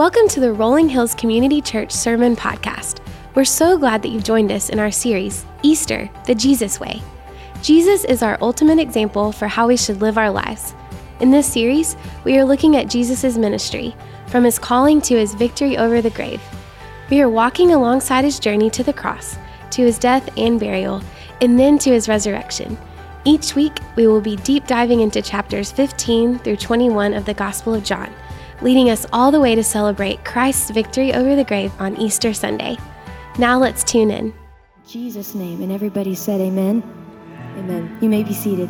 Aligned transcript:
Welcome 0.00 0.28
to 0.28 0.40
the 0.40 0.54
Rolling 0.54 0.88
Hills 0.88 1.14
Community 1.14 1.60
Church 1.60 1.92
Sermon 1.92 2.34
Podcast. 2.34 3.00
We're 3.34 3.44
so 3.44 3.76
glad 3.76 4.00
that 4.00 4.08
you've 4.08 4.24
joined 4.24 4.50
us 4.50 4.70
in 4.70 4.78
our 4.78 4.90
series, 4.90 5.44
Easter, 5.62 6.08
the 6.24 6.34
Jesus 6.34 6.80
Way. 6.80 7.02
Jesus 7.60 8.04
is 8.04 8.22
our 8.22 8.38
ultimate 8.40 8.78
example 8.78 9.30
for 9.30 9.46
how 9.46 9.68
we 9.68 9.76
should 9.76 10.00
live 10.00 10.16
our 10.16 10.30
lives. 10.30 10.74
In 11.20 11.30
this 11.30 11.52
series, 11.52 11.98
we 12.24 12.38
are 12.38 12.46
looking 12.46 12.76
at 12.76 12.88
Jesus' 12.88 13.36
ministry, 13.36 13.94
from 14.28 14.44
his 14.44 14.58
calling 14.58 15.02
to 15.02 15.18
his 15.18 15.34
victory 15.34 15.76
over 15.76 16.00
the 16.00 16.08
grave. 16.08 16.40
We 17.10 17.20
are 17.20 17.28
walking 17.28 17.74
alongside 17.74 18.24
his 18.24 18.40
journey 18.40 18.70
to 18.70 18.82
the 18.82 18.94
cross, 18.94 19.36
to 19.72 19.82
his 19.82 19.98
death 19.98 20.30
and 20.38 20.58
burial, 20.58 21.02
and 21.42 21.60
then 21.60 21.76
to 21.76 21.90
his 21.90 22.08
resurrection. 22.08 22.78
Each 23.26 23.54
week, 23.54 23.78
we 23.96 24.06
will 24.06 24.22
be 24.22 24.36
deep 24.36 24.66
diving 24.66 25.00
into 25.00 25.20
chapters 25.20 25.70
15 25.70 26.38
through 26.38 26.56
21 26.56 27.12
of 27.12 27.26
the 27.26 27.34
Gospel 27.34 27.74
of 27.74 27.84
John 27.84 28.10
leading 28.62 28.90
us 28.90 29.06
all 29.12 29.30
the 29.30 29.40
way 29.40 29.54
to 29.54 29.64
celebrate 29.64 30.24
Christ's 30.24 30.70
victory 30.70 31.12
over 31.12 31.36
the 31.36 31.44
grave 31.44 31.72
on 31.78 31.96
Easter 31.96 32.34
Sunday. 32.34 32.76
Now 33.38 33.58
let's 33.58 33.84
tune 33.84 34.10
in. 34.10 34.26
in 34.26 34.34
Jesus' 34.86 35.34
name, 35.34 35.62
and 35.62 35.72
everybody 35.72 36.14
said, 36.14 36.40
Amen. 36.40 36.82
Amen. 37.56 37.98
You 38.00 38.08
may 38.08 38.22
be 38.22 38.34
seated. 38.34 38.68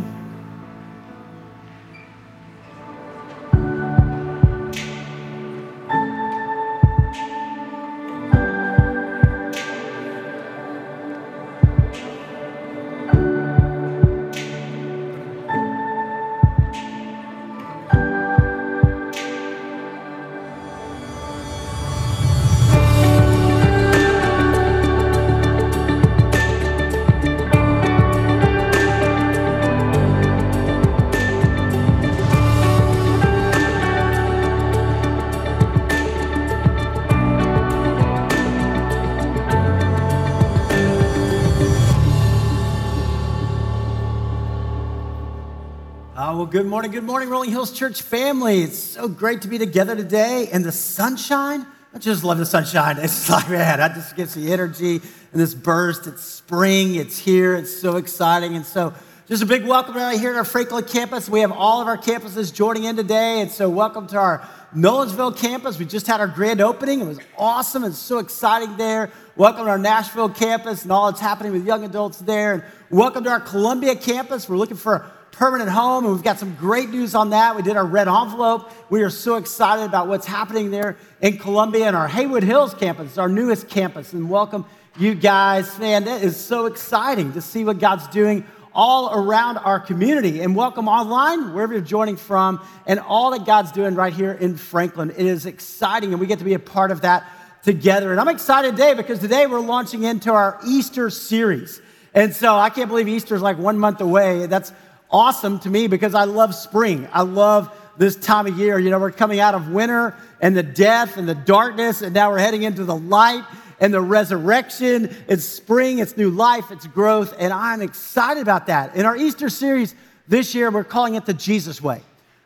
Good 46.50 46.66
morning, 46.66 46.90
good 46.90 47.04
morning, 47.04 47.28
Rolling 47.28 47.50
Hills 47.50 47.70
Church 47.70 48.02
family. 48.02 48.62
It's 48.62 48.76
so 48.76 49.06
great 49.06 49.42
to 49.42 49.48
be 49.48 49.56
together 49.56 49.94
today. 49.94 50.48
in 50.50 50.62
the 50.62 50.72
sunshine, 50.72 51.64
I 51.94 51.98
just 51.98 52.24
love 52.24 52.38
the 52.38 52.46
sunshine. 52.46 52.98
It's 52.98 53.30
like, 53.30 53.48
man, 53.48 53.80
I 53.80 53.86
just 53.86 54.16
get 54.16 54.30
the 54.30 54.52
energy 54.52 54.96
and 54.96 55.40
this 55.40 55.54
burst. 55.54 56.08
It's 56.08 56.24
spring, 56.24 56.96
it's 56.96 57.16
here, 57.16 57.54
it's 57.54 57.72
so 57.80 57.98
exciting. 57.98 58.56
And 58.56 58.66
so, 58.66 58.92
just 59.28 59.44
a 59.44 59.46
big 59.46 59.64
welcome 59.64 59.94
right 59.94 60.18
here 60.18 60.30
at 60.30 60.36
our 60.36 60.44
Franklin 60.44 60.82
campus. 60.82 61.28
We 61.28 61.38
have 61.42 61.52
all 61.52 61.82
of 61.82 61.86
our 61.86 61.96
campuses 61.96 62.52
joining 62.52 62.82
in 62.82 62.96
today. 62.96 63.42
And 63.42 63.48
so, 63.48 63.70
welcome 63.70 64.08
to 64.08 64.18
our 64.18 64.48
Nolensville 64.74 65.36
campus. 65.36 65.78
We 65.78 65.84
just 65.84 66.08
had 66.08 66.18
our 66.18 66.26
grand 66.26 66.60
opening. 66.60 67.00
It 67.00 67.06
was 67.06 67.20
awesome. 67.38 67.84
It's 67.84 67.96
so 67.96 68.18
exciting 68.18 68.76
there. 68.76 69.12
Welcome 69.36 69.66
to 69.66 69.70
our 69.70 69.78
Nashville 69.78 70.30
campus 70.30 70.82
and 70.82 70.90
all 70.90 71.12
that's 71.12 71.20
happening 71.20 71.52
with 71.52 71.64
young 71.64 71.84
adults 71.84 72.18
there. 72.18 72.54
And 72.54 72.64
welcome 72.90 73.22
to 73.22 73.30
our 73.30 73.40
Columbia 73.40 73.94
campus. 73.94 74.48
We're 74.48 74.56
looking 74.56 74.76
for 74.76 75.08
permanent 75.32 75.70
home, 75.70 76.04
and 76.04 76.14
we've 76.14 76.22
got 76.22 76.38
some 76.38 76.54
great 76.54 76.90
news 76.90 77.14
on 77.14 77.30
that. 77.30 77.56
We 77.56 77.62
did 77.62 77.76
our 77.76 77.84
red 77.84 78.08
envelope. 78.08 78.70
We 78.90 79.02
are 79.02 79.10
so 79.10 79.36
excited 79.36 79.84
about 79.84 80.08
what's 80.08 80.26
happening 80.26 80.70
there 80.70 80.96
in 81.20 81.38
Columbia 81.38 81.86
and 81.86 81.96
our 81.96 82.08
Haywood 82.08 82.42
Hills 82.42 82.74
campus, 82.74 83.18
our 83.18 83.28
newest 83.28 83.68
campus. 83.68 84.12
And 84.12 84.28
welcome 84.28 84.66
you 84.98 85.14
guys. 85.14 85.78
Man, 85.78 86.04
that 86.04 86.22
is 86.22 86.36
so 86.36 86.66
exciting 86.66 87.32
to 87.32 87.40
see 87.40 87.64
what 87.64 87.78
God's 87.78 88.06
doing 88.08 88.44
all 88.72 89.12
around 89.12 89.58
our 89.58 89.80
community. 89.80 90.42
And 90.42 90.54
welcome 90.54 90.88
online, 90.88 91.54
wherever 91.54 91.72
you're 91.72 91.82
joining 91.82 92.16
from, 92.16 92.64
and 92.86 93.00
all 93.00 93.30
that 93.30 93.44
God's 93.44 93.72
doing 93.72 93.94
right 93.94 94.12
here 94.12 94.32
in 94.32 94.56
Franklin. 94.56 95.10
It 95.10 95.26
is 95.26 95.46
exciting, 95.46 96.12
and 96.12 96.20
we 96.20 96.26
get 96.26 96.38
to 96.40 96.44
be 96.44 96.54
a 96.54 96.58
part 96.58 96.90
of 96.90 97.00
that 97.02 97.24
together. 97.62 98.10
And 98.10 98.20
I'm 98.20 98.28
excited 98.28 98.72
today 98.72 98.94
because 98.94 99.18
today 99.18 99.46
we're 99.46 99.60
launching 99.60 100.04
into 100.04 100.32
our 100.32 100.58
Easter 100.66 101.10
series. 101.10 101.80
And 102.14 102.34
so 102.34 102.56
I 102.56 102.70
can't 102.70 102.88
believe 102.88 103.08
Easter's 103.08 103.42
like 103.42 103.58
one 103.58 103.78
month 103.78 104.00
away. 104.00 104.46
That's 104.46 104.72
awesome 105.10 105.58
to 105.60 105.70
me 105.70 105.86
because 105.86 106.14
I 106.14 106.24
love 106.24 106.54
spring. 106.54 107.08
I 107.12 107.22
love 107.22 107.76
this 107.96 108.16
time 108.16 108.46
of 108.46 108.58
year. 108.58 108.78
You 108.78 108.90
know, 108.90 108.98
we're 108.98 109.10
coming 109.10 109.40
out 109.40 109.54
of 109.54 109.68
winter 109.68 110.14
and 110.40 110.56
the 110.56 110.62
death 110.62 111.16
and 111.16 111.28
the 111.28 111.34
darkness, 111.34 112.02
and 112.02 112.14
now 112.14 112.30
we're 112.30 112.38
heading 112.38 112.62
into 112.62 112.84
the 112.84 112.96
light 112.96 113.44
and 113.80 113.92
the 113.92 114.00
resurrection. 114.00 115.14
It's 115.28 115.44
spring, 115.44 115.98
it's 115.98 116.16
new 116.16 116.30
life, 116.30 116.70
it's 116.70 116.86
growth, 116.86 117.34
and 117.38 117.52
I'm 117.52 117.82
excited 117.82 118.42
about 118.42 118.66
that. 118.66 118.94
In 118.94 119.06
our 119.06 119.16
Easter 119.16 119.48
series 119.48 119.94
this 120.28 120.54
year, 120.54 120.70
we're 120.70 120.84
calling 120.84 121.14
it 121.14 121.26
the 121.26 121.34
Jesus 121.34 121.82
way. 121.82 122.02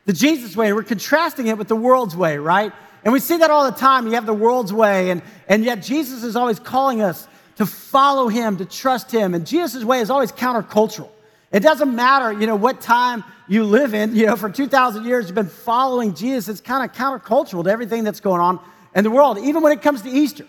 The 0.07 0.13
Jesus 0.13 0.57
way, 0.57 0.73
we're 0.73 0.83
contrasting 0.83 1.47
it 1.47 1.59
with 1.59 1.69
the 1.69 1.77
world's 1.77 2.17
way, 2.17 2.39
right? 2.39 2.73
And 3.05 3.13
we 3.13 3.21
see 3.21 3.37
that 3.39 3.51
all 3.51 3.71
the 3.71 3.77
time. 3.77 4.07
You 4.07 4.15
have 4.15 4.27
the 4.27 4.35
world's 4.35 4.73
way, 4.73 5.11
and, 5.11 5.23
and 5.49 5.65
yet 5.65 5.83
Jesus 5.83 6.23
is 6.23 6.37
always 6.37 6.59
calling 6.59 7.03
us 7.03 7.29
to 7.57 7.67
follow 7.67 8.29
him, 8.29 8.57
to 8.57 8.65
trust 8.65 9.11
him. 9.13 9.35
And 9.35 9.47
Jesus' 9.47 9.85
way 9.85 10.01
is 10.01 10.11
always 10.11 10.33
countercultural. 10.33 11.11
It 11.55 11.63
doesn't 11.63 11.95
matter, 11.95 12.33
you 12.33 12.49
know, 12.49 12.57
what 12.57 12.81
time 12.81 13.23
you 13.47 13.63
live 13.63 13.95
in. 13.95 14.17
You 14.17 14.27
know, 14.27 14.35
for 14.35 14.51
2,000 14.51 15.05
years, 15.05 15.27
you've 15.27 15.37
been 15.37 15.47
following 15.47 16.13
Jesus. 16.13 16.49
It's 16.49 16.61
kind 16.61 16.85
of 16.85 16.97
countercultural 16.97 17.63
to 17.63 17.71
everything 17.71 18.03
that's 18.03 18.19
going 18.19 18.41
on 18.41 18.59
in 18.93 19.05
the 19.05 19.11
world, 19.11 19.39
even 19.39 19.63
when 19.63 19.71
it 19.71 19.81
comes 19.81 20.03
to 20.03 20.11
Easter, 20.11 20.49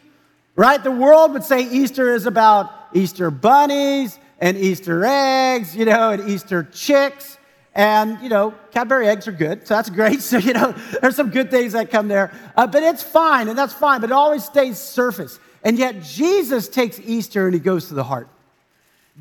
right? 0.55 0.83
The 0.83 0.89
world 0.89 1.33
would 1.33 1.43
say 1.43 1.61
Easter 1.61 2.15
is 2.15 2.25
about 2.25 2.71
Easter 2.91 3.29
bunnies 3.29 4.17
and 4.39 4.57
Easter 4.57 5.05
eggs, 5.05 5.75
you 5.75 5.85
know, 5.85 6.09
and 6.09 6.27
Easter 6.27 6.63
chicks. 6.63 7.37
And, 7.75 8.19
you 8.23 8.29
know, 8.29 8.55
Cadbury 8.71 9.07
eggs 9.07 9.27
are 9.27 9.31
good, 9.31 9.67
so 9.67 9.75
that's 9.75 9.91
great. 9.91 10.21
So, 10.23 10.39
you 10.39 10.53
know, 10.53 10.73
there's 11.01 11.15
some 11.15 11.29
good 11.29 11.51
things 11.51 11.73
that 11.73 11.91
come 11.91 12.07
there. 12.07 12.31
Uh, 12.57 12.65
but 12.65 12.81
it's 12.81 13.03
fine, 13.03 13.47
and 13.47 13.55
that's 13.55 13.73
fine, 13.73 14.01
but 14.01 14.09
it 14.09 14.13
always 14.13 14.43
stays 14.43 14.79
surface. 14.79 15.39
And 15.63 15.77
yet, 15.77 16.01
Jesus 16.01 16.67
takes 16.67 16.99
Easter 16.99 17.45
and 17.45 17.53
he 17.53 17.59
goes 17.59 17.89
to 17.89 17.93
the 17.93 18.03
heart. 18.03 18.27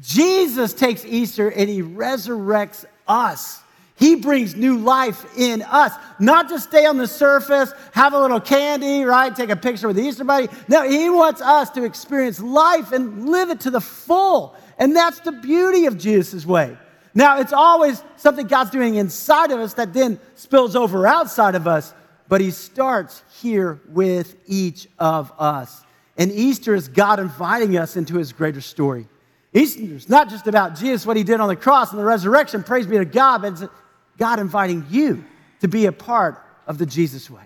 Jesus 0.00 0.74
takes 0.74 1.04
Easter 1.04 1.48
and 1.48 1.68
he 1.68 1.82
resurrects 1.82 2.84
us. 3.06 3.60
He 3.96 4.16
brings 4.16 4.56
new 4.56 4.78
life 4.78 5.38
in 5.38 5.62
us. 5.62 5.92
Not 6.18 6.48
just 6.48 6.68
stay 6.68 6.84
on 6.84 6.98
the 6.98 7.06
surface, 7.06 7.72
have 7.92 8.12
a 8.12 8.20
little 8.20 8.40
candy, 8.40 9.04
right? 9.04 9.34
Take 9.34 9.50
a 9.50 9.56
picture 9.56 9.86
with 9.86 9.96
the 9.96 10.02
Easter 10.02 10.24
bunny. 10.24 10.48
No, 10.66 10.88
he 10.88 11.08
wants 11.10 11.40
us 11.40 11.70
to 11.70 11.84
experience 11.84 12.40
life 12.40 12.90
and 12.90 13.28
live 13.28 13.50
it 13.50 13.60
to 13.60 13.70
the 13.70 13.80
full. 13.80 14.56
And 14.78 14.96
that's 14.96 15.20
the 15.20 15.30
beauty 15.30 15.86
of 15.86 15.96
Jesus' 15.96 16.44
way. 16.44 16.76
Now, 17.14 17.38
it's 17.38 17.52
always 17.52 18.02
something 18.16 18.48
God's 18.48 18.70
doing 18.70 18.96
inside 18.96 19.52
of 19.52 19.60
us 19.60 19.74
that 19.74 19.92
then 19.92 20.18
spills 20.34 20.74
over 20.74 21.06
outside 21.06 21.54
of 21.54 21.68
us, 21.68 21.94
but 22.28 22.40
he 22.40 22.50
starts 22.50 23.22
here 23.40 23.80
with 23.88 24.34
each 24.46 24.88
of 24.98 25.32
us. 25.38 25.84
And 26.18 26.32
Easter 26.32 26.74
is 26.74 26.88
God 26.88 27.20
inviting 27.20 27.76
us 27.76 27.96
into 27.96 28.16
his 28.16 28.32
greater 28.32 28.60
story. 28.60 29.06
Easter's 29.54 30.08
not 30.08 30.28
just 30.28 30.48
about 30.48 30.76
Jesus, 30.76 31.06
what 31.06 31.16
he 31.16 31.22
did 31.22 31.40
on 31.40 31.48
the 31.48 31.56
cross 31.56 31.92
and 31.92 32.00
the 32.00 32.04
resurrection, 32.04 32.64
praise 32.64 32.86
be 32.86 32.98
to 32.98 33.04
God, 33.04 33.42
but 33.42 33.52
it's 33.52 33.64
God 34.18 34.40
inviting 34.40 34.84
you 34.90 35.24
to 35.60 35.68
be 35.68 35.86
a 35.86 35.92
part 35.92 36.42
of 36.66 36.76
the 36.76 36.86
Jesus 36.86 37.30
way. 37.30 37.42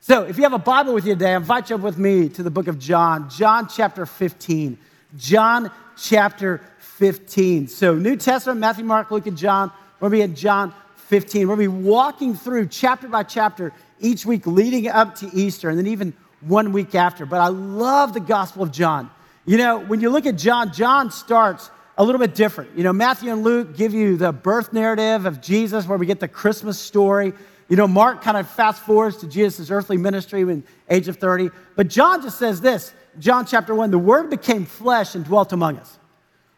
So 0.00 0.24
if 0.24 0.36
you 0.36 0.42
have 0.42 0.52
a 0.52 0.58
Bible 0.58 0.92
with 0.92 1.06
you 1.06 1.14
today, 1.14 1.32
I 1.32 1.36
invite 1.36 1.70
you 1.70 1.76
up 1.76 1.82
with 1.82 1.96
me 1.96 2.28
to 2.30 2.42
the 2.42 2.50
book 2.50 2.66
of 2.66 2.80
John, 2.80 3.30
John 3.30 3.68
chapter 3.68 4.04
15. 4.04 4.76
John 5.16 5.70
chapter 5.96 6.60
15. 6.78 7.68
So 7.68 7.94
New 7.94 8.16
Testament, 8.16 8.58
Matthew, 8.58 8.84
Mark, 8.84 9.12
Luke, 9.12 9.28
and 9.28 9.38
John. 9.38 9.70
We're 10.00 10.08
going 10.08 10.22
to 10.22 10.26
be 10.26 10.32
in 10.32 10.34
John 10.34 10.74
15. 10.96 11.46
We're 11.46 11.54
going 11.54 11.68
to 11.68 11.76
be 11.76 11.82
walking 11.88 12.34
through 12.34 12.66
chapter 12.68 13.06
by 13.06 13.22
chapter 13.22 13.72
each 14.00 14.26
week 14.26 14.46
leading 14.46 14.88
up 14.88 15.14
to 15.16 15.30
Easter 15.32 15.68
and 15.68 15.78
then 15.78 15.86
even 15.86 16.12
one 16.40 16.72
week 16.72 16.96
after. 16.96 17.24
But 17.24 17.40
I 17.40 17.48
love 17.48 18.14
the 18.14 18.20
Gospel 18.20 18.64
of 18.64 18.72
John 18.72 19.08
you 19.44 19.56
know, 19.56 19.78
when 19.80 20.00
you 20.00 20.10
look 20.10 20.26
at 20.26 20.36
John, 20.36 20.72
John 20.72 21.10
starts 21.10 21.70
a 21.98 22.04
little 22.04 22.18
bit 22.18 22.34
different. 22.34 22.76
You 22.76 22.84
know, 22.84 22.92
Matthew 22.92 23.32
and 23.32 23.42
Luke 23.42 23.76
give 23.76 23.92
you 23.92 24.16
the 24.16 24.32
birth 24.32 24.72
narrative 24.72 25.26
of 25.26 25.40
Jesus, 25.40 25.86
where 25.86 25.98
we 25.98 26.06
get 26.06 26.20
the 26.20 26.28
Christmas 26.28 26.78
story. 26.78 27.32
You 27.68 27.76
know, 27.76 27.88
Mark 27.88 28.22
kind 28.22 28.36
of 28.36 28.48
fast 28.48 28.82
forwards 28.82 29.16
to 29.18 29.26
Jesus' 29.26 29.70
earthly 29.70 29.96
ministry 29.96 30.44
when 30.44 30.64
age 30.90 31.08
of 31.08 31.16
30. 31.16 31.50
But 31.76 31.88
John 31.88 32.22
just 32.22 32.38
says 32.38 32.60
this 32.60 32.94
John 33.18 33.46
chapter 33.46 33.74
1 33.74 33.90
the 33.90 33.98
word 33.98 34.30
became 34.30 34.64
flesh 34.64 35.14
and 35.14 35.24
dwelt 35.24 35.52
among 35.52 35.78
us. 35.78 35.98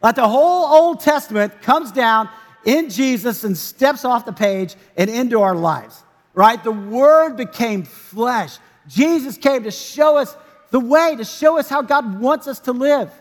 Like 0.01 0.15
the 0.15 0.27
whole 0.27 0.65
Old 0.65 0.99
Testament 0.99 1.61
comes 1.61 1.91
down 1.91 2.29
in 2.65 2.89
Jesus 2.89 3.43
and 3.43 3.57
steps 3.57 4.05
off 4.05 4.25
the 4.25 4.33
page 4.33 4.75
and 4.97 5.09
into 5.09 5.41
our 5.41 5.55
lives, 5.55 6.03
right? 6.33 6.61
The 6.63 6.71
word 6.71 7.37
became 7.37 7.83
flesh. 7.83 8.57
Jesus 8.87 9.37
came 9.37 9.63
to 9.63 9.71
show 9.71 10.17
us 10.17 10.35
the 10.71 10.79
way 10.79 11.15
to 11.15 11.23
show 11.23 11.57
us 11.57 11.69
how 11.69 11.81
God 11.81 12.19
wants 12.19 12.47
us 12.47 12.59
to 12.61 12.71
live. 12.71 13.11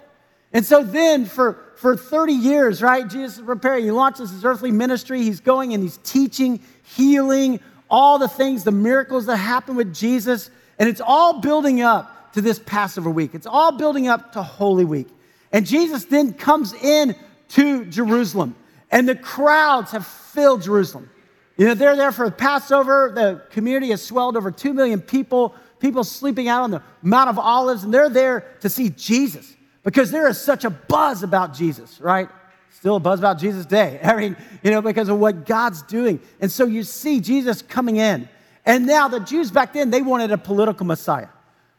And 0.52 0.64
so 0.64 0.82
then 0.82 1.26
for, 1.26 1.58
for 1.76 1.96
30 1.96 2.32
years, 2.32 2.82
right, 2.82 3.08
Jesus 3.08 3.38
is 3.38 3.44
preparing. 3.44 3.84
He 3.84 3.90
launches 3.90 4.30
his 4.30 4.44
earthly 4.44 4.70
ministry. 4.70 5.22
He's 5.22 5.40
going 5.40 5.74
and 5.74 5.82
he's 5.82 5.98
teaching, 5.98 6.60
healing, 6.84 7.60
all 7.90 8.18
the 8.18 8.28
things, 8.28 8.64
the 8.64 8.70
miracles 8.72 9.26
that 9.26 9.36
happen 9.36 9.74
with 9.74 9.94
Jesus. 9.94 10.50
And 10.78 10.88
it's 10.88 11.00
all 11.00 11.40
building 11.40 11.80
up 11.80 12.32
to 12.34 12.40
this 12.40 12.58
Passover 12.58 13.10
week. 13.10 13.34
It's 13.34 13.46
all 13.46 13.72
building 13.72 14.08
up 14.08 14.32
to 14.32 14.42
Holy 14.42 14.84
Week. 14.84 15.08
And 15.52 15.64
Jesus 15.64 16.04
then 16.06 16.32
comes 16.34 16.72
in 16.72 17.14
to 17.50 17.84
Jerusalem, 17.84 18.56
and 18.90 19.08
the 19.08 19.14
crowds 19.14 19.92
have 19.92 20.04
filled 20.04 20.62
Jerusalem. 20.62 21.08
You 21.56 21.66
know, 21.66 21.74
they're 21.74 21.94
there 21.94 22.10
for 22.10 22.28
Passover. 22.32 23.12
The 23.14 23.42
community 23.50 23.90
has 23.90 24.02
swelled 24.02 24.36
over 24.36 24.50
2 24.50 24.74
million 24.74 25.00
people, 25.00 25.54
people 25.84 26.02
sleeping 26.02 26.48
out 26.48 26.62
on 26.62 26.70
the 26.70 26.82
Mount 27.02 27.28
of 27.28 27.38
Olives, 27.38 27.84
and 27.84 27.92
they're 27.92 28.08
there 28.08 28.46
to 28.60 28.70
see 28.70 28.88
Jesus 28.88 29.54
because 29.82 30.10
there 30.10 30.26
is 30.28 30.40
such 30.40 30.64
a 30.64 30.70
buzz 30.70 31.22
about 31.22 31.52
Jesus, 31.52 32.00
right? 32.00 32.26
Still 32.70 32.96
a 32.96 33.00
buzz 33.00 33.18
about 33.18 33.38
Jesus' 33.38 33.66
day. 33.66 34.00
I 34.02 34.16
mean, 34.16 34.34
you 34.62 34.70
know, 34.70 34.80
because 34.80 35.10
of 35.10 35.18
what 35.18 35.44
God's 35.44 35.82
doing. 35.82 36.20
And 36.40 36.50
so 36.50 36.64
you 36.64 36.84
see 36.84 37.20
Jesus 37.20 37.60
coming 37.60 37.96
in. 37.96 38.26
And 38.64 38.86
now 38.86 39.08
the 39.08 39.20
Jews 39.20 39.50
back 39.50 39.74
then, 39.74 39.90
they 39.90 40.00
wanted 40.00 40.32
a 40.32 40.38
political 40.38 40.86
Messiah. 40.86 41.28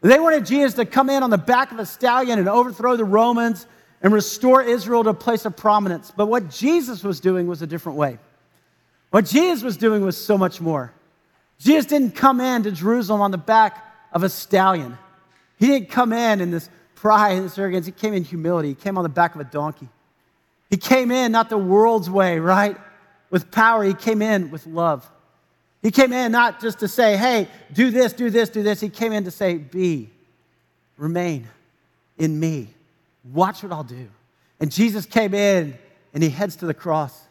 They 0.02 0.20
wanted 0.20 0.46
Jesus 0.46 0.76
to 0.76 0.86
come 0.86 1.10
in 1.10 1.24
on 1.24 1.32
the 1.32 1.40
back 1.40 1.72
of 1.72 1.80
a 1.80 1.86
stallion 1.86 2.38
and 2.38 2.48
overthrow 2.48 2.96
the 2.96 3.06
Romans 3.06 3.66
and 4.04 4.14
restore 4.14 4.62
Israel 4.62 5.04
to 5.04 5.10
a 5.10 5.16
place 5.16 5.46
of 5.46 5.58
prominence. 5.58 6.14
But 6.16 6.28
what 6.28 6.52
Jesus 6.52 7.04
was 7.04 7.20
doing 7.20 7.48
was 7.48 7.64
a 7.64 7.68
different 7.68 7.98
way. 7.98 8.20
What 9.10 9.26
Jesus 9.26 9.64
was 9.64 9.78
doing 9.78 10.06
was 10.06 10.16
so 10.16 10.38
much 10.38 10.62
more. 10.62 10.94
Jesus 11.58 11.86
didn't 11.88 12.12
come 12.12 12.40
in 12.40 12.62
to 12.64 12.72
Jerusalem 12.72 13.22
on 13.22 13.32
the 13.32 13.40
back 13.40 13.85
of 14.16 14.24
a 14.24 14.30
stallion. 14.30 14.98
He 15.60 15.68
didn't 15.68 15.90
come 15.90 16.12
in 16.14 16.42
in 16.42 16.50
this 16.50 16.70
pride 16.96 17.34
and 17.34 17.46
this 17.46 17.58
arrogance. 17.60 17.86
He 17.86 17.92
came 17.92 18.14
in 18.14 18.24
humility. 18.24 18.70
He 18.70 18.76
came 18.76 18.98
on 18.98 19.04
the 19.04 19.10
back 19.10 19.36
of 19.36 19.42
a 19.42 19.44
donkey. 19.44 19.90
He 20.70 20.78
came 20.78 21.12
in 21.12 21.32
not 21.32 21.50
the 21.50 21.58
world's 21.58 22.10
way, 22.10 22.40
right? 22.40 22.78
With 23.30 23.52
power. 23.52 23.84
He 23.84 23.94
came 23.94 24.22
in 24.22 24.50
with 24.50 24.66
love. 24.66 25.08
He 25.84 25.92
came 25.92 26.12
in 26.14 26.32
not 26.32 26.62
just 26.62 26.80
to 26.80 26.88
say, 26.88 27.16
hey, 27.16 27.48
do 27.72 27.92
this, 27.92 28.14
do 28.14 28.32
this, 28.32 28.50
do 28.50 28.64
this. 28.64 28.80
He 28.80 28.90
came 28.90 29.12
in 29.12 29.26
to 29.26 29.32
say, 29.32 29.58
be, 29.58 30.10
remain 30.98 31.48
in 32.18 32.40
me. 32.40 32.70
Watch 33.34 33.62
what 33.62 33.72
I'll 33.72 33.84
do. 33.84 34.08
And 34.60 34.72
Jesus 34.72 35.06
came 35.06 35.34
in 35.34 35.78
and 36.14 36.24
he 36.24 36.30
heads 36.30 36.56
to 36.58 36.66
the 36.66 36.74
cross. 36.74 37.22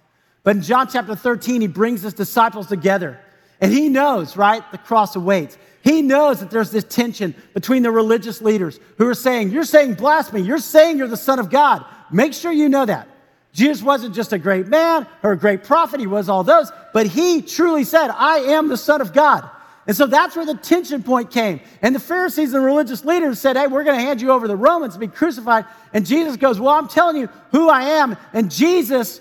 But 0.45 0.57
in 0.57 0.63
John 0.63 0.87
chapter 0.89 1.17
13, 1.17 1.63
he 1.63 1.67
brings 1.67 2.03
his 2.03 2.15
disciples 2.15 2.67
together. 2.67 3.19
And 3.61 3.73
he 3.73 3.89
knows, 3.89 4.37
right? 4.37 4.63
The 4.71 4.79
cross 4.79 5.17
awaits. 5.17 5.57
He 5.85 6.01
knows 6.01 6.41
that 6.41 6.51
there's 6.51 6.71
this 6.71 6.85
tension 6.85 7.35
between 7.53 7.83
the 7.83 7.91
religious 7.91 8.41
leaders 8.41 8.81
who 8.97 9.07
are 9.07 9.15
saying, 9.15 9.51
You're 9.51 9.65
saying 9.65 9.95
blasphemy. 9.95 10.41
You're 10.41 10.59
saying 10.59 10.97
you're 10.97 11.09
the 11.09 11.17
Son 11.17 11.39
of 11.39 11.51
God. 11.51 11.85
Make 12.11 12.33
sure 12.33 12.51
you 12.51 12.71
know 12.71 12.87
that. 12.87 13.07
Jesus 13.53 13.83
wasn't 13.83 14.15
just 14.15 14.33
a 14.33 14.39
great 14.39 14.67
man 14.67 15.07
or 15.23 15.33
a 15.33 15.39
great 15.39 15.63
prophet, 15.63 16.01
he 16.01 16.07
was 16.07 16.31
all 16.31 16.43
those, 16.43 16.73
but 16.95 17.07
he 17.07 17.43
truly 17.43 17.85
said, 17.85 18.09
I 18.09 18.39
am 18.39 18.69
the 18.69 18.79
Son 18.79 19.03
of 19.03 19.13
God. 19.13 19.49
And 19.87 19.95
so 19.95 20.07
that's 20.07 20.35
where 20.35 20.47
the 20.47 20.55
tension 20.55 21.03
point 21.03 21.31
came. 21.31 21.61
And 21.83 21.95
the 21.95 22.01
Pharisees 22.01 22.55
and 22.55 22.65
religious 22.65 23.05
leaders 23.05 23.39
said, 23.39 23.57
Hey, 23.57 23.67
we're 23.67 23.85
going 23.85 23.99
to 23.99 24.03
hand 24.03 24.23
you 24.23 24.33
over 24.33 24.47
to 24.47 24.49
the 24.49 24.57
Romans 24.57 24.95
to 24.95 24.99
be 24.99 25.07
crucified. 25.07 25.67
And 25.93 26.07
Jesus 26.07 26.39
goes, 26.39 26.59
Well, 26.59 26.75
I'm 26.75 26.89
telling 26.89 27.19
you 27.19 27.29
who 27.51 27.69
I 27.69 27.83
am. 27.83 28.17
And 28.33 28.51
Jesus, 28.51 29.21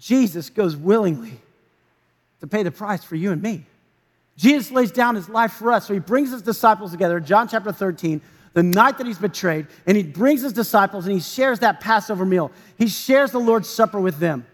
Jesus 0.00 0.50
goes 0.50 0.74
willingly 0.74 1.40
to 2.40 2.48
pay 2.48 2.64
the 2.64 2.72
price 2.72 3.04
for 3.04 3.14
you 3.14 3.30
and 3.30 3.40
me. 3.40 3.64
Jesus 4.36 4.70
lays 4.70 4.90
down 4.90 5.14
his 5.14 5.28
life 5.28 5.52
for 5.52 5.72
us. 5.72 5.86
So 5.86 5.94
he 5.94 6.00
brings 6.00 6.30
his 6.30 6.42
disciples 6.42 6.90
together, 6.90 7.20
John 7.20 7.48
chapter 7.48 7.72
13, 7.72 8.20
the 8.54 8.62
night 8.62 8.98
that 8.98 9.06
he's 9.06 9.18
betrayed, 9.18 9.66
and 9.86 9.96
he 9.96 10.02
brings 10.02 10.42
his 10.42 10.52
disciples 10.52 11.06
and 11.06 11.14
he 11.14 11.20
shares 11.20 11.60
that 11.60 11.80
Passover 11.80 12.24
meal. 12.24 12.50
He 12.76 12.88
shares 12.88 13.30
the 13.30 13.38
Lord's 13.38 13.68
Supper 13.68 14.00
with 14.00 14.18
them. 14.18 14.46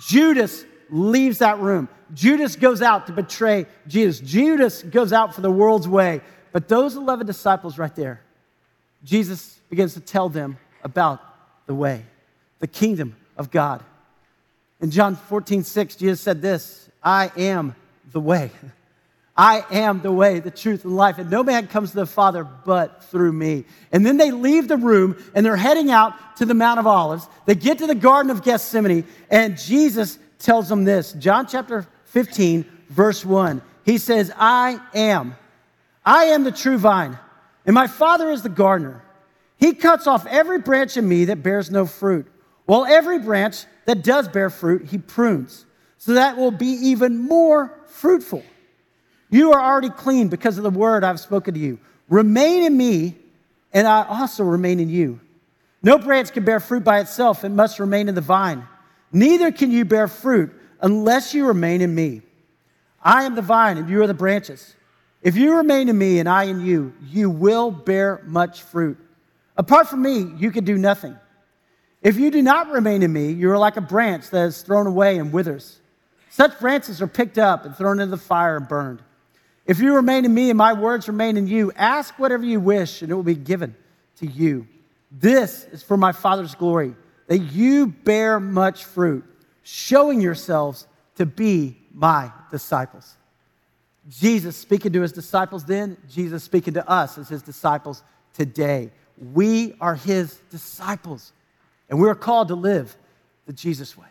Judas 0.00 0.64
leaves 0.90 1.38
that 1.38 1.58
room. 1.58 1.88
Judas 2.14 2.56
goes 2.56 2.82
out 2.82 3.06
to 3.06 3.12
betray 3.12 3.66
Jesus. 3.86 4.20
Judas 4.20 4.82
goes 4.82 5.12
out 5.12 5.34
for 5.34 5.40
the 5.40 5.50
world's 5.50 5.88
way. 5.88 6.20
But 6.52 6.68
those 6.68 6.96
11 6.96 7.26
disciples 7.26 7.78
right 7.78 7.94
there, 7.94 8.22
Jesus 9.04 9.60
begins 9.68 9.94
to 9.94 10.00
tell 10.00 10.28
them 10.28 10.58
about 10.82 11.20
the 11.66 11.74
way, 11.74 12.04
the 12.58 12.66
kingdom 12.66 13.16
of 13.36 13.50
God. 13.50 13.84
In 14.80 14.90
John 14.90 15.16
14, 15.16 15.64
6, 15.64 15.96
Jesus 15.96 16.20
said 16.20 16.40
this 16.40 16.90
I 17.02 17.30
am 17.36 17.74
the 18.12 18.20
way. 18.20 18.50
I 19.38 19.64
am 19.70 20.02
the 20.02 20.10
way, 20.10 20.40
the 20.40 20.50
truth, 20.50 20.84
and 20.84 20.96
life, 20.96 21.18
and 21.18 21.30
no 21.30 21.44
man 21.44 21.68
comes 21.68 21.90
to 21.90 21.96
the 21.96 22.06
Father 22.06 22.42
but 22.42 23.04
through 23.04 23.32
me. 23.32 23.66
And 23.92 24.04
then 24.04 24.16
they 24.16 24.32
leave 24.32 24.66
the 24.66 24.76
room 24.76 25.16
and 25.32 25.46
they're 25.46 25.56
heading 25.56 25.92
out 25.92 26.36
to 26.38 26.44
the 26.44 26.54
Mount 26.54 26.80
of 26.80 26.88
Olives. 26.88 27.28
They 27.46 27.54
get 27.54 27.78
to 27.78 27.86
the 27.86 27.94
Garden 27.94 28.32
of 28.32 28.42
Gethsemane, 28.42 29.06
and 29.30 29.56
Jesus 29.56 30.18
tells 30.40 30.68
them 30.68 30.82
this 30.82 31.12
John 31.12 31.46
chapter 31.46 31.86
15, 32.06 32.64
verse 32.88 33.24
1. 33.24 33.62
He 33.84 33.98
says, 33.98 34.32
I 34.36 34.80
am. 34.92 35.36
I 36.04 36.24
am 36.24 36.42
the 36.42 36.50
true 36.50 36.78
vine, 36.78 37.16
and 37.64 37.74
my 37.74 37.86
Father 37.86 38.30
is 38.30 38.42
the 38.42 38.48
gardener. 38.48 39.04
He 39.56 39.72
cuts 39.72 40.08
off 40.08 40.26
every 40.26 40.58
branch 40.58 40.96
in 40.96 41.08
me 41.08 41.26
that 41.26 41.44
bears 41.44 41.70
no 41.70 41.86
fruit, 41.86 42.26
while 42.66 42.84
every 42.84 43.20
branch 43.20 43.66
that 43.84 44.02
does 44.02 44.26
bear 44.26 44.50
fruit, 44.50 44.86
he 44.86 44.98
prunes, 44.98 45.64
so 45.96 46.14
that 46.14 46.36
will 46.36 46.50
be 46.50 46.66
even 46.66 47.18
more 47.18 47.72
fruitful. 47.86 48.42
You 49.30 49.52
are 49.52 49.60
already 49.60 49.90
clean 49.90 50.28
because 50.28 50.56
of 50.56 50.64
the 50.64 50.70
word 50.70 51.04
I've 51.04 51.20
spoken 51.20 51.54
to 51.54 51.60
you. 51.60 51.78
Remain 52.08 52.64
in 52.64 52.76
me, 52.76 53.16
and 53.72 53.86
I 53.86 54.04
also 54.04 54.44
remain 54.44 54.80
in 54.80 54.88
you. 54.88 55.20
No 55.82 55.98
branch 55.98 56.32
can 56.32 56.44
bear 56.44 56.60
fruit 56.60 56.82
by 56.82 57.00
itself, 57.00 57.44
it 57.44 57.50
must 57.50 57.78
remain 57.78 58.08
in 58.08 58.14
the 58.14 58.20
vine. 58.20 58.66
Neither 59.12 59.52
can 59.52 59.70
you 59.70 59.84
bear 59.84 60.08
fruit 60.08 60.52
unless 60.80 61.34
you 61.34 61.46
remain 61.46 61.80
in 61.80 61.94
me. 61.94 62.22
I 63.02 63.24
am 63.24 63.34
the 63.34 63.42
vine, 63.42 63.78
and 63.78 63.88
you 63.88 64.02
are 64.02 64.06
the 64.06 64.14
branches. 64.14 64.74
If 65.22 65.36
you 65.36 65.56
remain 65.56 65.88
in 65.88 65.98
me 65.98 66.20
and 66.20 66.28
I 66.28 66.44
in 66.44 66.64
you, 66.64 66.92
you 67.04 67.28
will 67.28 67.70
bear 67.70 68.22
much 68.24 68.62
fruit. 68.62 68.98
Apart 69.56 69.88
from 69.88 70.02
me, 70.02 70.32
you 70.38 70.50
can 70.50 70.64
do 70.64 70.78
nothing. 70.78 71.16
If 72.02 72.16
you 72.16 72.30
do 72.30 72.42
not 72.42 72.70
remain 72.70 73.02
in 73.02 73.12
me, 73.12 73.32
you 73.32 73.50
are 73.50 73.58
like 73.58 73.76
a 73.76 73.80
branch 73.80 74.30
that 74.30 74.46
is 74.46 74.62
thrown 74.62 74.86
away 74.86 75.18
and 75.18 75.32
withers. 75.32 75.80
Such 76.30 76.58
branches 76.60 77.02
are 77.02 77.08
picked 77.08 77.38
up 77.38 77.64
and 77.64 77.74
thrown 77.74 77.98
into 77.98 78.12
the 78.12 78.22
fire 78.22 78.56
and 78.56 78.68
burned. 78.68 79.02
If 79.68 79.80
you 79.80 79.94
remain 79.94 80.24
in 80.24 80.32
me 80.32 80.48
and 80.48 80.56
my 80.56 80.72
words 80.72 81.08
remain 81.08 81.36
in 81.36 81.46
you, 81.46 81.70
ask 81.76 82.18
whatever 82.18 82.42
you 82.42 82.58
wish 82.58 83.02
and 83.02 83.12
it 83.12 83.14
will 83.14 83.22
be 83.22 83.34
given 83.34 83.76
to 84.16 84.26
you. 84.26 84.66
This 85.12 85.64
is 85.64 85.82
for 85.82 85.98
my 85.98 86.12
Father's 86.12 86.54
glory, 86.54 86.94
that 87.26 87.38
you 87.38 87.88
bear 87.88 88.40
much 88.40 88.86
fruit, 88.86 89.24
showing 89.62 90.22
yourselves 90.22 90.86
to 91.16 91.26
be 91.26 91.76
my 91.92 92.32
disciples. 92.50 93.14
Jesus 94.08 94.56
speaking 94.56 94.90
to 94.94 95.02
his 95.02 95.12
disciples 95.12 95.64
then, 95.64 95.98
Jesus 96.10 96.42
speaking 96.42 96.72
to 96.74 96.88
us 96.88 97.18
as 97.18 97.28
his 97.28 97.42
disciples 97.42 98.02
today. 98.32 98.90
We 99.34 99.74
are 99.82 99.96
his 99.96 100.40
disciples, 100.50 101.32
and 101.90 102.00
we're 102.00 102.14
called 102.14 102.48
to 102.48 102.54
live 102.54 102.96
the 103.44 103.52
Jesus 103.52 103.98
way. 103.98 104.06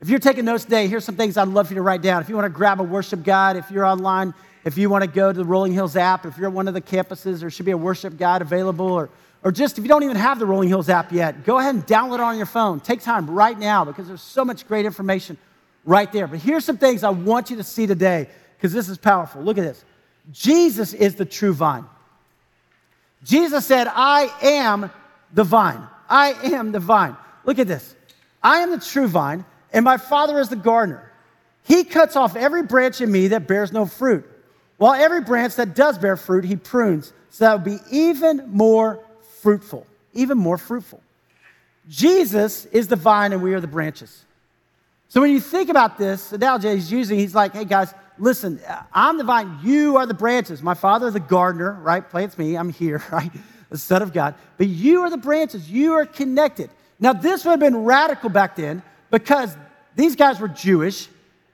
If 0.00 0.08
you're 0.08 0.18
taking 0.18 0.46
notes 0.46 0.64
today, 0.64 0.86
here's 0.86 1.04
some 1.04 1.16
things 1.16 1.36
I'd 1.36 1.48
love 1.48 1.68
for 1.68 1.74
you 1.74 1.78
to 1.78 1.82
write 1.82 2.00
down. 2.00 2.22
If 2.22 2.30
you 2.30 2.36
want 2.36 2.46
to 2.46 2.56
grab 2.56 2.80
a 2.80 2.84
worship 2.84 3.22
guide, 3.22 3.56
if 3.56 3.70
you're 3.70 3.84
online, 3.84 4.32
if 4.64 4.78
you 4.78 4.88
want 4.88 5.04
to 5.04 5.10
go 5.10 5.30
to 5.30 5.38
the 5.38 5.44
Rolling 5.44 5.72
Hills 5.72 5.94
app, 5.94 6.24
if 6.24 6.38
you're 6.38 6.48
at 6.48 6.52
one 6.52 6.68
of 6.68 6.74
the 6.74 6.80
campuses, 6.80 7.40
there 7.40 7.50
should 7.50 7.66
be 7.66 7.72
a 7.72 7.76
worship 7.76 8.16
guide 8.16 8.40
available. 8.40 8.90
Or, 8.90 9.10
or 9.42 9.52
just 9.52 9.78
if 9.78 9.84
you 9.84 9.88
don't 9.88 10.02
even 10.02 10.16
have 10.16 10.38
the 10.38 10.46
Rolling 10.46 10.70
Hills 10.70 10.88
app 10.88 11.12
yet, 11.12 11.44
go 11.44 11.58
ahead 11.58 11.74
and 11.74 11.86
download 11.86 12.14
it 12.14 12.20
on 12.20 12.36
your 12.38 12.46
phone. 12.46 12.80
Take 12.80 13.02
time 13.02 13.30
right 13.30 13.58
now 13.58 13.84
because 13.84 14.08
there's 14.08 14.22
so 14.22 14.44
much 14.44 14.66
great 14.66 14.86
information 14.86 15.36
right 15.84 16.10
there. 16.10 16.26
But 16.26 16.38
here's 16.38 16.64
some 16.64 16.78
things 16.78 17.04
I 17.04 17.10
want 17.10 17.50
you 17.50 17.56
to 17.56 17.62
see 17.62 17.86
today 17.86 18.28
because 18.56 18.72
this 18.72 18.88
is 18.88 18.96
powerful. 18.96 19.42
Look 19.42 19.58
at 19.58 19.64
this 19.64 19.84
Jesus 20.32 20.94
is 20.94 21.14
the 21.14 21.26
true 21.26 21.52
vine. 21.52 21.84
Jesus 23.22 23.66
said, 23.66 23.86
I 23.90 24.30
am 24.42 24.90
the 25.32 25.44
vine. 25.44 25.82
I 26.08 26.32
am 26.54 26.72
the 26.72 26.80
vine. 26.80 27.16
Look 27.44 27.58
at 27.58 27.66
this. 27.66 27.94
I 28.42 28.58
am 28.58 28.70
the 28.70 28.78
true 28.78 29.08
vine, 29.08 29.44
and 29.72 29.84
my 29.84 29.96
Father 29.96 30.38
is 30.38 30.50
the 30.50 30.56
gardener. 30.56 31.10
He 31.62 31.84
cuts 31.84 32.16
off 32.16 32.36
every 32.36 32.62
branch 32.62 33.00
in 33.00 33.10
me 33.10 33.28
that 33.28 33.48
bears 33.48 33.72
no 33.72 33.86
fruit 33.86 34.30
while 34.76 34.94
every 34.94 35.20
branch 35.20 35.56
that 35.56 35.74
does 35.74 35.98
bear 35.98 36.16
fruit, 36.16 36.44
he 36.44 36.56
prunes, 36.56 37.12
so 37.30 37.44
that 37.44 37.54
it 37.54 37.58
will 37.58 37.78
be 37.78 37.84
even 37.90 38.50
more 38.50 39.00
fruitful. 39.40 39.86
Even 40.12 40.38
more 40.38 40.58
fruitful. 40.58 41.02
Jesus 41.88 42.66
is 42.66 42.88
the 42.88 42.96
vine 42.96 43.32
and 43.32 43.42
we 43.42 43.54
are 43.54 43.60
the 43.60 43.66
branches. 43.66 44.24
So 45.08 45.20
when 45.20 45.30
you 45.30 45.40
think 45.40 45.68
about 45.68 45.98
this 45.98 46.32
analogy 46.32 46.70
he's 46.70 46.90
using, 46.90 47.18
he's 47.18 47.34
like, 47.34 47.52
hey 47.52 47.64
guys, 47.64 47.94
listen, 48.18 48.60
I'm 48.92 49.18
the 49.18 49.24
vine, 49.24 49.58
you 49.62 49.96
are 49.96 50.06
the 50.06 50.14
branches. 50.14 50.62
My 50.62 50.74
father, 50.74 51.10
the 51.10 51.20
gardener, 51.20 51.74
right? 51.82 52.08
Plants 52.08 52.38
me, 52.38 52.56
I'm 52.56 52.70
here, 52.70 53.02
right? 53.12 53.30
The 53.70 53.78
Son 53.78 54.02
of 54.02 54.12
God. 54.12 54.34
But 54.56 54.68
you 54.68 55.02
are 55.02 55.10
the 55.10 55.16
branches, 55.16 55.70
you 55.70 55.92
are 55.92 56.06
connected. 56.06 56.70
Now, 56.98 57.12
this 57.12 57.44
would 57.44 57.52
have 57.52 57.60
been 57.60 57.84
radical 57.84 58.30
back 58.30 58.56
then 58.56 58.82
because 59.10 59.56
these 59.94 60.16
guys 60.16 60.40
were 60.40 60.48
Jewish, 60.48 61.08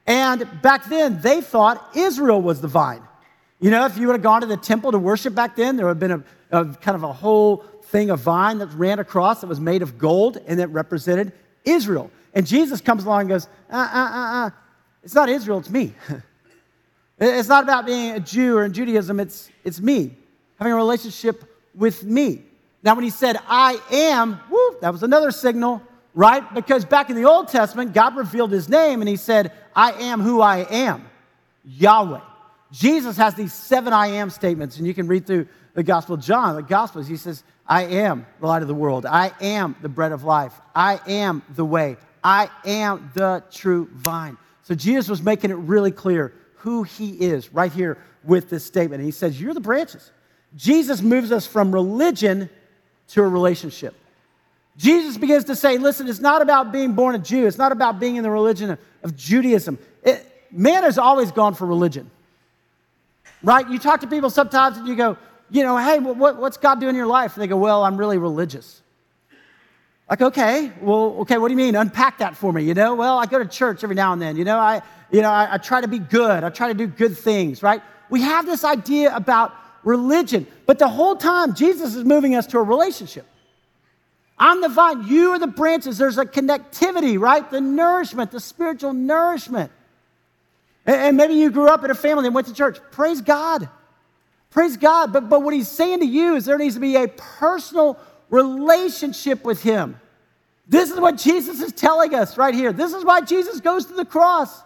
and 0.06 0.46
back 0.62 0.86
then 0.86 1.20
they 1.20 1.40
thought 1.40 1.96
Israel 1.96 2.40
was 2.40 2.60
the 2.60 2.68
vine. 2.68 3.02
You 3.60 3.70
know, 3.70 3.84
if 3.84 3.98
you 3.98 4.06
would 4.06 4.14
have 4.14 4.22
gone 4.22 4.40
to 4.40 4.46
the 4.46 4.56
temple 4.56 4.92
to 4.92 4.98
worship 4.98 5.34
back 5.34 5.54
then, 5.54 5.76
there 5.76 5.86
would 5.86 6.00
have 6.00 6.00
been 6.00 6.24
a, 6.50 6.60
a 6.60 6.74
kind 6.74 6.96
of 6.96 7.02
a 7.02 7.12
whole 7.12 7.58
thing 7.84 8.10
of 8.10 8.20
vine 8.20 8.58
that 8.58 8.72
ran 8.72 8.98
across 8.98 9.42
that 9.42 9.48
was 9.48 9.60
made 9.60 9.82
of 9.82 9.98
gold 9.98 10.38
and 10.46 10.58
that 10.60 10.68
represented 10.68 11.32
Israel. 11.64 12.10
And 12.34 12.46
Jesus 12.46 12.80
comes 12.80 13.04
along 13.04 13.22
and 13.22 13.28
goes, 13.30 13.48
uh, 13.70 13.76
uh, 13.76 13.98
uh, 13.98 14.46
uh. 14.46 14.50
It's 15.02 15.14
not 15.14 15.28
Israel, 15.28 15.58
it's 15.58 15.70
me. 15.70 15.94
It's 17.22 17.48
not 17.48 17.64
about 17.64 17.84
being 17.84 18.12
a 18.12 18.20
Jew 18.20 18.56
or 18.56 18.64
in 18.64 18.72
Judaism, 18.72 19.20
it's, 19.20 19.50
it's 19.62 19.78
me, 19.78 20.16
having 20.58 20.72
a 20.72 20.76
relationship 20.76 21.44
with 21.74 22.02
me. 22.02 22.42
Now, 22.82 22.94
when 22.94 23.04
he 23.04 23.10
said, 23.10 23.36
I 23.46 23.78
am, 23.90 24.40
woo, 24.50 24.76
that 24.80 24.90
was 24.90 25.02
another 25.02 25.30
signal, 25.30 25.82
right? 26.14 26.42
Because 26.54 26.86
back 26.86 27.10
in 27.10 27.16
the 27.16 27.26
Old 27.26 27.48
Testament, 27.48 27.92
God 27.92 28.16
revealed 28.16 28.50
his 28.50 28.70
name 28.70 29.02
and 29.02 29.08
he 29.08 29.16
said, 29.16 29.52
I 29.76 29.92
am 29.92 30.22
who 30.22 30.40
I 30.40 30.60
am, 30.70 31.10
Yahweh. 31.62 32.20
Jesus 32.72 33.16
has 33.16 33.34
these 33.34 33.52
seven 33.52 33.92
I 33.92 34.08
am 34.08 34.30
statements, 34.30 34.78
and 34.78 34.86
you 34.86 34.94
can 34.94 35.08
read 35.08 35.26
through 35.26 35.48
the 35.74 35.82
Gospel 35.82 36.14
of 36.14 36.20
John, 36.20 36.54
the 36.54 36.62
Gospels. 36.62 37.06
He 37.06 37.16
says, 37.16 37.42
I 37.66 37.84
am 37.84 38.26
the 38.40 38.46
light 38.46 38.62
of 38.62 38.68
the 38.68 38.74
world. 38.74 39.06
I 39.06 39.32
am 39.40 39.76
the 39.82 39.88
bread 39.88 40.12
of 40.12 40.24
life. 40.24 40.52
I 40.74 41.00
am 41.06 41.42
the 41.54 41.64
way. 41.64 41.96
I 42.22 42.50
am 42.64 43.10
the 43.14 43.42
true 43.50 43.88
vine. 43.94 44.36
So 44.62 44.74
Jesus 44.74 45.08
was 45.08 45.22
making 45.22 45.50
it 45.50 45.54
really 45.54 45.90
clear 45.90 46.32
who 46.56 46.82
he 46.82 47.10
is 47.12 47.52
right 47.52 47.72
here 47.72 47.98
with 48.24 48.50
this 48.50 48.64
statement. 48.64 49.00
And 49.00 49.06
he 49.06 49.12
says, 49.12 49.40
You're 49.40 49.54
the 49.54 49.60
branches. 49.60 50.10
Jesus 50.56 51.00
moves 51.00 51.32
us 51.32 51.46
from 51.46 51.72
religion 51.72 52.50
to 53.08 53.22
a 53.22 53.28
relationship. 53.28 53.94
Jesus 54.76 55.16
begins 55.18 55.44
to 55.44 55.56
say, 55.56 55.78
Listen, 55.78 56.08
it's 56.08 56.20
not 56.20 56.42
about 56.42 56.72
being 56.72 56.92
born 56.92 57.14
a 57.14 57.18
Jew, 57.18 57.46
it's 57.46 57.58
not 57.58 57.72
about 57.72 58.00
being 58.00 58.16
in 58.16 58.22
the 58.22 58.30
religion 58.30 58.78
of, 59.02 59.16
Judaism. 59.16 59.78
It, 60.02 60.26
man 60.50 60.82
has 60.82 60.98
always 60.98 61.32
gone 61.32 61.54
for 61.54 61.66
religion, 61.66 62.10
right? 63.42 63.68
You 63.68 63.78
talk 63.78 64.00
to 64.00 64.06
people 64.06 64.30
sometimes 64.30 64.76
and 64.76 64.86
you 64.86 64.96
go, 64.96 65.16
You 65.50 65.62
know, 65.62 65.76
hey, 65.76 65.98
what, 65.98 66.36
what's 66.36 66.56
God 66.56 66.80
doing 66.80 66.90
in 66.90 66.96
your 66.96 67.06
life? 67.06 67.34
And 67.34 67.42
they 67.42 67.46
go, 67.46 67.56
Well, 67.56 67.84
I'm 67.84 67.96
really 67.96 68.18
religious. 68.18 68.82
Like, 70.10 70.22
okay, 70.22 70.72
well, 70.80 71.18
okay, 71.20 71.38
what 71.38 71.48
do 71.48 71.52
you 71.52 71.56
mean? 71.56 71.76
Unpack 71.76 72.18
that 72.18 72.36
for 72.36 72.52
me, 72.52 72.64
you 72.64 72.74
know? 72.74 72.96
Well, 72.96 73.16
I 73.16 73.26
go 73.26 73.38
to 73.38 73.44
church 73.44 73.84
every 73.84 73.94
now 73.94 74.12
and 74.12 74.20
then, 74.20 74.36
you 74.36 74.42
know? 74.42 74.58
I, 74.58 74.82
you 75.12 75.22
know, 75.22 75.30
I, 75.30 75.54
I 75.54 75.58
try 75.58 75.80
to 75.80 75.86
be 75.86 76.00
good. 76.00 76.42
I 76.42 76.50
try 76.50 76.66
to 76.66 76.74
do 76.74 76.88
good 76.88 77.16
things, 77.16 77.62
right? 77.62 77.80
We 78.10 78.22
have 78.22 78.44
this 78.44 78.64
idea 78.64 79.14
about 79.14 79.54
religion, 79.84 80.48
but 80.66 80.80
the 80.80 80.88
whole 80.88 81.14
time, 81.14 81.54
Jesus 81.54 81.94
is 81.94 82.04
moving 82.04 82.34
us 82.34 82.48
to 82.48 82.58
a 82.58 82.62
relationship. 82.62 83.24
I'm 84.36 84.60
the 84.62 84.68
vine, 84.68 85.06
you 85.06 85.30
are 85.30 85.38
the 85.38 85.46
branches. 85.46 85.98
There's 85.98 86.18
a 86.18 86.24
connectivity, 86.24 87.20
right? 87.20 87.48
The 87.48 87.60
nourishment, 87.60 88.32
the 88.32 88.40
spiritual 88.40 88.94
nourishment. 88.94 89.70
And 90.86 91.16
maybe 91.16 91.34
you 91.34 91.50
grew 91.50 91.68
up 91.68 91.84
in 91.84 91.90
a 91.90 91.94
family 91.94 92.24
that 92.24 92.32
went 92.32 92.46
to 92.46 92.54
church. 92.54 92.78
Praise 92.90 93.20
God. 93.20 93.68
Praise 94.50 94.76
God. 94.76 95.12
But, 95.12 95.28
but 95.28 95.42
what 95.42 95.54
he's 95.54 95.68
saying 95.68 96.00
to 96.00 96.06
you 96.06 96.36
is 96.36 96.44
there 96.44 96.58
needs 96.58 96.74
to 96.74 96.80
be 96.80 96.96
a 96.96 97.08
personal 97.08 97.98
relationship 98.30 99.44
with 99.44 99.62
Him. 99.62 100.00
This 100.66 100.90
is 100.90 101.00
what 101.00 101.16
Jesus 101.16 101.60
is 101.60 101.72
telling 101.72 102.14
us 102.14 102.38
right 102.38 102.54
here. 102.54 102.72
This 102.72 102.92
is 102.92 103.04
why 103.04 103.20
Jesus 103.20 103.60
goes 103.60 103.86
to 103.86 103.92
the 103.92 104.04
cross 104.04 104.62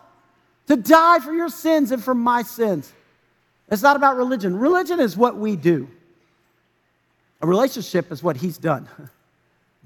to 0.69 0.77
die 0.77 1.19
for 1.21 1.33
your 1.33 1.49
sins 1.49 1.91
and 1.91 2.03
for 2.03 2.15
my 2.15 2.43
sins. 2.43 2.93
It's 3.71 3.83
not 3.83 3.97
about 3.97 4.17
religion. 4.17 4.59
Religion 4.59 5.01
is 5.01 5.17
what 5.17 5.37
we 5.37 5.57
do, 5.57 5.89
a 7.41 7.47
relationship 7.47 8.13
is 8.13 8.23
what 8.23 8.37
He's 8.37 8.59
done. 8.59 8.89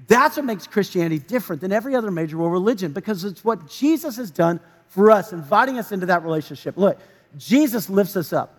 That's 0.07 0.37
what 0.37 0.45
makes 0.45 0.65
Christianity 0.65 1.19
different 1.19 1.61
than 1.61 1.73
every 1.73 1.93
other 1.93 2.09
major 2.09 2.37
world 2.37 2.53
religion 2.53 2.93
because 2.93 3.25
it's 3.25 3.43
what 3.43 3.69
Jesus 3.69 4.15
has 4.15 4.31
done 4.31 4.61
for 4.89 5.11
us, 5.11 5.31
inviting 5.31 5.79
us 5.79 5.91
into 5.91 6.07
that 6.07 6.23
relationship. 6.23 6.77
Look, 6.77 6.99
Jesus 7.37 7.89
lifts 7.89 8.15
us 8.15 8.33
up. 8.33 8.55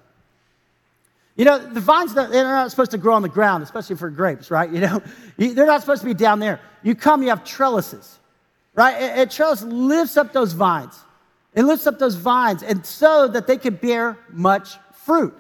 You 1.37 1.45
know, 1.45 1.59
the 1.59 1.81
vines, 1.81 2.15
they're 2.15 2.29
not 2.29 2.71
supposed 2.71 2.91
to 2.91 2.99
grow 2.99 3.15
on 3.15 3.23
the 3.23 3.29
ground, 3.29 3.63
especially 3.63 3.97
for 3.97 4.11
grapes, 4.11 4.51
right? 4.51 4.71
You 4.71 4.81
know, 4.81 5.03
they're 5.37 5.67
not 5.67 5.81
supposed 5.81 6.03
to 6.03 6.07
be 6.07 6.15
down 6.15 6.39
there. 6.39 6.61
You 6.83 6.95
come, 6.95 7.23
you 7.23 7.29
have 7.31 7.45
trellises, 7.45 8.19
right? 8.75 8.93
And 8.93 9.31
trellis 9.31 9.63
lifts 9.63 10.17
up 10.17 10.33
those 10.33 10.53
vines. 10.53 10.99
It 11.55 11.65
lifts 11.65 11.87
up 11.87 11.99
those 11.99 12.15
vines, 12.15 12.63
and 12.63 12.85
so 12.87 13.27
that 13.29 13.47
they 13.47 13.57
can 13.57 13.75
bear 13.75 14.17
much 14.31 14.77
fruit, 14.93 15.35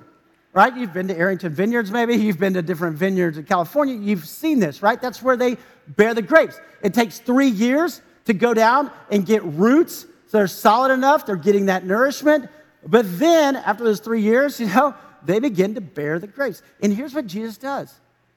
right? 0.53 0.77
You've 0.77 0.93
been 0.93 1.07
to 1.07 1.17
Arrington 1.17 1.53
Vineyards, 1.53 1.93
maybe. 1.93 2.17
You've 2.17 2.39
been 2.39 2.55
to 2.55 2.63
different 2.63 2.97
vineyards 2.97 3.39
in 3.39 3.45
California. 3.45 3.95
You've 3.95 4.27
seen 4.27 4.59
this, 4.59 4.83
right? 4.83 5.01
That's 5.01 5.23
where 5.23 5.37
they 5.37 5.57
bear 5.87 6.15
the 6.15 6.23
grapes. 6.23 6.59
It 6.83 6.95
takes 6.95 7.21
three 7.21 7.49
years 7.49 8.03
to 8.25 8.35
go 8.35 8.55
down 8.55 8.91
and 9.11 9.25
get 9.25 9.45
roots 9.45 10.07
so 10.31 10.39
they're 10.39 10.47
solid 10.47 10.93
enough, 10.93 11.27
they're 11.27 11.35
getting 11.35 11.67
that 11.67 11.85
nourishment. 11.85 12.49
But 12.87 13.19
then, 13.19 13.57
after 13.57 13.83
those 13.83 13.99
three 13.99 14.23
years, 14.23 14.61
you 14.61 14.69
know, 14.69 14.95
they 15.25 15.41
begin 15.41 15.75
to 15.75 15.81
bear 15.81 16.21
the 16.21 16.29
grapes. 16.29 16.63
And 16.81 16.93
here's 16.93 17.13
what 17.15 17.27
Jesus 17.27 17.59
does 17.59 17.93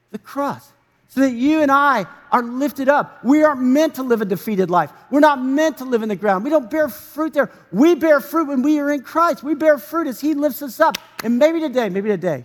the 0.10 0.18
cross. 0.18 0.72
So 1.10 1.22
that 1.22 1.34
you 1.34 1.62
and 1.62 1.72
I 1.72 2.08
are 2.32 2.42
lifted 2.42 2.90
up. 2.90 3.24
We 3.24 3.44
aren't 3.44 3.62
meant 3.62 3.96
to 3.96 4.04
live 4.04 4.24
a 4.24 4.26
defeated 4.26 4.72
life. 4.72 4.92
We're 5.12 5.20
not 5.20 5.44
meant 5.44 5.78
to 5.78 5.86
live 5.86 6.02
in 6.02 6.10
the 6.10 6.16
ground. 6.16 6.44
We 6.44 6.50
don't 6.50 6.72
bear 6.72 6.90
fruit 6.90 7.34
there. 7.34 7.52
We 7.72 7.94
bear 7.94 8.20
fruit 8.20 8.48
when 8.48 8.64
we 8.64 8.80
are 8.80 8.92
in 8.92 9.04
Christ. 9.04 9.44
We 9.44 9.54
bear 9.54 9.78
fruit 9.78 10.08
as 10.08 10.20
He 10.20 10.34
lifts 10.34 10.64
us 10.64 10.80
up. 10.80 10.98
And 11.24 11.38
maybe 11.38 11.60
today, 11.60 11.90
maybe 11.90 12.10
today, 12.10 12.44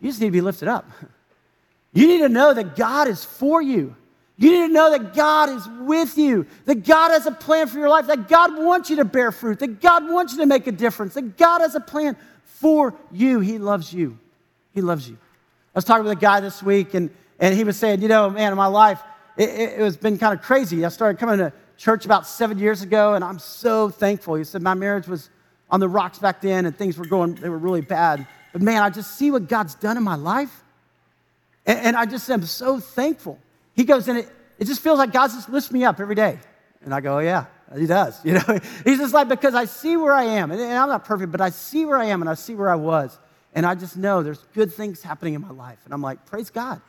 you 0.00 0.08
just 0.08 0.18
need 0.18 0.28
to 0.28 0.32
be 0.32 0.40
lifted 0.40 0.68
up. 0.68 0.90
You 1.92 2.06
need 2.06 2.18
to 2.20 2.28
know 2.28 2.54
that 2.54 2.76
God 2.76 3.08
is 3.08 3.24
for 3.24 3.60
you. 3.60 3.96
You 4.40 4.52
need 4.52 4.68
to 4.68 4.72
know 4.72 4.90
that 4.90 5.12
God 5.12 5.50
is 5.50 5.68
with 5.82 6.16
you, 6.16 6.46
that 6.64 6.86
God 6.86 7.10
has 7.10 7.26
a 7.26 7.30
plan 7.30 7.68
for 7.68 7.78
your 7.78 7.90
life, 7.90 8.06
that 8.06 8.26
God 8.26 8.56
wants 8.56 8.88
you 8.88 8.96
to 8.96 9.04
bear 9.04 9.32
fruit, 9.32 9.58
that 9.58 9.82
God 9.82 10.08
wants 10.08 10.32
you 10.32 10.38
to 10.38 10.46
make 10.46 10.66
a 10.66 10.72
difference, 10.72 11.12
that 11.12 11.36
God 11.36 11.60
has 11.60 11.74
a 11.74 11.80
plan 11.80 12.16
for 12.44 12.94
you. 13.12 13.40
He 13.40 13.58
loves 13.58 13.92
you. 13.92 14.18
He 14.72 14.80
loves 14.80 15.06
you. 15.06 15.18
I 15.74 15.78
was 15.78 15.84
talking 15.84 16.04
with 16.04 16.16
a 16.16 16.20
guy 16.20 16.40
this 16.40 16.62
week, 16.62 16.94
and, 16.94 17.10
and 17.38 17.54
he 17.54 17.64
was 17.64 17.76
saying, 17.76 18.00
You 18.00 18.08
know, 18.08 18.30
man, 18.30 18.50
in 18.50 18.56
my 18.56 18.66
life, 18.66 19.02
it, 19.36 19.50
it, 19.50 19.72
it 19.72 19.80
has 19.80 19.98
been 19.98 20.16
kind 20.16 20.32
of 20.32 20.42
crazy. 20.42 20.86
I 20.86 20.88
started 20.88 21.18
coming 21.18 21.36
to 21.36 21.52
church 21.76 22.06
about 22.06 22.26
seven 22.26 22.58
years 22.58 22.80
ago, 22.80 23.12
and 23.12 23.22
I'm 23.22 23.38
so 23.38 23.90
thankful. 23.90 24.36
He 24.36 24.44
said, 24.44 24.62
My 24.62 24.72
marriage 24.72 25.06
was 25.06 25.28
on 25.70 25.80
the 25.80 25.88
rocks 25.88 26.18
back 26.18 26.40
then, 26.40 26.64
and 26.64 26.74
things 26.74 26.96
were 26.96 27.04
going, 27.04 27.34
they 27.34 27.50
were 27.50 27.58
really 27.58 27.82
bad. 27.82 28.26
But 28.54 28.62
man, 28.62 28.82
I 28.82 28.88
just 28.88 29.18
see 29.18 29.30
what 29.30 29.48
God's 29.48 29.74
done 29.74 29.98
in 29.98 30.02
my 30.02 30.16
life. 30.16 30.62
And, 31.66 31.78
and 31.80 31.96
I 31.96 32.06
just 32.06 32.30
am 32.30 32.42
so 32.46 32.80
thankful. 32.80 33.38
He 33.80 33.84
goes, 33.84 34.06
and 34.08 34.18
it, 34.18 34.28
it 34.58 34.66
just 34.66 34.82
feels 34.82 34.98
like 34.98 35.10
God 35.10 35.28
just 35.28 35.48
lifts 35.48 35.72
me 35.72 35.84
up 35.84 36.00
every 36.00 36.14
day. 36.14 36.38
And 36.84 36.92
I 36.92 37.00
go, 37.00 37.16
oh, 37.16 37.20
yeah, 37.20 37.46
he 37.74 37.86
does. 37.86 38.20
You 38.26 38.34
know, 38.34 38.58
he's 38.84 38.98
just 38.98 39.14
like, 39.14 39.26
because 39.26 39.54
I 39.54 39.64
see 39.64 39.96
where 39.96 40.12
I 40.12 40.24
am. 40.24 40.50
And, 40.50 40.60
I'm 40.60 40.90
not 40.90 41.06
perfect, 41.06 41.32
but 41.32 41.40
I 41.40 41.48
see 41.48 41.86
where 41.86 41.96
I 41.96 42.04
am 42.04 42.20
and 42.20 42.28
I 42.28 42.34
see 42.34 42.54
where 42.54 42.68
I 42.68 42.74
was. 42.74 43.18
And 43.54 43.64
I 43.64 43.74
just 43.74 43.96
know 43.96 44.22
there's 44.22 44.44
good 44.52 44.70
things 44.70 45.02
happening 45.02 45.32
in 45.32 45.40
my 45.40 45.50
life. 45.50 45.78
And 45.86 45.94
I'm 45.94 46.02
like, 46.02 46.26
praise 46.26 46.50
God. 46.50 46.82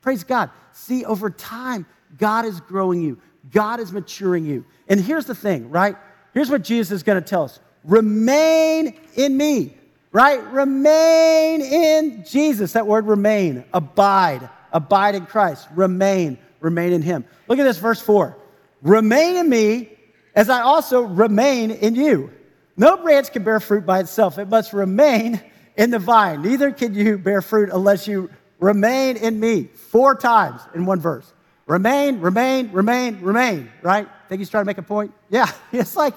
Praise 0.00 0.22
God. 0.22 0.50
See, 0.70 1.04
over 1.04 1.28
time, 1.28 1.86
God 2.18 2.44
is 2.44 2.60
growing 2.60 3.02
you, 3.02 3.18
God 3.50 3.80
is 3.80 3.90
maturing 3.90 4.46
you. 4.46 4.64
And 4.86 5.00
here's 5.00 5.26
the 5.26 5.34
thing, 5.34 5.70
right? 5.70 5.96
Here's 6.34 6.50
what 6.50 6.62
Jesus 6.62 6.92
is 6.92 7.02
going 7.02 7.20
to 7.20 7.28
tell 7.28 7.42
us 7.42 7.58
remain 7.82 8.96
in 9.16 9.36
me, 9.36 9.76
right? 10.12 10.40
Remain 10.52 11.62
in 11.62 12.24
Jesus. 12.24 12.74
That 12.74 12.86
word 12.86 13.08
remain, 13.08 13.64
abide, 13.74 14.48
abide 14.72 15.14
in 15.14 15.26
Christ, 15.26 15.68
remain, 15.74 16.38
remain 16.60 16.92
in 16.92 17.02
Him. 17.02 17.24
Look 17.46 17.58
at 17.58 17.64
this, 17.64 17.78
verse 17.78 18.00
4. 18.00 18.36
Remain 18.82 19.36
in 19.36 19.48
me 19.48 19.90
as 20.34 20.48
I 20.48 20.60
also 20.60 21.02
remain 21.02 21.70
in 21.70 21.94
you. 21.94 22.30
No 22.76 22.96
branch 22.96 23.32
can 23.32 23.42
bear 23.42 23.58
fruit 23.58 23.84
by 23.84 24.00
itself, 24.00 24.38
it 24.38 24.48
must 24.48 24.72
remain 24.72 25.42
in 25.76 25.90
the 25.90 25.98
vine. 25.98 26.42
Neither 26.42 26.70
can 26.70 26.94
you 26.94 27.18
bear 27.18 27.42
fruit 27.42 27.70
unless 27.72 28.06
you 28.06 28.30
remain 28.60 29.16
in 29.16 29.38
me. 29.38 29.64
Four 29.64 30.14
times 30.14 30.60
in 30.74 30.86
one 30.86 31.00
verse. 31.00 31.32
Remain, 31.66 32.20
remain, 32.20 32.70
remain, 32.72 33.20
remain, 33.20 33.70
right? 33.82 34.08
Think 34.28 34.40
he's 34.40 34.48
trying 34.48 34.62
to 34.62 34.66
make 34.66 34.78
a 34.78 34.82
point? 34.82 35.12
Yeah. 35.28 35.50
It's 35.72 35.96
like, 35.96 36.14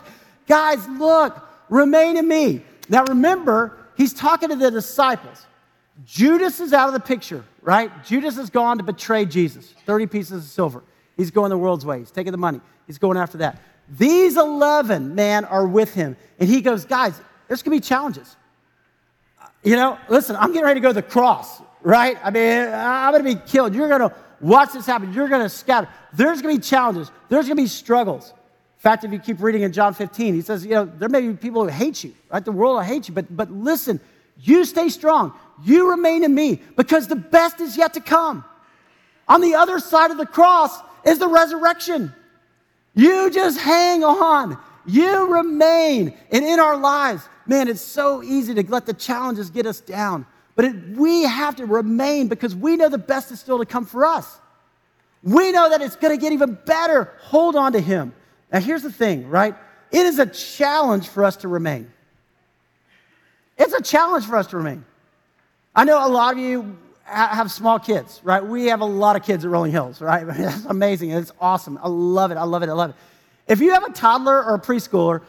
guys, 0.48 0.88
look, 0.88 1.48
remain 1.70 2.18
in 2.18 2.28
me. 2.28 2.64
Now 2.90 3.04
remember, 3.06 3.78
he's 3.96 4.14
talking 4.14 4.50
to 4.50 4.56
the 4.56 4.72
disciples. 4.72 5.46
Judas 6.06 6.60
is 6.60 6.74
out 6.74 6.88
of 6.88 6.94
the 6.94 7.00
picture, 7.00 7.44
right? 7.62 7.92
Judas 8.04 8.36
has 8.38 8.50
gone 8.50 8.78
to 8.78 8.84
betray 8.84 9.26
Jesus, 9.26 9.74
30 9.86 10.08
pieces 10.08 10.44
of 10.46 10.50
silver. 10.50 10.84
He's 11.18 11.32
going 11.32 11.50
the 11.50 11.58
world's 11.58 11.86
way. 11.86 12.00
He's 12.00 12.12
taking 12.12 12.32
the 12.32 12.38
money. 12.38 12.62
He's 12.88 12.98
going 12.98 13.18
after 13.18 13.40
that. 13.40 13.62
These 13.90 14.38
11 14.38 15.16
men 15.16 15.46
are 15.46 15.68
with 15.68 15.94
him. 15.94 16.16
And 16.40 16.50
he 16.50 16.62
goes, 16.62 16.86
guys, 16.86 17.20
there's 17.48 17.62
going 17.62 17.78
to 17.78 17.84
be 17.84 17.88
challenges. 17.88 18.36
You 19.64 19.76
know, 19.76 19.98
listen, 20.10 20.36
I'm 20.36 20.54
getting 20.54 20.64
ready 20.64 20.80
to 20.80 20.84
go 20.84 20.90
to 20.90 20.94
the 20.94 21.04
cross, 21.04 21.62
right? 21.82 22.18
I 22.24 22.32
mean, 22.32 22.68
I'm 22.74 23.12
going 23.12 23.24
to 23.24 23.36
be 23.36 23.42
killed. 23.48 23.76
You're 23.76 23.90
going 23.90 24.10
to 24.10 24.16
watch 24.40 24.74
this 24.74 24.86
happen. 24.86 25.14
You're 25.14 25.28
going 25.28 25.44
to 25.44 25.50
scatter. 25.50 25.88
There's 26.14 26.42
going 26.42 26.56
to 26.56 26.62
be 26.62 26.66
challenges. 26.66 27.12
There's 27.30 27.46
going 27.46 27.58
to 27.58 27.64
be 27.64 27.68
struggles. 27.68 28.30
In 28.30 28.82
fact, 28.82 29.04
if 29.04 29.12
you 29.12 29.20
keep 29.20 29.42
reading 29.42 29.62
in 29.62 29.72
John 29.74 29.94
15, 29.94 30.34
he 30.34 30.42
says, 30.42 30.66
you 30.66 30.72
know, 30.72 30.86
there 30.86 31.10
may 31.10 31.22
be 31.22 31.34
people 31.34 31.64
who 31.64 31.70
hate 31.70 32.04
you, 32.04 32.16
right? 32.32 32.44
The 32.44 32.52
world 32.52 32.78
will 32.78 32.82
hate 32.82 33.08
you, 33.08 33.14
but, 33.14 33.36
but 33.36 33.52
listen, 33.52 34.00
you 34.40 34.66
stay 34.66 34.90
strong. 34.90 35.34
You 35.64 35.92
remain 35.92 36.24
in 36.24 36.34
me 36.34 36.62
because 36.76 37.08
the 37.08 37.16
best 37.16 37.60
is 37.60 37.78
yet 37.78 37.94
to 37.94 38.00
come. 38.00 38.44
On 39.28 39.42
the 39.42 39.56
other 39.56 39.80
side 39.80 40.12
of 40.12 40.18
the 40.18 40.26
cross 40.26 40.78
is 41.06 41.20
the 41.20 41.28
resurrection. 41.28 42.14
You 42.94 43.30
just 43.32 43.60
hang 43.60 44.04
on. 44.04 44.58
You 44.86 45.34
remain. 45.34 46.18
And 46.32 46.44
in 46.44 46.60
our 46.60 46.78
lives, 46.78 47.24
man, 47.46 47.68
it's 47.68 47.82
so 47.82 48.24
easy 48.24 48.54
to 48.56 48.64
let 48.70 48.86
the 48.86 48.94
challenges 48.94 49.50
get 49.50 49.66
us 49.66 49.80
down. 49.80 50.26
But 50.56 50.66
it, 50.66 50.90
we 50.98 51.24
have 51.24 51.56
to 51.58 51.66
remain 51.66 52.28
because 52.28 52.56
we 52.56 52.76
know 52.76 52.90
the 52.90 52.98
best 52.98 53.32
is 53.32 53.40
still 53.40 53.60
to 53.60 53.66
come 53.66 53.86
for 53.86 54.06
us. 54.06 54.40
We 55.24 55.52
know 55.52 55.70
that 55.70 55.82
it's 55.82 55.96
going 55.96 56.16
to 56.16 56.22
get 56.22 56.34
even 56.34 56.58
better. 56.66 57.14
Hold 57.22 57.56
on 57.56 57.74
to 57.74 57.80
Him. 57.80 58.14
Now, 58.52 58.60
here's 58.60 58.82
the 58.82 58.92
thing, 58.92 59.30
right? 59.30 59.56
It 59.92 60.06
is 60.06 60.20
a 60.20 60.26
challenge 60.26 61.08
for 61.08 61.24
us 61.24 61.38
to 61.38 61.48
remain. 61.48 61.92
it's 63.58 63.74
a 63.74 63.82
challenge 63.82 64.26
for 64.26 64.36
us 64.36 64.48
to 64.48 64.58
remain. 64.58 64.84
I 65.76 65.84
know 65.86 66.06
a 66.06 66.10
lot 66.10 66.34
of 66.34 66.40
you 66.40 66.78
have 67.04 67.52
small 67.52 67.80
kids, 67.80 68.22
right? 68.24 68.44
We 68.44 68.68
have 68.68 68.82
a 68.82 68.86
lot 68.86 69.16
of 69.16 69.24
kids 69.24 69.46
at 69.46 69.52
Rolling 69.52 69.72
Hills, 69.72 70.02
right? 70.02 70.26
That's 70.28 70.66
amazing. 70.66 71.12
It's 71.12 71.32
awesome. 71.40 71.80
I 71.82 71.88
love 71.88 72.32
it. 72.32 72.38
I 72.38 72.44
love 72.44 72.64
it. 72.64 72.70
I 72.70 72.74
love 72.74 72.92
it. 72.92 72.96
If 73.48 73.60
you 73.60 73.74
have 73.74 73.84
a 73.84 73.92
toddler 73.92 74.44
or 74.44 74.56
a 74.56 74.60
preschooler, 74.60 75.22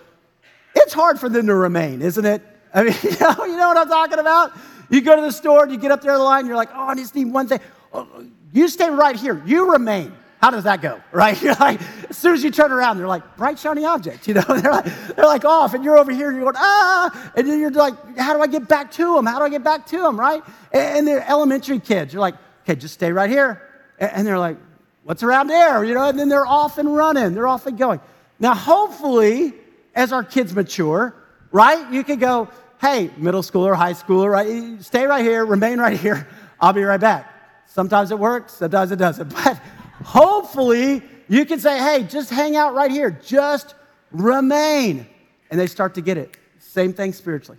it's 0.74 0.92
hard 0.92 1.18
for 1.18 1.28
them 1.28 1.46
to 1.46 1.54
remain, 1.54 2.02
isn't 2.02 2.24
it? 2.24 2.42
I 2.74 2.84
mean, 2.84 2.94
you 3.02 3.10
know, 3.20 3.44
you 3.44 3.56
know 3.56 3.68
what 3.68 3.76
I'm 3.76 3.88
talking 3.88 4.18
about? 4.18 4.52
You 4.88 5.00
go 5.00 5.16
to 5.16 5.22
the 5.22 5.32
store 5.32 5.64
and 5.64 5.72
you 5.72 5.78
get 5.78 5.90
up 5.90 6.02
there 6.02 6.12
in 6.12 6.18
the 6.18 6.24
line, 6.24 6.40
and 6.40 6.48
you're 6.48 6.56
like, 6.56 6.70
oh, 6.74 6.84
I 6.84 6.94
just 6.94 7.14
need 7.14 7.26
one 7.26 7.46
thing. 7.46 7.60
Oh, 7.92 8.06
you 8.52 8.68
stay 8.68 8.90
right 8.90 9.16
here. 9.16 9.42
You 9.44 9.72
remain. 9.72 10.12
How 10.42 10.50
does 10.50 10.64
that 10.64 10.82
go, 10.82 11.00
right? 11.12 11.40
You're 11.40 11.54
like, 11.54 11.80
as 12.10 12.18
soon 12.18 12.34
as 12.34 12.42
you 12.42 12.50
turn 12.50 12.72
around, 12.72 12.98
they're 12.98 13.06
like, 13.06 13.36
bright, 13.36 13.58
shiny 13.58 13.84
object, 13.84 14.26
you 14.26 14.34
know? 14.34 14.42
they're, 14.48 14.72
like, 14.72 14.84
they're 15.14 15.24
like 15.24 15.44
off, 15.44 15.72
and 15.72 15.84
you're 15.84 15.96
over 15.96 16.12
here, 16.12 16.28
and 16.28 16.36
you're 16.36 16.52
going, 16.52 16.56
ah, 16.58 17.32
and 17.36 17.48
then 17.48 17.60
you're 17.60 17.70
like, 17.70 18.18
how 18.18 18.34
do 18.34 18.42
I 18.42 18.48
get 18.48 18.68
back 18.68 18.90
to 18.92 19.14
them? 19.14 19.24
How 19.24 19.38
do 19.38 19.44
I 19.44 19.48
get 19.48 19.62
back 19.62 19.86
to 19.86 19.98
them, 19.98 20.18
right? 20.18 20.42
And 20.72 21.06
they're 21.06 21.24
elementary 21.28 21.78
kids. 21.78 22.12
You're 22.12 22.20
like, 22.20 22.34
okay, 22.64 22.74
just 22.74 22.94
stay 22.94 23.12
right 23.12 23.30
here. 23.30 23.62
And 23.98 24.26
they're 24.26 24.38
like, 24.38 24.56
what's 25.04 25.22
around 25.22 25.46
there, 25.46 25.84
you 25.84 25.94
know? 25.94 26.08
And 26.08 26.18
then 26.18 26.28
they're 26.28 26.46
off 26.46 26.78
and 26.78 26.94
running, 26.94 27.34
they're 27.34 27.46
off 27.46 27.66
and 27.66 27.78
going. 27.78 28.00
Now, 28.40 28.54
hopefully, 28.54 29.54
as 29.94 30.12
our 30.12 30.24
kids 30.24 30.52
mature, 30.52 31.14
right, 31.52 31.92
you 31.92 32.02
can 32.02 32.18
go, 32.18 32.48
hey, 32.80 33.10
middle 33.16 33.42
schooler, 33.42 33.76
high 33.76 33.92
schooler, 33.92 34.28
right? 34.28 34.82
Stay 34.82 35.06
right 35.06 35.24
here, 35.24 35.46
remain 35.46 35.78
right 35.78 35.98
here. 35.98 36.26
I'll 36.60 36.72
be 36.72 36.82
right 36.82 37.00
back. 37.00 37.28
Sometimes 37.66 38.10
it 38.10 38.18
works, 38.18 38.54
sometimes 38.54 38.90
it 38.90 38.96
doesn't. 38.96 39.32
But 39.44 39.60
hopefully, 40.04 41.02
you 41.28 41.44
can 41.44 41.60
say, 41.60 41.78
hey, 41.78 42.04
just 42.04 42.30
hang 42.30 42.56
out 42.56 42.74
right 42.74 42.90
here, 42.90 43.10
just 43.24 43.74
remain. 44.10 45.06
And 45.50 45.60
they 45.60 45.66
start 45.66 45.94
to 45.94 46.00
get 46.00 46.18
it. 46.18 46.36
Same 46.58 46.92
thing 46.92 47.12
spiritually, 47.12 47.58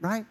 right? 0.00 0.24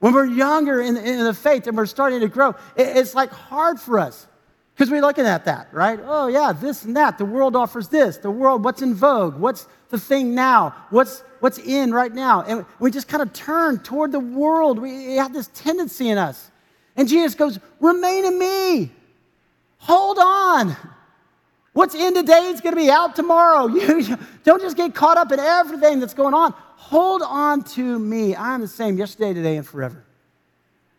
When 0.00 0.12
we're 0.12 0.26
younger 0.26 0.80
in, 0.80 0.96
in 0.96 1.24
the 1.24 1.34
faith 1.34 1.66
and 1.66 1.76
we're 1.76 1.86
starting 1.86 2.20
to 2.20 2.28
grow, 2.28 2.50
it, 2.76 2.96
it's 2.96 3.14
like 3.14 3.30
hard 3.30 3.80
for 3.80 3.98
us 3.98 4.26
because 4.74 4.92
we're 4.92 5.00
looking 5.00 5.26
at 5.26 5.44
that, 5.46 5.68
right? 5.72 5.98
Oh, 6.04 6.28
yeah, 6.28 6.52
this 6.52 6.84
and 6.84 6.96
that. 6.96 7.18
The 7.18 7.24
world 7.24 7.56
offers 7.56 7.88
this. 7.88 8.16
The 8.18 8.30
world, 8.30 8.64
what's 8.64 8.80
in 8.80 8.94
vogue? 8.94 9.34
What's 9.34 9.66
the 9.88 9.98
thing 9.98 10.36
now? 10.36 10.72
What's, 10.90 11.24
what's 11.40 11.58
in 11.58 11.92
right 11.92 12.14
now? 12.14 12.42
And 12.42 12.64
we 12.78 12.92
just 12.92 13.08
kind 13.08 13.20
of 13.20 13.32
turn 13.32 13.80
toward 13.80 14.12
the 14.12 14.20
world. 14.20 14.78
We 14.78 15.16
have 15.16 15.32
this 15.32 15.50
tendency 15.52 16.10
in 16.10 16.18
us. 16.18 16.52
And 16.96 17.08
Jesus 17.08 17.34
goes, 17.34 17.58
Remain 17.80 18.24
in 18.24 18.38
me. 18.38 18.92
Hold 19.78 20.18
on. 20.18 20.76
What's 21.72 21.94
in 21.94 22.14
today 22.14 22.48
is 22.48 22.60
going 22.60 22.74
to 22.74 22.80
be 22.80 22.90
out 22.90 23.14
tomorrow. 23.14 23.66
You, 23.68 24.18
don't 24.44 24.62
just 24.62 24.76
get 24.76 24.94
caught 24.94 25.16
up 25.16 25.30
in 25.30 25.38
everything 25.38 26.00
that's 26.00 26.14
going 26.14 26.34
on. 26.34 26.52
Hold 26.76 27.22
on 27.22 27.62
to 27.64 27.98
me. 27.98 28.34
I 28.34 28.54
am 28.54 28.60
the 28.60 28.68
same 28.68 28.96
yesterday, 28.96 29.34
today, 29.34 29.56
and 29.56 29.66
forever. 29.66 30.02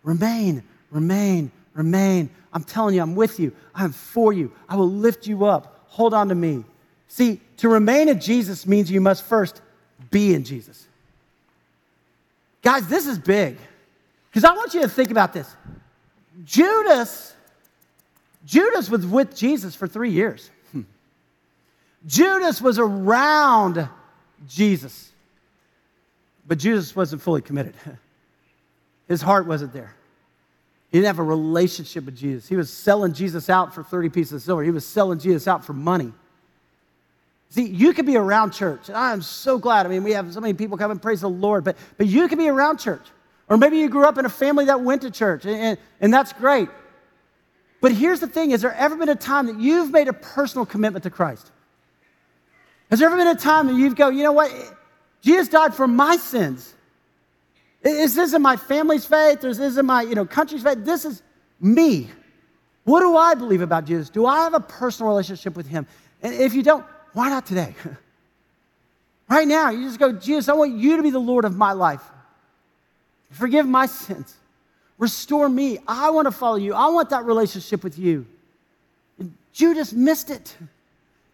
Remain, 0.04 0.64
remain, 0.92 1.52
remain. 1.74 2.30
I'm 2.54 2.64
telling 2.64 2.96
you, 2.96 3.02
I'm 3.02 3.16
with 3.16 3.40
you. 3.40 3.52
I'm 3.74 3.92
for 3.92 4.34
you. 4.34 4.52
I 4.68 4.76
will 4.76 4.90
lift 4.90 5.28
you 5.28 5.46
up. 5.46 5.84
Hold 5.88 6.14
on 6.14 6.30
to 6.30 6.36
me. 6.36 6.64
See, 7.08 7.42
to 7.58 7.70
remain 7.70 8.08
in 8.08 8.20
Jesus 8.20 8.68
means 8.68 8.92
you 8.92 9.02
must 9.02 9.24
first 9.24 9.62
be 10.12 10.34
in 10.34 10.44
Jesus. 10.44 10.88
Guys, 12.62 12.88
this 12.88 13.08
is 13.08 13.18
big. 13.18 13.58
Because 14.30 14.44
I 14.44 14.54
want 14.54 14.74
you 14.74 14.82
to 14.82 14.90
think 14.90 15.12
about 15.12 15.34
this. 15.34 15.56
Judas, 16.46 17.34
Judas 18.46 18.90
was 18.90 19.06
with 19.06 19.36
Jesus 19.36 19.76
for 19.76 19.88
three 19.88 20.12
years. 20.12 20.50
Judas 22.06 22.62
was 22.62 22.80
around 22.80 23.88
Jesus. 24.48 25.12
But 26.48 26.58
Judas 26.58 26.96
wasn't 26.96 27.22
fully 27.22 27.42
committed. 27.42 27.76
His 29.08 29.22
heart 29.22 29.46
wasn't 29.46 29.74
there. 29.74 29.96
He 30.92 30.98
didn't 30.98 31.08
have 31.08 31.20
a 31.20 31.24
relationship 31.24 32.06
with 32.06 32.18
Jesus. 32.18 32.48
He 32.48 32.56
was 32.56 32.72
selling 32.72 33.14
Jesus 33.14 33.50
out 33.50 33.76
for 33.76 33.84
30 33.84 34.10
pieces 34.10 34.34
of 34.34 34.42
silver. 34.42 34.64
He 34.64 34.72
was 34.72 34.86
selling 34.86 35.20
Jesus 35.20 35.48
out 35.48 35.64
for 35.64 35.74
money. 35.74 36.12
See, 37.52 37.68
you 37.68 37.94
could 37.94 38.06
be 38.06 38.18
around 38.18 38.52
church. 38.52 38.88
And 38.88 38.98
I'm 38.98 39.22
so 39.22 39.58
glad. 39.58 39.86
I 39.86 39.90
mean, 39.90 40.04
we 40.04 40.12
have 40.12 40.34
so 40.34 40.40
many 40.40 40.54
people 40.54 40.78
come 40.78 40.92
and 40.92 41.02
praise 41.02 41.22
the 41.22 41.30
Lord, 41.30 41.64
but, 41.64 41.78
but 41.98 42.08
you 42.08 42.28
could 42.28 42.38
be 42.38 42.50
around 42.50 42.78
church. 42.78 43.06
Or 43.48 43.58
maybe 43.58 43.78
you 43.78 43.90
grew 43.90 44.06
up 44.06 44.18
in 44.18 44.26
a 44.26 44.30
family 44.30 44.66
that 44.66 44.82
went 44.82 45.02
to 45.02 45.12
church, 45.12 45.46
and, 45.46 45.56
and, 45.56 45.78
and 46.02 46.14
that's 46.14 46.34
great. 46.34 46.70
But 47.82 47.94
here's 47.94 48.20
the 48.20 48.28
thing 48.28 48.52
Has 48.52 48.62
there 48.62 48.74
ever 48.74 48.96
been 48.96 49.10
a 49.10 49.16
time 49.16 49.48
that 49.48 49.60
you've 49.60 49.92
made 49.92 50.08
a 50.08 50.14
personal 50.14 50.66
commitment 50.66 51.04
to 51.04 51.10
Christ? 51.10 51.52
Has 52.90 53.00
there 53.00 53.08
ever 53.08 53.18
been 53.18 53.28
a 53.28 53.36
time 53.36 53.68
that 53.68 53.76
you've 53.76 53.96
go, 53.96 54.10
you 54.10 54.24
know 54.24 54.32
what? 54.32 54.52
Jesus 55.22 55.48
died 55.48 55.76
for 55.76 55.88
my 55.88 56.18
sins. 56.18 56.74
This 57.82 58.18
isn't 58.18 58.42
my 58.42 58.58
family's 58.58 59.06
faith. 59.06 59.42
This 59.42 59.60
isn't 59.60 59.86
my 59.86 60.02
you 60.02 60.16
know, 60.16 60.26
country's 60.26 60.64
faith. 60.64 60.80
This 60.82 61.06
is 61.06 61.22
me. 61.60 62.10
What 62.84 63.02
do 63.02 63.16
I 63.16 63.36
believe 63.36 63.62
about 63.62 63.86
Jesus? 63.86 64.10
Do 64.10 64.26
I 64.26 64.40
have 64.40 64.54
a 64.54 64.60
personal 64.60 65.10
relationship 65.10 65.56
with 65.56 65.68
him? 65.68 65.86
And 66.22 66.34
if 66.34 66.54
you 66.54 66.64
don't, 66.64 66.86
why 67.14 67.30
not 67.30 67.46
today? 67.46 67.76
right 69.30 69.48
now, 69.48 69.70
you 69.70 69.86
just 69.86 70.00
go, 70.00 70.12
Jesus, 70.12 70.50
I 70.50 70.54
want 70.54 70.74
you 70.74 70.98
to 70.98 71.04
be 71.04 71.12
the 71.12 71.20
Lord 71.20 71.46
of 71.46 71.56
my 71.56 71.74
life. 71.74 72.02
Forgive 73.32 73.68
my 73.68 73.86
sins. 73.86 74.36
Restore 75.00 75.50
me. 75.50 75.80
I 75.88 76.12
want 76.12 76.26
to 76.26 76.32
follow 76.32 76.58
you. 76.58 76.74
I 76.74 76.90
want 76.90 77.10
that 77.10 77.24
relationship 77.26 77.84
with 77.84 77.98
you. 77.98 78.26
And 79.18 79.34
Judas 79.54 79.94
missed 79.94 80.30
it. 80.30 80.56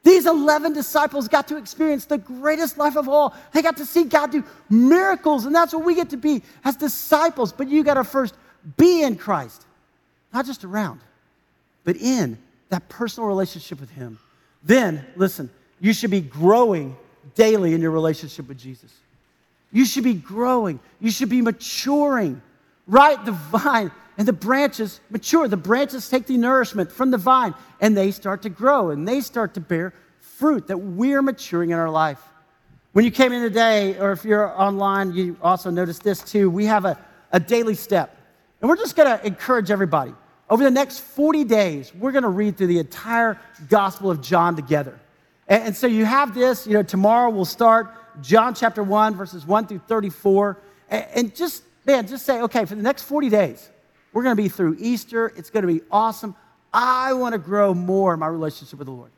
These 0.03 0.27
11 0.27 0.73
disciples 0.73 1.27
got 1.27 1.47
to 1.47 1.57
experience 1.57 2.05
the 2.05 2.19
greatest 2.19 2.77
life 2.77 2.95
of 2.95 3.09
all. 3.09 3.33
They 3.53 3.63
got 3.63 3.77
to 3.77 3.85
see 3.87 4.03
God 4.03 4.31
do 4.31 4.43
miracles, 4.69 5.45
and 5.45 5.55
that's 5.55 5.73
what 5.73 5.83
we 5.83 5.95
get 5.95 6.11
to 6.11 6.17
be 6.17 6.43
as 6.63 6.75
disciples. 6.75 7.51
But 7.51 7.67
you 7.67 7.83
got 7.83 7.95
to 7.95 8.03
first 8.03 8.35
be 8.77 9.01
in 9.01 9.15
Christ, 9.15 9.65
not 10.31 10.45
just 10.45 10.63
around, 10.63 10.99
but 11.85 11.97
in 11.97 12.37
that 12.69 12.87
personal 12.87 13.27
relationship 13.27 13.79
with 13.79 13.89
Him. 13.89 14.19
Then, 14.63 15.03
listen, 15.15 15.49
you 15.79 15.91
should 15.91 16.11
be 16.11 16.21
growing 16.21 16.95
daily 17.33 17.73
in 17.73 17.81
your 17.81 17.91
relationship 17.91 18.47
with 18.47 18.59
Jesus. 18.59 18.93
You 19.71 19.85
should 19.85 20.03
be 20.03 20.13
growing, 20.13 20.79
you 20.99 21.09
should 21.09 21.29
be 21.29 21.41
maturing. 21.41 22.43
Right? 22.87 23.23
The 23.23 23.31
vine 23.31 23.91
and 24.17 24.27
the 24.27 24.33
branches 24.33 24.99
mature. 25.09 25.47
The 25.47 25.57
branches 25.57 26.09
take 26.09 26.25
the 26.27 26.37
nourishment 26.37 26.91
from 26.91 27.11
the 27.11 27.17
vine 27.17 27.53
and 27.81 27.95
they 27.95 28.11
start 28.11 28.43
to 28.43 28.49
grow 28.49 28.89
and 28.89 29.07
they 29.07 29.21
start 29.21 29.53
to 29.55 29.59
bear 29.59 29.93
fruit 30.19 30.67
that 30.67 30.77
we're 30.77 31.21
maturing 31.21 31.71
in 31.71 31.79
our 31.79 31.89
life. 31.89 32.21
When 32.93 33.03
you 33.03 33.11
came 33.11 33.33
in 33.33 33.41
today, 33.41 33.97
or 33.99 34.11
if 34.13 34.23
you're 34.23 34.47
online, 34.57 35.13
you 35.13 35.37
also 35.41 35.69
noticed 35.69 36.03
this 36.03 36.21
too. 36.21 36.49
We 36.49 36.65
have 36.65 36.85
a, 36.85 36.97
a 37.31 37.39
daily 37.39 37.75
step. 37.75 38.15
And 38.61 38.69
we're 38.69 38.77
just 38.77 38.95
going 38.95 39.19
to 39.19 39.25
encourage 39.25 39.69
everybody. 39.69 40.13
Over 40.49 40.63
the 40.63 40.71
next 40.71 40.99
40 40.99 41.43
days, 41.43 41.93
we're 41.93 42.13
going 42.13 42.23
to 42.23 42.29
read 42.29 42.57
through 42.57 42.67
the 42.67 42.79
entire 42.79 43.39
Gospel 43.67 44.11
of 44.11 44.21
John 44.21 44.55
together. 44.55 44.97
And, 45.47 45.63
and 45.63 45.75
so 45.75 45.87
you 45.87 46.05
have 46.05 46.33
this, 46.33 46.65
you 46.65 46.73
know, 46.73 46.83
tomorrow 46.83 47.29
we'll 47.29 47.45
start 47.45 47.91
John 48.21 48.53
chapter 48.53 48.81
1, 48.81 49.15
verses 49.15 49.45
1 49.45 49.67
through 49.67 49.79
34. 49.79 50.57
And, 50.89 51.05
and 51.15 51.35
just, 51.35 51.63
man, 51.85 52.07
just 52.07 52.25
say, 52.25 52.41
okay, 52.41 52.65
for 52.65 52.75
the 52.75 52.81
next 52.81 53.03
40 53.03 53.29
days, 53.29 53.69
we're 54.13 54.23
going 54.23 54.35
to 54.35 54.41
be 54.41 54.49
through 54.49 54.77
Easter. 54.79 55.33
It's 55.35 55.49
going 55.49 55.65
to 55.67 55.73
be 55.73 55.81
awesome. 55.91 56.35
I 56.73 57.13
want 57.13 57.33
to 57.33 57.39
grow 57.39 57.73
more 57.73 58.13
in 58.13 58.19
my 58.19 58.27
relationship 58.27 58.79
with 58.79 58.87
the 58.87 58.93
Lord. 58.93 59.11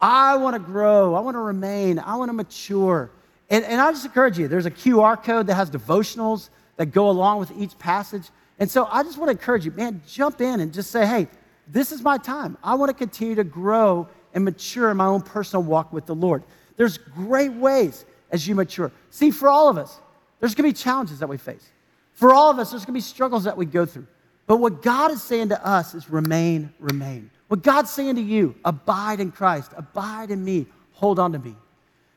I 0.00 0.36
want 0.36 0.54
to 0.54 0.60
grow. 0.60 1.14
I 1.14 1.20
want 1.20 1.34
to 1.34 1.40
remain. 1.40 1.98
I 1.98 2.16
want 2.16 2.28
to 2.28 2.32
mature. 2.32 3.10
And, 3.50 3.64
and 3.64 3.80
I 3.80 3.90
just 3.92 4.04
encourage 4.04 4.38
you 4.38 4.48
there's 4.48 4.66
a 4.66 4.70
QR 4.70 5.22
code 5.22 5.46
that 5.46 5.54
has 5.54 5.70
devotionals 5.70 6.50
that 6.76 6.86
go 6.86 7.10
along 7.10 7.40
with 7.40 7.52
each 7.56 7.78
passage. 7.78 8.28
And 8.58 8.70
so 8.70 8.86
I 8.90 9.02
just 9.02 9.18
want 9.18 9.28
to 9.28 9.32
encourage 9.32 9.64
you, 9.64 9.70
man, 9.72 10.02
jump 10.06 10.40
in 10.40 10.60
and 10.60 10.72
just 10.72 10.90
say, 10.90 11.06
hey, 11.06 11.28
this 11.66 11.92
is 11.92 12.02
my 12.02 12.18
time. 12.18 12.58
I 12.62 12.74
want 12.74 12.90
to 12.90 12.94
continue 12.94 13.34
to 13.36 13.44
grow 13.44 14.08
and 14.34 14.44
mature 14.44 14.90
in 14.90 14.96
my 14.96 15.06
own 15.06 15.22
personal 15.22 15.62
walk 15.62 15.92
with 15.92 16.06
the 16.06 16.14
Lord. 16.14 16.42
There's 16.76 16.98
great 16.98 17.52
ways 17.52 18.04
as 18.30 18.46
you 18.46 18.54
mature. 18.54 18.90
See, 19.10 19.30
for 19.30 19.48
all 19.48 19.68
of 19.68 19.78
us, 19.78 20.00
there's 20.40 20.54
going 20.54 20.68
to 20.68 20.76
be 20.76 20.82
challenges 20.82 21.20
that 21.20 21.28
we 21.28 21.38
face. 21.38 21.70
For 22.14 22.32
all 22.32 22.50
of 22.50 22.58
us, 22.58 22.70
there's 22.70 22.84
going 22.84 22.94
to 22.94 22.98
be 22.98 23.00
struggles 23.00 23.44
that 23.44 23.56
we 23.56 23.66
go 23.66 23.84
through. 23.84 24.06
But 24.46 24.58
what 24.58 24.82
God 24.82 25.10
is 25.10 25.22
saying 25.22 25.50
to 25.50 25.66
us 25.66 25.94
is 25.94 26.08
remain, 26.10 26.72
remain. 26.78 27.30
What 27.48 27.62
God's 27.62 27.90
saying 27.90 28.16
to 28.16 28.22
you, 28.22 28.54
abide 28.64 29.20
in 29.20 29.30
Christ, 29.30 29.72
abide 29.76 30.30
in 30.30 30.44
me, 30.44 30.66
hold 30.92 31.18
on 31.18 31.32
to 31.32 31.38
me. 31.38 31.54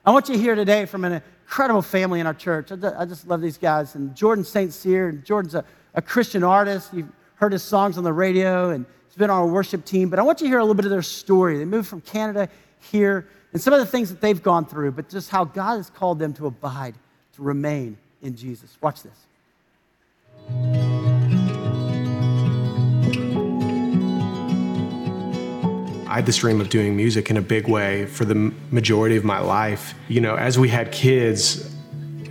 I 0.05 0.11
want 0.11 0.29
you 0.29 0.35
to 0.35 0.41
hear 0.41 0.55
today 0.55 0.85
from 0.85 1.03
an 1.03 1.21
incredible 1.43 1.81
family 1.81 2.19
in 2.19 2.27
our 2.27 2.33
church. 2.33 2.71
I 2.71 3.05
just 3.05 3.27
love 3.27 3.41
these 3.41 3.57
guys. 3.57 3.95
And 3.95 4.15
Jordan 4.15 4.43
St. 4.43 4.71
Cyr, 4.71 5.09
and 5.09 5.23
Jordan's 5.25 5.55
a, 5.55 5.65
a 5.95 6.01
Christian 6.01 6.43
artist. 6.43 6.93
You've 6.93 7.09
heard 7.35 7.51
his 7.51 7.63
songs 7.63 7.97
on 7.97 8.03
the 8.03 8.13
radio, 8.13 8.69
and 8.69 8.85
he's 9.07 9.17
been 9.17 9.29
on 9.29 9.37
our 9.37 9.47
worship 9.47 9.83
team. 9.83 10.09
But 10.09 10.19
I 10.19 10.21
want 10.21 10.39
you 10.39 10.45
to 10.45 10.49
hear 10.49 10.59
a 10.59 10.63
little 10.63 10.75
bit 10.75 10.85
of 10.85 10.91
their 10.91 11.01
story. 11.01 11.57
They 11.57 11.65
moved 11.65 11.89
from 11.89 12.01
Canada 12.01 12.49
here, 12.79 13.27
and 13.51 13.61
some 13.61 13.73
of 13.73 13.79
the 13.79 13.85
things 13.85 14.09
that 14.09 14.21
they've 14.21 14.41
gone 14.41 14.65
through, 14.65 14.91
but 14.91 15.09
just 15.09 15.29
how 15.29 15.43
God 15.43 15.77
has 15.77 15.89
called 15.89 16.19
them 16.19 16.33
to 16.35 16.47
abide, 16.47 16.95
to 17.35 17.41
remain 17.41 17.97
in 18.21 18.35
Jesus. 18.35 18.77
Watch 18.81 19.03
this. 19.03 19.26
I 26.07 26.21
had 26.21 26.25
this 26.25 26.37
dream 26.37 26.61
of 26.61 26.69
doing 26.69 26.95
music 26.95 27.29
in 27.29 27.37
a 27.37 27.41
big 27.41 27.67
way 27.67 28.05
for 28.05 28.25
the 28.25 28.35
majority 28.71 29.17
of 29.17 29.23
my 29.23 29.39
life. 29.39 29.93
You 30.07 30.21
know, 30.21 30.35
as 30.35 30.57
we 30.57 30.69
had 30.69 30.91
kids, 30.91 31.71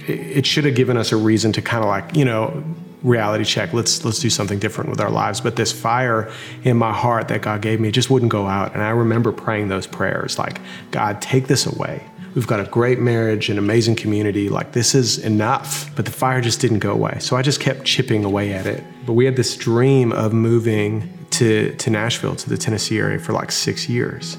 it 0.08 0.46
should 0.46 0.64
have 0.64 0.74
given 0.74 0.96
us 0.96 1.12
a 1.12 1.16
reason 1.16 1.52
to 1.52 1.62
kind 1.62 1.84
of 1.84 1.88
like, 1.88 2.16
you 2.16 2.24
know, 2.24 2.64
reality 3.02 3.44
check. 3.44 3.72
Let's 3.72 4.04
let's 4.04 4.18
do 4.18 4.30
something 4.30 4.58
different 4.58 4.90
with 4.90 5.00
our 5.00 5.10
lives. 5.10 5.40
But 5.40 5.56
this 5.56 5.72
fire 5.72 6.32
in 6.64 6.76
my 6.76 6.92
heart 6.92 7.28
that 7.28 7.42
God 7.42 7.62
gave 7.62 7.80
me 7.80 7.90
just 7.90 8.10
wouldn't 8.10 8.32
go 8.32 8.46
out. 8.46 8.74
And 8.74 8.82
I 8.82 8.90
remember 8.90 9.32
praying 9.32 9.68
those 9.68 9.86
prayers 9.86 10.38
like, 10.38 10.60
God, 10.90 11.20
take 11.22 11.46
this 11.46 11.66
away. 11.66 12.02
We've 12.36 12.46
got 12.46 12.60
a 12.60 12.64
great 12.64 12.98
marriage, 12.98 13.48
an 13.48 13.56
amazing 13.56 13.96
community. 13.96 14.50
Like 14.50 14.72
this 14.72 14.94
is 14.94 15.16
enough. 15.16 15.90
But 15.96 16.04
the 16.04 16.10
fire 16.10 16.42
just 16.42 16.60
didn't 16.60 16.80
go 16.80 16.92
away. 16.92 17.16
So 17.18 17.34
I 17.34 17.40
just 17.40 17.60
kept 17.60 17.86
chipping 17.86 18.26
away 18.26 18.52
at 18.52 18.66
it. 18.66 18.84
But 19.06 19.14
we 19.14 19.24
had 19.24 19.36
this 19.36 19.56
dream 19.56 20.12
of 20.12 20.34
moving 20.34 21.26
to, 21.30 21.74
to 21.76 21.88
Nashville, 21.88 22.36
to 22.36 22.50
the 22.50 22.58
Tennessee 22.58 22.98
area 22.98 23.18
for 23.18 23.32
like 23.32 23.50
six 23.50 23.88
years. 23.88 24.36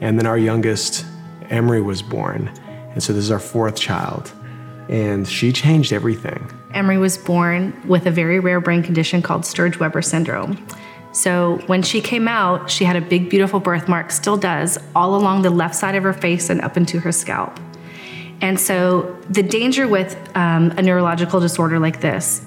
And 0.00 0.20
then 0.20 0.26
our 0.26 0.38
youngest, 0.38 1.04
Emery, 1.50 1.82
was 1.82 2.00
born. 2.00 2.46
And 2.92 3.02
so 3.02 3.12
this 3.12 3.24
is 3.24 3.32
our 3.32 3.40
fourth 3.40 3.74
child. 3.74 4.30
And 4.88 5.26
she 5.26 5.52
changed 5.52 5.92
everything. 5.92 6.48
Emery 6.74 6.98
was 6.98 7.18
born 7.18 7.76
with 7.88 8.06
a 8.06 8.12
very 8.12 8.38
rare 8.38 8.60
brain 8.60 8.84
condition 8.84 9.20
called 9.20 9.44
Sturge 9.44 9.80
Weber 9.80 10.00
syndrome. 10.00 10.64
So 11.12 11.58
when 11.66 11.82
she 11.82 12.00
came 12.00 12.26
out, 12.26 12.70
she 12.70 12.84
had 12.84 12.96
a 12.96 13.00
big, 13.00 13.28
beautiful 13.28 13.60
birthmark, 13.60 14.10
still 14.10 14.36
does, 14.36 14.78
all 14.94 15.14
along 15.14 15.42
the 15.42 15.50
left 15.50 15.74
side 15.74 15.94
of 15.94 16.02
her 16.02 16.12
face 16.12 16.50
and 16.50 16.60
up 16.62 16.76
into 16.76 17.00
her 17.00 17.12
scalp. 17.12 17.60
And 18.40 18.58
so 18.58 19.16
the 19.30 19.42
danger 19.42 19.86
with 19.86 20.16
um, 20.34 20.72
a 20.72 20.82
neurological 20.82 21.38
disorder 21.38 21.78
like 21.78 22.00
this 22.00 22.44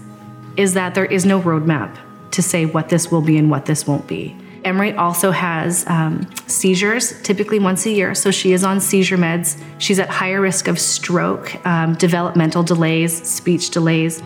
is 0.58 0.74
that 0.74 0.96
there 0.96 1.06
is 1.06 1.26
no 1.26 1.40
roadmap 1.42 1.98
to 2.32 2.42
say 2.42 2.66
what 2.66 2.90
this 2.90 3.12
will 3.12 3.22
be 3.22 3.38
and 3.38 3.50
what 3.50 3.66
this 3.66 3.88
won't 3.88 4.08
be. 4.08 4.36
Emery 4.66 4.94
also 4.94 5.30
has 5.30 5.86
um, 5.88 6.28
seizures, 6.48 7.22
typically 7.22 7.60
once 7.60 7.86
a 7.86 7.92
year, 7.92 8.16
so 8.16 8.32
she 8.32 8.52
is 8.52 8.64
on 8.64 8.82
seizure 8.82 9.18
meds. 9.18 9.62
She's 9.78 10.00
at 10.00 10.10
higher 10.10 10.42
risk 10.42 10.68
of 10.68 10.80
stroke, 10.80 11.64
um, 11.68 11.94
developmental 11.94 12.64
delays, 12.64 13.16
speech 13.30 13.70
delays. 13.70 14.24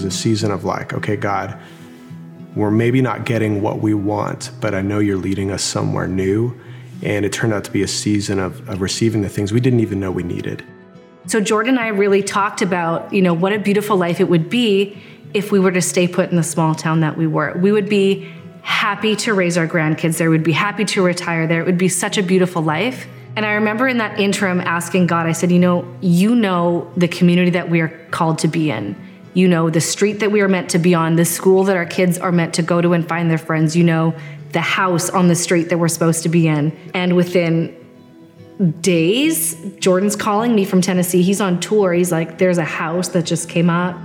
Was 0.00 0.14
a 0.14 0.16
season 0.16 0.50
of 0.50 0.64
like, 0.64 0.94
okay, 0.94 1.14
God, 1.14 1.58
we're 2.56 2.70
maybe 2.70 3.02
not 3.02 3.26
getting 3.26 3.60
what 3.60 3.82
we 3.82 3.92
want, 3.92 4.50
but 4.58 4.74
I 4.74 4.80
know 4.80 4.98
you're 4.98 5.18
leading 5.18 5.50
us 5.50 5.62
somewhere 5.62 6.08
new. 6.08 6.58
And 7.02 7.26
it 7.26 7.34
turned 7.34 7.52
out 7.52 7.64
to 7.64 7.70
be 7.70 7.82
a 7.82 7.86
season 7.86 8.38
of, 8.38 8.66
of 8.66 8.80
receiving 8.80 9.20
the 9.20 9.28
things 9.28 9.52
we 9.52 9.60
didn't 9.60 9.80
even 9.80 10.00
know 10.00 10.10
we 10.10 10.22
needed. 10.22 10.64
So 11.26 11.38
Jordan 11.38 11.74
and 11.74 11.80
I 11.80 11.88
really 11.88 12.22
talked 12.22 12.62
about, 12.62 13.12
you 13.12 13.20
know, 13.20 13.34
what 13.34 13.52
a 13.52 13.58
beautiful 13.58 13.98
life 13.98 14.20
it 14.20 14.30
would 14.30 14.48
be 14.48 14.96
if 15.34 15.52
we 15.52 15.60
were 15.60 15.70
to 15.70 15.82
stay 15.82 16.08
put 16.08 16.30
in 16.30 16.36
the 16.36 16.42
small 16.42 16.74
town 16.74 17.00
that 17.00 17.18
we 17.18 17.26
were. 17.26 17.52
We 17.58 17.70
would 17.70 17.90
be 17.90 18.26
happy 18.62 19.16
to 19.16 19.34
raise 19.34 19.58
our 19.58 19.68
grandkids 19.68 20.16
there, 20.16 20.30
we'd 20.30 20.42
be 20.42 20.52
happy 20.52 20.86
to 20.86 21.02
retire 21.02 21.46
there. 21.46 21.60
It 21.60 21.66
would 21.66 21.76
be 21.76 21.88
such 21.88 22.16
a 22.16 22.22
beautiful 22.22 22.62
life. 22.62 23.06
And 23.36 23.44
I 23.44 23.52
remember 23.52 23.86
in 23.86 23.98
that 23.98 24.18
interim 24.18 24.62
asking 24.62 25.08
God, 25.08 25.26
I 25.26 25.32
said, 25.32 25.52
you 25.52 25.58
know, 25.58 25.86
you 26.00 26.34
know 26.34 26.90
the 26.96 27.06
community 27.06 27.50
that 27.50 27.68
we 27.68 27.82
are 27.82 27.88
called 28.10 28.38
to 28.38 28.48
be 28.48 28.70
in. 28.70 28.96
You 29.32 29.46
know 29.46 29.70
the 29.70 29.80
street 29.80 30.20
that 30.20 30.32
we 30.32 30.40
are 30.40 30.48
meant 30.48 30.70
to 30.70 30.78
be 30.78 30.94
on, 30.94 31.16
the 31.16 31.24
school 31.24 31.64
that 31.64 31.76
our 31.76 31.86
kids 31.86 32.18
are 32.18 32.32
meant 32.32 32.54
to 32.54 32.62
go 32.62 32.80
to 32.80 32.92
and 32.92 33.06
find 33.06 33.30
their 33.30 33.38
friends. 33.38 33.76
You 33.76 33.84
know 33.84 34.14
the 34.52 34.60
house 34.60 35.08
on 35.10 35.28
the 35.28 35.36
street 35.36 35.68
that 35.68 35.78
we're 35.78 35.88
supposed 35.88 36.24
to 36.24 36.28
be 36.28 36.48
in. 36.48 36.76
And 36.94 37.14
within 37.14 37.76
days, 38.80 39.54
Jordan's 39.78 40.16
calling 40.16 40.54
me 40.54 40.64
from 40.64 40.80
Tennessee. 40.80 41.22
He's 41.22 41.40
on 41.40 41.60
tour. 41.60 41.92
He's 41.92 42.10
like, 42.10 42.38
there's 42.38 42.58
a 42.58 42.64
house 42.64 43.08
that 43.10 43.24
just 43.24 43.48
came 43.48 43.70
up. 43.70 43.96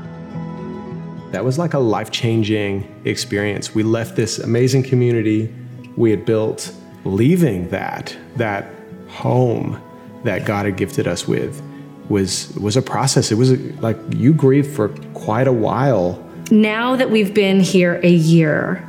That 1.31 1.43
was 1.43 1.57
like 1.57 1.73
a 1.73 1.79
life 1.79 2.11
changing 2.11 3.01
experience. 3.05 3.73
We 3.73 3.83
left 3.83 4.15
this 4.15 4.39
amazing 4.39 4.83
community 4.83 5.53
we 5.97 6.11
had 6.11 6.25
built, 6.25 6.71
leaving 7.03 7.69
that, 7.69 8.15
that 8.35 8.69
home 9.07 9.81
that 10.23 10.45
God 10.45 10.65
had 10.65 10.77
gifted 10.77 11.07
us 11.07 11.27
with 11.27 11.61
was 12.09 12.53
was 12.55 12.77
a 12.77 12.81
process. 12.81 13.31
It 13.31 13.35
was 13.35 13.51
like 13.81 13.97
you 14.15 14.33
grieved 14.33 14.75
for 14.75 14.89
quite 15.13 15.47
a 15.47 15.53
while. 15.53 16.21
Now 16.51 16.95
that 16.95 17.09
we've 17.09 17.33
been 17.33 17.59
here 17.59 17.99
a 18.03 18.09
year, 18.09 18.87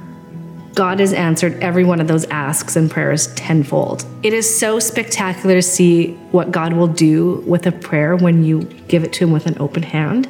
God 0.75 1.01
has 1.01 1.15
answered 1.15 1.55
every 1.63 1.85
one 1.85 2.03
of 2.03 2.09
those 2.09 2.27
asks 2.27 2.77
and 2.77 2.91
prayers 2.91 3.29
tenfold. 3.35 4.05
It 4.23 4.35
is 4.35 4.59
so 4.59 4.79
spectacular 4.79 5.55
to 5.55 5.63
see 5.63 6.13
what 6.33 6.53
God 6.53 6.75
will 6.75 6.89
do 6.89 7.43
with 7.47 7.67
a 7.67 7.73
prayer 7.73 8.15
when 8.15 8.45
you 8.45 8.65
give 8.87 9.03
it 9.03 9.15
to 9.15 9.25
Him 9.25 9.33
with 9.33 9.47
an 9.47 9.57
open 9.59 9.83
hand. 9.83 10.29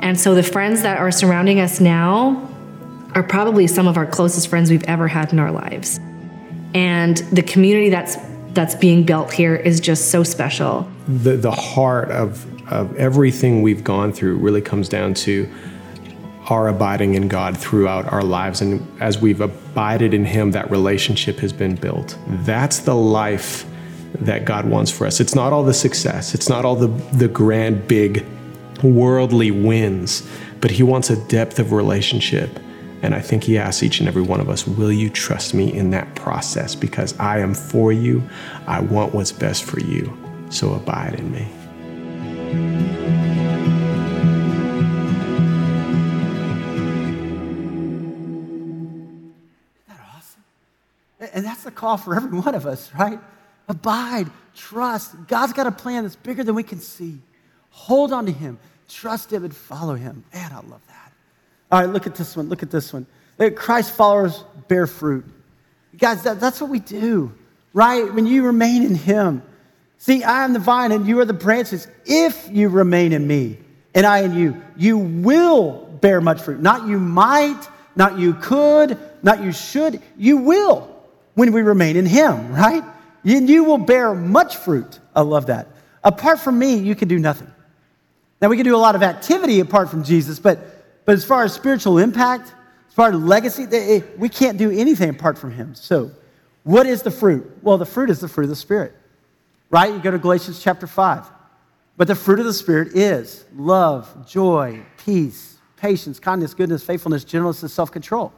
And 0.00 0.18
so 0.18 0.36
the 0.36 0.42
friends 0.44 0.82
that 0.82 0.98
are 0.98 1.10
surrounding 1.10 1.58
us 1.58 1.80
now 1.80 2.48
are 3.14 3.24
probably 3.24 3.66
some 3.66 3.88
of 3.88 3.96
our 3.96 4.06
closest 4.06 4.48
friends 4.48 4.70
we've 4.70 4.84
ever 4.84 5.08
had 5.08 5.32
in 5.32 5.40
our 5.40 5.50
lives. 5.50 5.98
And 6.74 7.16
the 7.32 7.42
community 7.42 7.90
that's 7.90 8.16
that's 8.52 8.74
being 8.74 9.04
built 9.04 9.32
here 9.32 9.56
is 9.56 9.80
just 9.80 10.10
so 10.10 10.22
special. 10.22 10.88
The 11.08 11.36
the 11.36 11.50
heart 11.50 12.10
of 12.10 12.46
of 12.70 12.96
everything 12.96 13.62
we've 13.62 13.84
gone 13.84 14.12
through 14.12 14.36
really 14.38 14.62
comes 14.62 14.88
down 14.88 15.14
to 15.14 15.48
our 16.48 16.68
abiding 16.68 17.14
in 17.14 17.28
God 17.28 17.56
throughout 17.56 18.12
our 18.12 18.22
lives. 18.22 18.60
And 18.60 18.86
as 19.00 19.18
we've 19.18 19.40
abided 19.40 20.12
in 20.12 20.24
Him, 20.24 20.50
that 20.52 20.70
relationship 20.70 21.38
has 21.38 21.52
been 21.52 21.76
built. 21.76 22.16
That's 22.26 22.80
the 22.80 22.94
life 22.94 23.64
that 24.20 24.44
God 24.44 24.66
wants 24.66 24.90
for 24.90 25.06
us. 25.06 25.20
It's 25.20 25.34
not 25.34 25.52
all 25.52 25.62
the 25.62 25.74
success, 25.74 26.34
it's 26.34 26.48
not 26.48 26.64
all 26.64 26.76
the, 26.76 26.88
the 27.16 27.28
grand, 27.28 27.88
big 27.88 28.26
worldly 28.82 29.50
wins, 29.50 30.28
but 30.60 30.70
He 30.70 30.82
wants 30.82 31.10
a 31.10 31.16
depth 31.28 31.58
of 31.58 31.72
relationship. 31.72 32.50
And 33.02 33.14
I 33.14 33.20
think 33.20 33.44
He 33.44 33.56
asks 33.58 33.82
each 33.82 34.00
and 34.00 34.08
every 34.08 34.22
one 34.22 34.40
of 34.40 34.48
us, 34.48 34.66
Will 34.66 34.92
you 34.92 35.10
trust 35.10 35.54
me 35.54 35.72
in 35.72 35.90
that 35.90 36.14
process? 36.14 36.74
Because 36.74 37.18
I 37.18 37.38
am 37.38 37.54
for 37.54 37.92
you. 37.92 38.22
I 38.66 38.80
want 38.80 39.14
what's 39.14 39.32
best 39.32 39.64
for 39.64 39.80
you. 39.80 40.21
So 40.52 40.74
abide 40.74 41.14
in 41.18 41.32
me. 41.32 41.48
And 51.34 51.46
that's 51.46 51.62
the 51.62 51.70
call 51.70 51.96
for 51.96 52.14
every 52.14 52.38
one 52.38 52.54
of 52.54 52.66
us, 52.66 52.92
right? 52.94 53.18
Abide, 53.66 54.28
trust. 54.54 55.14
God's 55.26 55.54
got 55.54 55.66
a 55.66 55.72
plan 55.72 56.02
that's 56.02 56.16
bigger 56.16 56.44
than 56.44 56.54
we 56.54 56.62
can 56.62 56.80
see. 56.80 57.18
Hold 57.70 58.12
on 58.12 58.26
to 58.26 58.32
Him, 58.32 58.58
trust 58.88 59.32
Him, 59.32 59.44
and 59.44 59.56
follow 59.56 59.94
Him. 59.94 60.22
Man, 60.34 60.52
I 60.52 60.56
love 60.56 60.82
that. 60.88 61.12
All 61.70 61.80
right, 61.80 61.88
look 61.88 62.06
at 62.06 62.14
this 62.14 62.36
one. 62.36 62.50
Look 62.50 62.62
at 62.62 62.70
this 62.70 62.92
one. 62.92 63.06
Christ 63.56 63.94
followers 63.94 64.44
bear 64.68 64.86
fruit. 64.86 65.24
Guys, 65.96 66.22
that, 66.24 66.38
that's 66.40 66.60
what 66.60 66.68
we 66.68 66.80
do, 66.80 67.32
right? 67.72 68.12
When 68.12 68.26
you 68.26 68.44
remain 68.44 68.82
in 68.82 68.94
Him. 68.94 69.42
See, 70.02 70.24
I 70.24 70.44
am 70.44 70.52
the 70.52 70.58
vine 70.58 70.90
and 70.90 71.06
you 71.06 71.20
are 71.20 71.24
the 71.24 71.32
branches. 71.32 71.86
If 72.04 72.48
you 72.50 72.70
remain 72.70 73.12
in 73.12 73.24
me 73.24 73.56
and 73.94 74.04
I 74.04 74.22
in 74.22 74.34
you, 74.34 74.60
you 74.76 74.98
will 74.98 75.86
bear 76.00 76.20
much 76.20 76.42
fruit. 76.42 76.60
Not 76.60 76.88
you 76.88 76.98
might, 76.98 77.68
not 77.94 78.18
you 78.18 78.34
could, 78.34 78.98
not 79.22 79.44
you 79.44 79.52
should. 79.52 80.02
You 80.18 80.38
will 80.38 80.92
when 81.34 81.52
we 81.52 81.62
remain 81.62 81.94
in 81.94 82.04
Him, 82.04 82.52
right? 82.52 82.82
And 83.22 83.48
you 83.48 83.62
will 83.62 83.78
bear 83.78 84.12
much 84.12 84.56
fruit. 84.56 84.98
I 85.14 85.20
love 85.20 85.46
that. 85.46 85.68
Apart 86.02 86.40
from 86.40 86.58
me, 86.58 86.74
you 86.78 86.96
can 86.96 87.06
do 87.06 87.20
nothing. 87.20 87.52
Now, 88.40 88.48
we 88.48 88.56
can 88.56 88.64
do 88.64 88.74
a 88.74 88.78
lot 88.78 88.96
of 88.96 89.04
activity 89.04 89.60
apart 89.60 89.88
from 89.88 90.02
Jesus, 90.02 90.40
but, 90.40 91.04
but 91.04 91.12
as 91.12 91.24
far 91.24 91.44
as 91.44 91.52
spiritual 91.52 91.98
impact, 91.98 92.52
as 92.88 92.94
far 92.94 93.10
as 93.10 93.14
legacy, 93.14 93.68
it, 93.70 94.18
we 94.18 94.28
can't 94.28 94.58
do 94.58 94.68
anything 94.72 95.10
apart 95.10 95.38
from 95.38 95.52
Him. 95.52 95.76
So, 95.76 96.10
what 96.64 96.86
is 96.86 97.02
the 97.02 97.12
fruit? 97.12 97.48
Well, 97.62 97.78
the 97.78 97.86
fruit 97.86 98.10
is 98.10 98.18
the 98.18 98.26
fruit 98.26 98.44
of 98.44 98.50
the 98.50 98.56
Spirit, 98.56 98.96
right? 99.72 99.92
You 99.92 99.98
go 99.98 100.12
to 100.12 100.18
Galatians 100.18 100.62
chapter 100.62 100.86
5. 100.86 101.28
But 101.96 102.06
the 102.06 102.14
fruit 102.14 102.38
of 102.38 102.44
the 102.46 102.52
Spirit 102.52 102.96
is 102.96 103.44
love, 103.56 104.28
joy, 104.28 104.82
peace, 105.04 105.58
patience, 105.76 106.20
kindness, 106.20 106.54
goodness, 106.54 106.84
faithfulness, 106.84 107.24
gentleness, 107.24 107.62
and 107.62 107.70
self 107.70 107.90
control. 107.90 108.32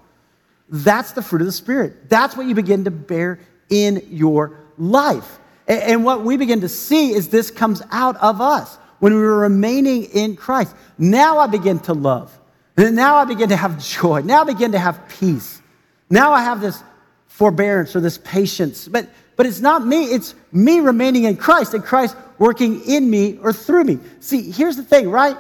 That's 0.71 1.13
the 1.13 1.23
fruit 1.23 1.43
of 1.43 1.47
the 1.47 1.53
Spirit. 1.53 2.09
That's 2.09 2.37
what 2.37 2.47
you 2.47 2.55
begin 2.55 2.85
to 2.85 2.91
bear 2.91 3.41
in 3.69 4.07
your 4.11 4.59
life. 4.79 5.39
And 5.67 6.05
what 6.05 6.25
we 6.25 6.37
begin 6.37 6.61
to 6.63 6.69
see 6.69 7.13
is 7.13 7.29
this 7.29 7.51
comes 7.51 7.83
out 7.91 8.17
of 8.17 8.41
us 8.41 8.77
when 8.99 9.15
we 9.15 9.21
were 9.21 9.41
remaining 9.41 10.05
in 10.05 10.37
Christ. 10.37 10.75
Now 10.99 11.39
I 11.39 11.47
begin 11.47 11.79
to 11.81 11.95
love. 11.95 12.39
Now 12.77 13.17
I 13.17 13.25
begin 13.25 13.49
to 13.51 13.57
have 13.57 13.83
joy. 13.83 14.23
Now 14.23 14.43
I 14.43 14.45
begin 14.45 14.73
to 14.73 14.79
have 14.79 15.09
peace. 15.09 15.63
Now 16.11 16.33
I 16.33 16.43
have 16.43 16.61
this 16.61 16.83
forbearance 17.29 17.97
or 17.97 18.01
this 18.01 18.19
patience. 18.19 18.89
But, 18.89 19.09
but 19.37 19.47
it's 19.47 19.61
not 19.61 19.87
me, 19.87 20.05
it's 20.05 20.35
me 20.53 20.81
remaining 20.81 21.25
in 21.25 21.37
Christ 21.37 21.75
and 21.75 21.85
Christ 21.85 22.17
working 22.39 22.83
in 22.85 23.09
me 23.09 23.39
or 23.43 23.53
through 23.53 23.85
me. 23.85 23.99
See, 24.21 24.51
here's 24.51 24.77
the 24.77 24.83
thing, 24.83 25.11
right? 25.11 25.37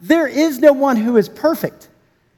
There 0.00 0.26
is 0.26 0.58
no 0.58 0.72
one 0.72 0.96
who 0.96 1.16
is 1.16 1.28
perfect. 1.28 1.88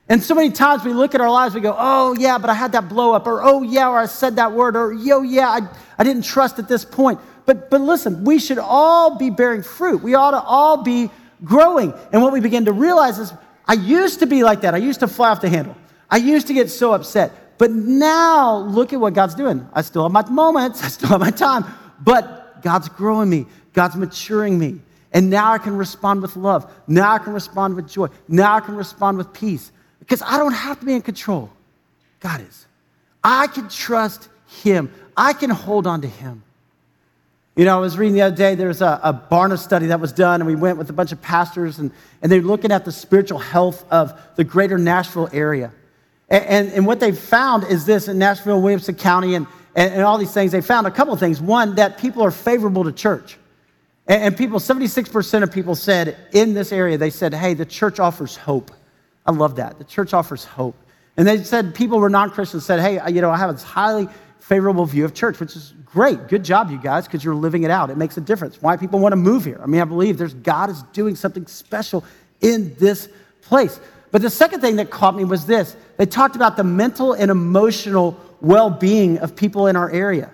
And 0.08 0.22
so 0.22 0.34
many 0.34 0.50
times 0.50 0.84
we 0.84 0.92
look 0.92 1.14
at 1.14 1.20
our 1.20 1.30
lives, 1.30 1.54
we 1.54 1.60
go, 1.60 1.74
oh, 1.76 2.14
yeah, 2.16 2.38
but 2.38 2.48
I 2.48 2.54
had 2.54 2.72
that 2.72 2.88
blow 2.88 3.12
up, 3.12 3.26
or 3.26 3.42
oh, 3.42 3.62
yeah, 3.62 3.88
or 3.88 3.98
I 3.98 4.06
said 4.06 4.36
that 4.36 4.52
word, 4.52 4.76
or 4.76 4.92
yo, 4.92 5.22
yeah, 5.22 5.48
I, 5.48 5.60
I 5.98 6.04
didn't 6.04 6.22
trust 6.22 6.58
at 6.58 6.68
this 6.68 6.84
point. 6.84 7.18
But, 7.44 7.70
but 7.70 7.80
listen, 7.80 8.24
we 8.24 8.38
should 8.38 8.58
all 8.58 9.18
be 9.18 9.30
bearing 9.30 9.62
fruit. 9.62 10.02
We 10.02 10.14
ought 10.14 10.30
to 10.32 10.40
all 10.40 10.82
be 10.82 11.10
growing. 11.44 11.92
And 12.12 12.22
what 12.22 12.32
we 12.32 12.40
begin 12.40 12.66
to 12.66 12.72
realize 12.72 13.18
is, 13.18 13.32
I 13.66 13.74
used 13.74 14.20
to 14.20 14.26
be 14.26 14.44
like 14.44 14.60
that. 14.60 14.74
I 14.74 14.78
used 14.78 15.00
to 15.00 15.08
fly 15.08 15.30
off 15.30 15.40
the 15.40 15.48
handle. 15.48 15.76
I 16.08 16.18
used 16.18 16.46
to 16.48 16.54
get 16.54 16.70
so 16.70 16.92
upset. 16.92 17.32
But 17.58 17.70
now, 17.70 18.58
look 18.58 18.92
at 18.92 19.00
what 19.00 19.14
God's 19.14 19.34
doing. 19.34 19.66
I 19.72 19.82
still 19.82 20.02
have 20.02 20.12
my 20.12 20.28
moments, 20.28 20.82
I 20.84 20.88
still 20.88 21.08
have 21.10 21.20
my 21.20 21.30
time, 21.30 21.64
but 22.00 22.62
God's 22.62 22.88
growing 22.88 23.30
me, 23.30 23.46
God's 23.72 23.96
maturing 23.96 24.58
me. 24.58 24.80
And 25.12 25.30
now 25.30 25.52
I 25.52 25.58
can 25.58 25.76
respond 25.76 26.20
with 26.20 26.36
love. 26.36 26.70
Now 26.86 27.12
I 27.12 27.18
can 27.18 27.32
respond 27.32 27.74
with 27.76 27.88
joy. 27.88 28.08
Now 28.28 28.56
I 28.56 28.60
can 28.60 28.76
respond 28.76 29.16
with 29.16 29.32
peace 29.32 29.72
because 29.98 30.20
I 30.20 30.36
don't 30.36 30.52
have 30.52 30.80
to 30.80 30.86
be 30.86 30.92
in 30.92 31.00
control. 31.02 31.50
God 32.20 32.42
is. 32.42 32.66
I 33.24 33.46
can 33.46 33.68
trust 33.68 34.28
Him, 34.62 34.92
I 35.16 35.32
can 35.32 35.50
hold 35.50 35.86
on 35.86 36.02
to 36.02 36.08
Him. 36.08 36.42
You 37.56 37.64
know, 37.64 37.78
I 37.78 37.80
was 37.80 37.96
reading 37.96 38.14
the 38.14 38.20
other 38.20 38.36
day, 38.36 38.54
there 38.54 38.68
was 38.68 38.82
a, 38.82 39.00
a 39.02 39.14
Barna 39.14 39.58
study 39.58 39.86
that 39.86 39.98
was 39.98 40.12
done, 40.12 40.42
and 40.42 40.46
we 40.46 40.54
went 40.54 40.76
with 40.76 40.90
a 40.90 40.92
bunch 40.92 41.12
of 41.12 41.22
pastors, 41.22 41.78
and, 41.78 41.90
and 42.20 42.30
they're 42.30 42.42
looking 42.42 42.70
at 42.70 42.84
the 42.84 42.92
spiritual 42.92 43.38
health 43.38 43.90
of 43.90 44.20
the 44.36 44.44
greater 44.44 44.76
Nashville 44.76 45.30
area. 45.32 45.72
And, 46.28 46.44
and, 46.44 46.72
and 46.72 46.86
what 46.86 47.00
they 47.00 47.12
found 47.12 47.64
is 47.64 47.86
this 47.86 48.08
in 48.08 48.18
Nashville, 48.18 48.60
Williamson 48.60 48.94
County, 48.94 49.34
and, 49.34 49.46
and, 49.74 49.94
and, 49.94 50.02
all 50.02 50.18
these 50.18 50.32
things, 50.32 50.52
they 50.52 50.60
found 50.60 50.86
a 50.86 50.90
couple 50.90 51.14
of 51.14 51.20
things. 51.20 51.40
One, 51.40 51.74
that 51.76 51.98
people 51.98 52.22
are 52.22 52.30
favorable 52.30 52.84
to 52.84 52.92
church. 52.92 53.36
And, 54.06 54.22
and 54.22 54.36
people, 54.36 54.58
76% 54.58 55.42
of 55.42 55.52
people 55.52 55.74
said 55.74 56.16
in 56.32 56.54
this 56.54 56.72
area, 56.72 56.98
they 56.98 57.10
said, 57.10 57.34
hey, 57.34 57.54
the 57.54 57.66
church 57.66 58.00
offers 58.00 58.36
hope. 58.36 58.70
I 59.24 59.32
love 59.32 59.56
that. 59.56 59.78
The 59.78 59.84
church 59.84 60.14
offers 60.14 60.44
hope. 60.44 60.76
And 61.16 61.26
they 61.26 61.42
said 61.42 61.74
people 61.74 61.98
were 61.98 62.10
non 62.10 62.30
Christians 62.30 62.66
said, 62.66 62.80
hey, 62.80 63.00
you 63.12 63.20
know, 63.20 63.30
I 63.30 63.38
have 63.38 63.52
this 63.52 63.62
highly 63.62 64.08
favorable 64.38 64.84
view 64.84 65.04
of 65.04 65.14
church, 65.14 65.40
which 65.40 65.56
is 65.56 65.72
Great, 65.96 66.28
good 66.28 66.44
job, 66.44 66.70
you 66.70 66.76
guys, 66.76 67.06
because 67.06 67.24
you're 67.24 67.34
living 67.34 67.62
it 67.62 67.70
out. 67.70 67.88
It 67.88 67.96
makes 67.96 68.18
a 68.18 68.20
difference. 68.20 68.60
Why 68.60 68.76
people 68.76 68.98
want 68.98 69.12
to 69.12 69.16
move 69.16 69.46
here? 69.46 69.58
I 69.62 69.66
mean, 69.66 69.80
I 69.80 69.84
believe 69.84 70.18
there's 70.18 70.34
God 70.34 70.68
is 70.68 70.82
doing 70.92 71.16
something 71.16 71.46
special 71.46 72.04
in 72.42 72.74
this 72.74 73.08
place. 73.40 73.80
But 74.16 74.22
the 74.22 74.30
second 74.30 74.62
thing 74.62 74.76
that 74.76 74.88
caught 74.88 75.14
me 75.14 75.24
was 75.26 75.44
this 75.44 75.76
they 75.98 76.06
talked 76.06 76.36
about 76.36 76.56
the 76.56 76.64
mental 76.64 77.12
and 77.12 77.30
emotional 77.30 78.18
well 78.40 78.70
being 78.70 79.18
of 79.18 79.36
people 79.36 79.66
in 79.66 79.76
our 79.76 79.90
area. 79.90 80.30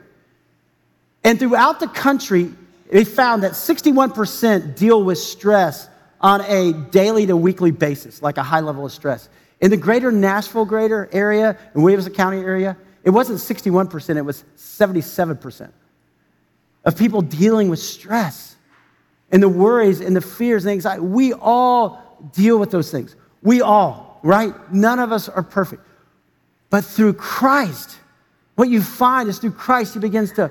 And 1.24 1.36
throughout 1.36 1.80
the 1.80 1.88
country, 1.88 2.52
they 2.92 3.02
found 3.02 3.42
that 3.42 3.54
61% 3.54 4.76
deal 4.76 5.02
with 5.02 5.18
stress 5.18 5.88
on 6.20 6.42
a 6.42 6.72
daily 6.92 7.26
to 7.26 7.36
weekly 7.36 7.72
basis, 7.72 8.22
like 8.22 8.36
a 8.36 8.44
high 8.44 8.60
level 8.60 8.86
of 8.86 8.92
stress. 8.92 9.28
In 9.60 9.72
the 9.72 9.76
greater 9.76 10.12
Nashville 10.12 10.64
greater 10.64 11.08
area, 11.10 11.58
in 11.74 11.82
Williamson 11.82 12.14
County 12.14 12.38
area, 12.38 12.76
it 13.02 13.10
wasn't 13.10 13.40
61%, 13.40 14.16
it 14.16 14.22
was 14.22 14.44
77% 14.56 15.72
of 16.84 16.96
people 16.96 17.20
dealing 17.20 17.68
with 17.68 17.80
stress 17.80 18.54
and 19.32 19.42
the 19.42 19.48
worries 19.48 20.00
and 20.00 20.14
the 20.14 20.20
fears 20.20 20.64
and 20.66 20.70
anxiety. 20.70 21.02
We 21.02 21.32
all 21.32 22.30
deal 22.32 22.60
with 22.60 22.70
those 22.70 22.88
things. 22.88 23.16
We 23.42 23.60
all, 23.60 24.20
right? 24.22 24.54
None 24.72 24.98
of 24.98 25.12
us 25.12 25.28
are 25.28 25.42
perfect. 25.42 25.82
But 26.70 26.84
through 26.84 27.14
Christ, 27.14 27.98
what 28.54 28.68
you 28.68 28.80
find 28.82 29.28
is 29.28 29.38
through 29.38 29.52
Christ, 29.52 29.94
He 29.94 30.00
begins 30.00 30.32
to 30.32 30.50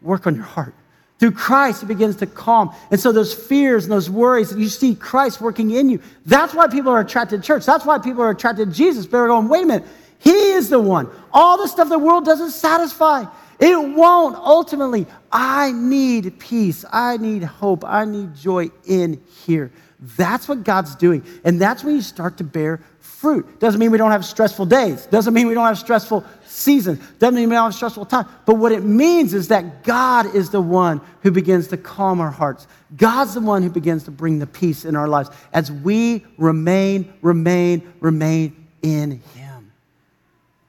work 0.00 0.26
on 0.26 0.34
your 0.34 0.44
heart. 0.44 0.74
Through 1.18 1.32
Christ, 1.32 1.82
He 1.82 1.86
begins 1.86 2.16
to 2.16 2.26
calm. 2.26 2.74
And 2.90 2.98
so 2.98 3.12
those 3.12 3.34
fears 3.34 3.84
and 3.84 3.92
those 3.92 4.08
worries, 4.08 4.54
you 4.56 4.68
see 4.68 4.94
Christ 4.94 5.40
working 5.40 5.70
in 5.72 5.90
you. 5.90 6.00
That's 6.24 6.54
why 6.54 6.68
people 6.68 6.92
are 6.92 7.00
attracted 7.00 7.42
to 7.42 7.46
church. 7.46 7.66
That's 7.66 7.84
why 7.84 7.98
people 7.98 8.22
are 8.22 8.30
attracted 8.30 8.70
to 8.70 8.74
Jesus. 8.74 9.06
They're 9.06 9.26
going, 9.26 9.48
wait 9.48 9.64
a 9.64 9.66
minute, 9.66 9.88
he 10.18 10.30
is 10.52 10.68
the 10.68 10.78
one. 10.78 11.08
All 11.32 11.58
the 11.58 11.66
stuff 11.66 11.88
the 11.88 11.98
world 11.98 12.24
doesn't 12.24 12.50
satisfy. 12.50 13.24
It 13.58 13.76
won't 13.76 14.36
ultimately. 14.36 15.06
I 15.30 15.72
need 15.72 16.38
peace. 16.38 16.84
I 16.90 17.18
need 17.18 17.42
hope. 17.42 17.84
I 17.84 18.06
need 18.06 18.34
joy 18.34 18.70
in 18.86 19.22
here. 19.44 19.70
That's 20.00 20.48
what 20.48 20.64
God's 20.64 20.94
doing. 20.94 21.22
And 21.44 21.60
that's 21.60 21.84
when 21.84 21.94
you 21.94 22.00
start 22.00 22.38
to 22.38 22.44
bear 22.44 22.80
fruit. 23.00 23.60
Doesn't 23.60 23.78
mean 23.78 23.90
we 23.90 23.98
don't 23.98 24.12
have 24.12 24.24
stressful 24.24 24.66
days. 24.66 25.04
Doesn't 25.06 25.34
mean 25.34 25.46
we 25.46 25.52
don't 25.52 25.66
have 25.66 25.78
stressful 25.78 26.24
seasons. 26.46 27.06
Doesn't 27.18 27.34
mean 27.34 27.50
we 27.50 27.54
don't 27.54 27.64
have 27.64 27.74
stressful 27.74 28.06
time. 28.06 28.26
But 28.46 28.54
what 28.54 28.72
it 28.72 28.82
means 28.82 29.34
is 29.34 29.48
that 29.48 29.84
God 29.84 30.34
is 30.34 30.48
the 30.48 30.60
one 30.60 31.02
who 31.22 31.30
begins 31.30 31.68
to 31.68 31.76
calm 31.76 32.20
our 32.20 32.30
hearts. 32.30 32.66
God's 32.96 33.34
the 33.34 33.40
one 33.40 33.62
who 33.62 33.68
begins 33.68 34.04
to 34.04 34.10
bring 34.10 34.38
the 34.38 34.46
peace 34.46 34.86
in 34.86 34.96
our 34.96 35.06
lives 35.06 35.28
as 35.52 35.70
we 35.70 36.24
remain, 36.38 37.12
remain, 37.20 37.92
remain 38.00 38.66
in 38.80 39.20
Him. 39.34 39.72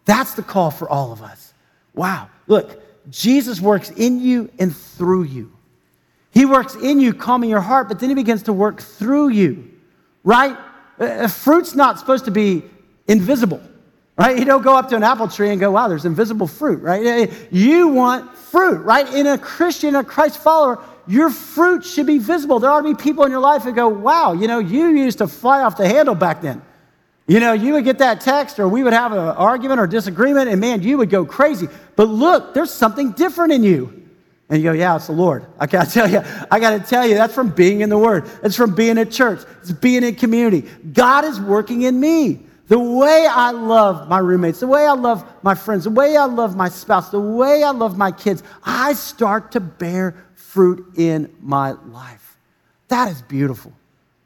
That's 0.04 0.34
the 0.34 0.44
call 0.44 0.72
for 0.72 0.90
all 0.90 1.14
of 1.14 1.22
us. 1.22 1.54
Wow. 1.94 2.28
Look, 2.48 2.82
Jesus 3.10 3.62
works 3.62 3.92
in 3.92 4.20
you 4.20 4.50
and 4.60 4.76
through 4.76 5.24
you. 5.24 5.54
He 6.32 6.46
works 6.46 6.76
in 6.76 7.00
you, 7.00 7.14
calming 7.14 7.50
your 7.50 7.62
heart, 7.62 7.88
but 7.88 8.00
then 8.00 8.10
he 8.10 8.16
begins 8.16 8.44
to 8.44 8.54
work 8.54 8.82
through 8.82 9.30
you, 9.30 9.70
right? 10.24 10.58
Fruit's 11.30 11.76
not 11.76 12.00
supposed 12.00 12.26
to 12.26 12.32
be 12.32 12.64
invisible, 13.08 13.62
right? 14.18 14.38
You 14.38 14.46
don't 14.46 14.62
go 14.62 14.76
up 14.76 14.90
to 14.90 14.96
an 14.96 15.04
apple 15.04 15.28
tree 15.28 15.50
and 15.50 15.60
go, 15.60 15.72
wow, 15.72 15.88
there's 15.88 16.06
invisible 16.06 16.48
fruit, 16.48 16.82
right? 16.82 17.06
Eh, 17.06 17.34
you 17.52 17.90
want 17.90 18.36
fruit, 18.38 18.82
right? 18.84 19.14
In 19.14 19.28
a 19.28 19.38
Christian, 19.38 19.96
a 19.96 20.04
Christ 20.04 20.38
follower, 20.38 20.80
your 21.08 21.30
fruit 21.30 21.84
should 21.84 22.06
be 22.06 22.18
visible. 22.18 22.60
There 22.60 22.70
ought 22.70 22.82
to 22.82 22.96
be 22.96 23.02
people 23.02 23.26
in 23.26 23.32
your 23.32 23.42
life 23.42 23.64
who 23.64 23.74
go, 23.74 23.90
wow, 23.90 24.34
you 24.34 24.48
know, 24.48 24.60
you 24.60 24.88
used 24.88 25.18
to 25.18 25.28
fly 25.28 25.62
off 25.64 25.76
the 25.76 25.88
handle 25.88 26.16
back 26.16 26.42
then. 26.42 26.62
You 27.28 27.40
know, 27.40 27.54
you 27.54 27.74
would 27.74 27.84
get 27.84 27.98
that 28.00 28.22
text, 28.22 28.60
or 28.60 28.68
we 28.68 28.84
would 28.84 28.94
have 28.94 29.12
an 29.12 29.20
argument 29.20 29.80
or 29.80 29.88
disagreement, 29.88 30.50
and 30.50 30.62
man, 30.62 30.82
you 30.82 30.98
would 30.98 31.10
go 31.10 31.26
crazy. 31.26 31.68
But 31.96 32.06
look, 32.10 32.54
there's 32.54 32.72
something 32.72 33.12
different 33.12 33.54
in 33.54 33.64
you. 33.64 34.01
And 34.52 34.62
you 34.62 34.70
go, 34.70 34.74
yeah, 34.74 34.98
it's 34.98 35.08
the 35.08 35.14
Lord. 35.14 35.46
I 35.58 35.66
gotta 35.66 35.90
tell 35.94 36.12
you, 36.12 36.22
I 36.52 36.60
gotta 36.60 36.82
tell 36.82 37.08
you, 37.08 37.16
that's 37.16 37.34
from 37.34 37.50
being 37.50 37.82
in 37.82 37.90
the 37.90 37.98
Word. 37.98 38.30
It's 38.44 38.56
from 38.56 38.76
being 38.76 38.98
at 38.98 39.10
church. 39.10 39.40
It's 39.62 39.72
being 39.72 40.04
in 40.04 40.14
community. 40.16 40.70
God 40.92 41.24
is 41.24 41.40
working 41.40 41.84
in 41.84 42.00
me. 42.00 42.42
The 42.68 42.80
way 42.80 43.28
I 43.30 43.52
love 43.52 44.08
my 44.08 44.20
roommates, 44.20 44.60
the 44.60 44.68
way 44.68 44.86
I 44.86 44.94
love 44.94 45.26
my 45.42 45.56
friends, 45.56 45.86
the 45.86 45.90
way 45.90 46.16
I 46.16 46.26
love 46.26 46.56
my 46.56 46.70
spouse, 46.70 47.10
the 47.10 47.20
way 47.20 47.64
I 47.64 47.72
love 47.72 47.98
my 47.98 48.12
kids, 48.12 48.44
I 48.64 48.94
start 48.94 49.54
to 49.54 49.60
bear 49.60 50.16
fruit 50.36 50.86
in 50.98 51.34
my 51.42 51.72
life. 51.72 52.38
That 52.90 53.10
is 53.10 53.22
beautiful. 53.22 53.74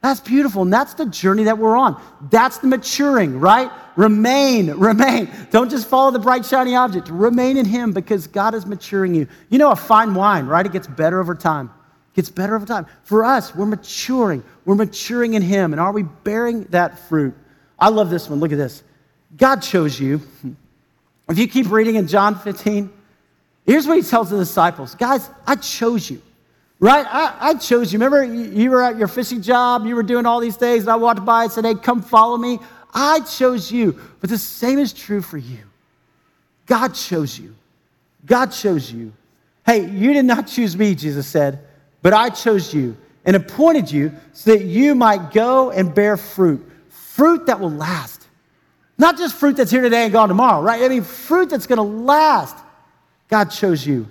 That's 0.05 0.19
beautiful. 0.19 0.61
And 0.61 0.71
that's 0.71 0.93
the 0.93 1.07
journey 1.07 1.45
that 1.45 1.57
we're 1.57 1.75
on. 1.75 1.99
That's 2.29 2.59
the 2.59 2.67
maturing, 2.67 3.39
right? 3.39 3.71
Remain, 3.95 4.69
remain. 4.69 5.31
Don't 5.49 5.67
just 5.67 5.87
follow 5.87 6.11
the 6.11 6.19
bright, 6.19 6.45
shiny 6.45 6.75
object. 6.75 7.09
Remain 7.09 7.57
in 7.57 7.65
Him 7.65 7.91
because 7.91 8.27
God 8.27 8.53
is 8.53 8.67
maturing 8.67 9.15
you. 9.15 9.27
You 9.49 9.57
know, 9.57 9.71
a 9.71 9.75
fine 9.75 10.13
wine, 10.13 10.45
right? 10.45 10.63
It 10.63 10.71
gets 10.71 10.85
better 10.85 11.19
over 11.19 11.33
time. 11.33 11.71
It 12.13 12.17
gets 12.17 12.29
better 12.29 12.55
over 12.55 12.67
time. 12.67 12.85
For 13.01 13.25
us, 13.25 13.55
we're 13.55 13.65
maturing. 13.65 14.43
We're 14.63 14.75
maturing 14.75 15.33
in 15.33 15.41
Him. 15.41 15.73
And 15.73 15.79
are 15.79 15.91
we 15.91 16.03
bearing 16.03 16.65
that 16.65 16.99
fruit? 17.09 17.33
I 17.79 17.89
love 17.89 18.11
this 18.11 18.29
one. 18.29 18.39
Look 18.39 18.51
at 18.51 18.59
this. 18.59 18.83
God 19.35 19.63
chose 19.63 19.99
you. 19.99 20.21
If 21.27 21.39
you 21.39 21.47
keep 21.47 21.71
reading 21.71 21.95
in 21.95 22.07
John 22.07 22.37
15, 22.37 22.93
here's 23.65 23.87
what 23.87 23.97
He 23.97 24.03
tells 24.03 24.29
the 24.29 24.37
disciples 24.37 24.93
Guys, 24.93 25.27
I 25.47 25.55
chose 25.55 26.11
you. 26.11 26.21
Right? 26.85 27.07
I, 27.09 27.35
I, 27.39 27.53
chose 27.55 27.91
you. 27.91 27.97
Remember, 27.97 28.23
you 28.23 28.69
were 28.69 28.83
at 28.83 28.95
your 28.95 29.07
fishing 29.07 29.41
job, 29.41 29.87
you 29.87 29.95
were 29.95 30.03
doing 30.03 30.27
all 30.27 30.39
these 30.39 30.55
things, 30.55 30.83
and 30.83 30.91
I 30.91 30.95
walked 30.95 31.25
by 31.25 31.45
and 31.45 31.51
said, 31.51 31.65
Hey, 31.65 31.73
come 31.73 31.99
follow 31.99 32.37
me. 32.37 32.59
I 32.93 33.21
chose 33.21 33.71
you. 33.71 33.99
But 34.21 34.29
the 34.29 34.37
same 34.37 34.77
is 34.77 34.93
true 34.93 35.23
for 35.23 35.39
you. 35.39 35.57
God 36.67 36.93
chose 36.93 37.39
you. 37.39 37.55
God 38.23 38.51
chose 38.51 38.91
you. 38.91 39.13
Hey, 39.65 39.89
you 39.89 40.13
did 40.13 40.25
not 40.25 40.45
choose 40.45 40.77
me, 40.77 40.93
Jesus 40.93 41.25
said, 41.25 41.57
but 42.03 42.13
I 42.13 42.29
chose 42.29 42.71
you 42.71 42.95
and 43.25 43.35
appointed 43.35 43.91
you 43.91 44.11
so 44.33 44.51
that 44.51 44.65
you 44.65 44.93
might 44.93 45.31
go 45.31 45.71
and 45.71 45.91
bear 45.91 46.17
fruit, 46.17 46.71
fruit 46.89 47.47
that 47.47 47.59
will 47.59 47.71
last. 47.71 48.27
Not 48.99 49.17
just 49.17 49.33
fruit 49.33 49.57
that's 49.57 49.71
here 49.71 49.81
today 49.81 50.03
and 50.03 50.13
gone 50.13 50.29
tomorrow, 50.29 50.61
right? 50.61 50.83
I 50.83 50.89
mean, 50.89 51.01
fruit 51.01 51.49
that's 51.49 51.65
going 51.65 51.77
to 51.77 52.03
last. 52.03 52.55
God 53.27 53.45
chose 53.45 53.87
you. 53.87 54.05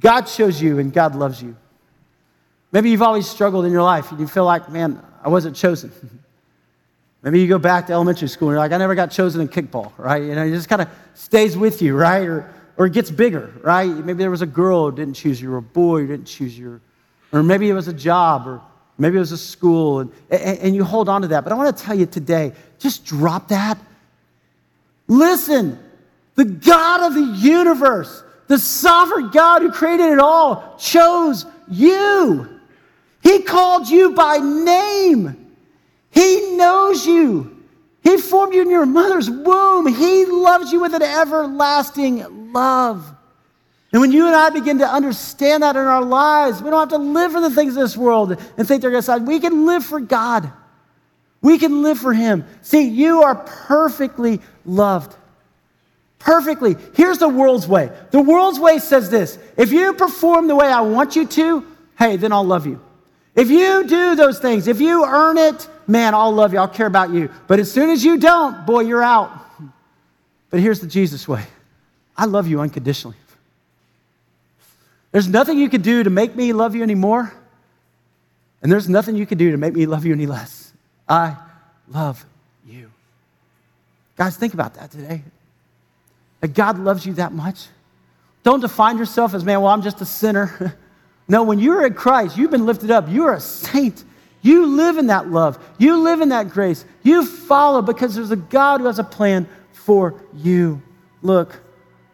God 0.00 0.22
chose 0.22 0.60
you, 0.60 0.80
and 0.80 0.92
God 0.92 1.14
loves 1.14 1.40
you. 1.40 1.54
Maybe 2.72 2.90
you've 2.90 3.02
always 3.02 3.28
struggled 3.28 3.64
in 3.64 3.72
your 3.72 3.82
life 3.82 4.10
and 4.10 4.20
you 4.20 4.26
feel 4.26 4.44
like, 4.44 4.68
man, 4.70 5.02
I 5.22 5.28
wasn't 5.28 5.56
chosen. 5.56 5.92
Maybe 7.22 7.40
you 7.40 7.48
go 7.48 7.58
back 7.58 7.86
to 7.88 7.92
elementary 7.92 8.28
school 8.28 8.48
and 8.48 8.54
you're 8.54 8.60
like, 8.60 8.72
I 8.72 8.76
never 8.76 8.94
got 8.94 9.10
chosen 9.10 9.40
in 9.40 9.48
kickball, 9.48 9.92
right? 9.96 10.22
You 10.22 10.34
know, 10.34 10.44
it 10.44 10.50
just 10.50 10.68
kind 10.68 10.82
of 10.82 10.88
stays 11.14 11.56
with 11.56 11.82
you, 11.82 11.96
right? 11.96 12.26
Or, 12.26 12.54
or 12.76 12.86
it 12.86 12.92
gets 12.92 13.10
bigger, 13.10 13.52
right? 13.62 13.88
Maybe 13.88 14.18
there 14.18 14.30
was 14.30 14.42
a 14.42 14.46
girl 14.46 14.90
who 14.90 14.96
didn't 14.96 15.14
choose 15.14 15.42
you, 15.42 15.52
or 15.52 15.56
a 15.56 15.62
boy 15.62 16.02
who 16.02 16.06
didn't 16.06 16.26
choose 16.26 16.56
you, 16.56 16.80
or 17.32 17.42
maybe 17.42 17.68
it 17.68 17.72
was 17.72 17.88
a 17.88 17.92
job, 17.92 18.46
or 18.46 18.62
maybe 18.98 19.16
it 19.16 19.20
was 19.20 19.32
a 19.32 19.38
school, 19.38 20.00
and, 20.00 20.12
and, 20.30 20.58
and 20.60 20.76
you 20.76 20.84
hold 20.84 21.08
on 21.08 21.22
to 21.22 21.28
that. 21.28 21.42
But 21.42 21.52
I 21.52 21.56
want 21.56 21.76
to 21.76 21.82
tell 21.84 21.98
you 21.98 22.06
today, 22.06 22.52
just 22.78 23.04
drop 23.04 23.48
that. 23.48 23.78
Listen, 25.08 25.78
the 26.36 26.44
God 26.44 27.00
of 27.02 27.14
the 27.14 27.36
universe, 27.44 28.22
the 28.46 28.58
sovereign 28.58 29.30
God 29.30 29.62
who 29.62 29.72
created 29.72 30.12
it 30.12 30.20
all, 30.20 30.76
chose 30.78 31.46
you. 31.68 32.57
He 33.28 33.42
called 33.42 33.90
you 33.90 34.14
by 34.14 34.38
name. 34.38 35.52
He 36.10 36.56
knows 36.56 37.04
you. 37.04 37.62
He 38.02 38.16
formed 38.16 38.54
you 38.54 38.62
in 38.62 38.70
your 38.70 38.86
mother's 38.86 39.28
womb. 39.28 39.86
He 39.86 40.24
loves 40.24 40.72
you 40.72 40.80
with 40.80 40.94
an 40.94 41.02
everlasting 41.02 42.54
love. 42.54 43.06
And 43.92 44.00
when 44.00 44.12
you 44.12 44.26
and 44.26 44.34
I 44.34 44.48
begin 44.48 44.78
to 44.78 44.88
understand 44.88 45.62
that 45.62 45.76
in 45.76 45.82
our 45.82 46.02
lives, 46.02 46.62
we 46.62 46.70
don't 46.70 46.90
have 46.90 46.98
to 46.98 47.04
live 47.04 47.32
for 47.32 47.42
the 47.42 47.50
things 47.50 47.76
of 47.76 47.82
this 47.82 47.98
world 47.98 48.32
and 48.32 48.66
think 48.66 48.80
they're 48.80 48.90
going 48.90 49.02
to 49.02 49.06
side. 49.06 49.26
We 49.26 49.40
can 49.40 49.66
live 49.66 49.84
for 49.84 50.00
God. 50.00 50.50
We 51.42 51.58
can 51.58 51.82
live 51.82 51.98
for 51.98 52.14
Him. 52.14 52.46
See, 52.62 52.88
you 52.88 53.24
are 53.24 53.34
perfectly 53.34 54.40
loved. 54.64 55.14
Perfectly. 56.18 56.76
Here's 56.94 57.18
the 57.18 57.28
world's 57.28 57.68
way. 57.68 57.90
The 58.10 58.22
world's 58.22 58.58
way 58.58 58.78
says 58.78 59.10
this 59.10 59.38
if 59.58 59.70
you 59.70 59.92
perform 59.92 60.48
the 60.48 60.56
way 60.56 60.68
I 60.68 60.80
want 60.80 61.14
you 61.14 61.26
to, 61.26 61.66
hey, 61.98 62.16
then 62.16 62.32
I'll 62.32 62.42
love 62.42 62.66
you. 62.66 62.80
If 63.38 63.50
you 63.50 63.84
do 63.86 64.16
those 64.16 64.40
things, 64.40 64.66
if 64.66 64.80
you 64.80 65.04
earn 65.04 65.38
it, 65.38 65.68
man, 65.86 66.12
I'll 66.12 66.32
love 66.32 66.52
you, 66.52 66.58
I'll 66.58 66.66
care 66.66 66.88
about 66.88 67.10
you. 67.10 67.30
But 67.46 67.60
as 67.60 67.70
soon 67.70 67.88
as 67.88 68.04
you 68.04 68.18
don't, 68.18 68.66
boy, 68.66 68.80
you're 68.80 69.02
out. 69.02 69.30
But 70.50 70.58
here's 70.58 70.80
the 70.80 70.88
Jesus 70.88 71.28
way 71.28 71.44
I 72.16 72.24
love 72.24 72.48
you 72.48 72.60
unconditionally. 72.60 73.16
There's 75.12 75.28
nothing 75.28 75.56
you 75.56 75.68
can 75.68 75.82
do 75.82 76.02
to 76.02 76.10
make 76.10 76.34
me 76.34 76.52
love 76.52 76.74
you 76.74 76.82
anymore, 76.82 77.32
and 78.60 78.72
there's 78.72 78.88
nothing 78.88 79.14
you 79.14 79.24
can 79.24 79.38
do 79.38 79.52
to 79.52 79.56
make 79.56 79.72
me 79.72 79.86
love 79.86 80.04
you 80.04 80.12
any 80.12 80.26
less. 80.26 80.72
I 81.08 81.36
love 81.86 82.26
you. 82.66 82.90
Guys, 84.16 84.36
think 84.36 84.52
about 84.52 84.74
that 84.74 84.90
today. 84.90 85.22
That 86.40 86.54
God 86.54 86.76
loves 86.80 87.06
you 87.06 87.12
that 87.14 87.30
much. 87.30 87.68
Don't 88.42 88.58
define 88.58 88.98
yourself 88.98 89.32
as, 89.32 89.44
man, 89.44 89.60
well, 89.60 89.70
I'm 89.70 89.82
just 89.82 90.00
a 90.00 90.04
sinner. 90.04 90.76
no, 91.28 91.42
when 91.42 91.58
you're 91.58 91.86
in 91.86 91.94
Christ, 91.94 92.36
you've 92.38 92.50
been 92.50 92.64
lifted 92.64 92.90
up. 92.90 93.06
You're 93.08 93.34
a 93.34 93.40
saint. 93.40 94.04
You 94.40 94.66
live 94.66 94.96
in 94.96 95.08
that 95.08 95.28
love. 95.28 95.58
You 95.76 95.98
live 96.02 96.22
in 96.22 96.30
that 96.30 96.48
grace. 96.48 96.84
You 97.02 97.26
follow 97.26 97.82
because 97.82 98.14
there's 98.14 98.30
a 98.30 98.36
God 98.36 98.80
who 98.80 98.86
has 98.86 98.98
a 98.98 99.04
plan 99.04 99.46
for 99.72 100.14
you. 100.34 100.80
Look, 101.22 101.60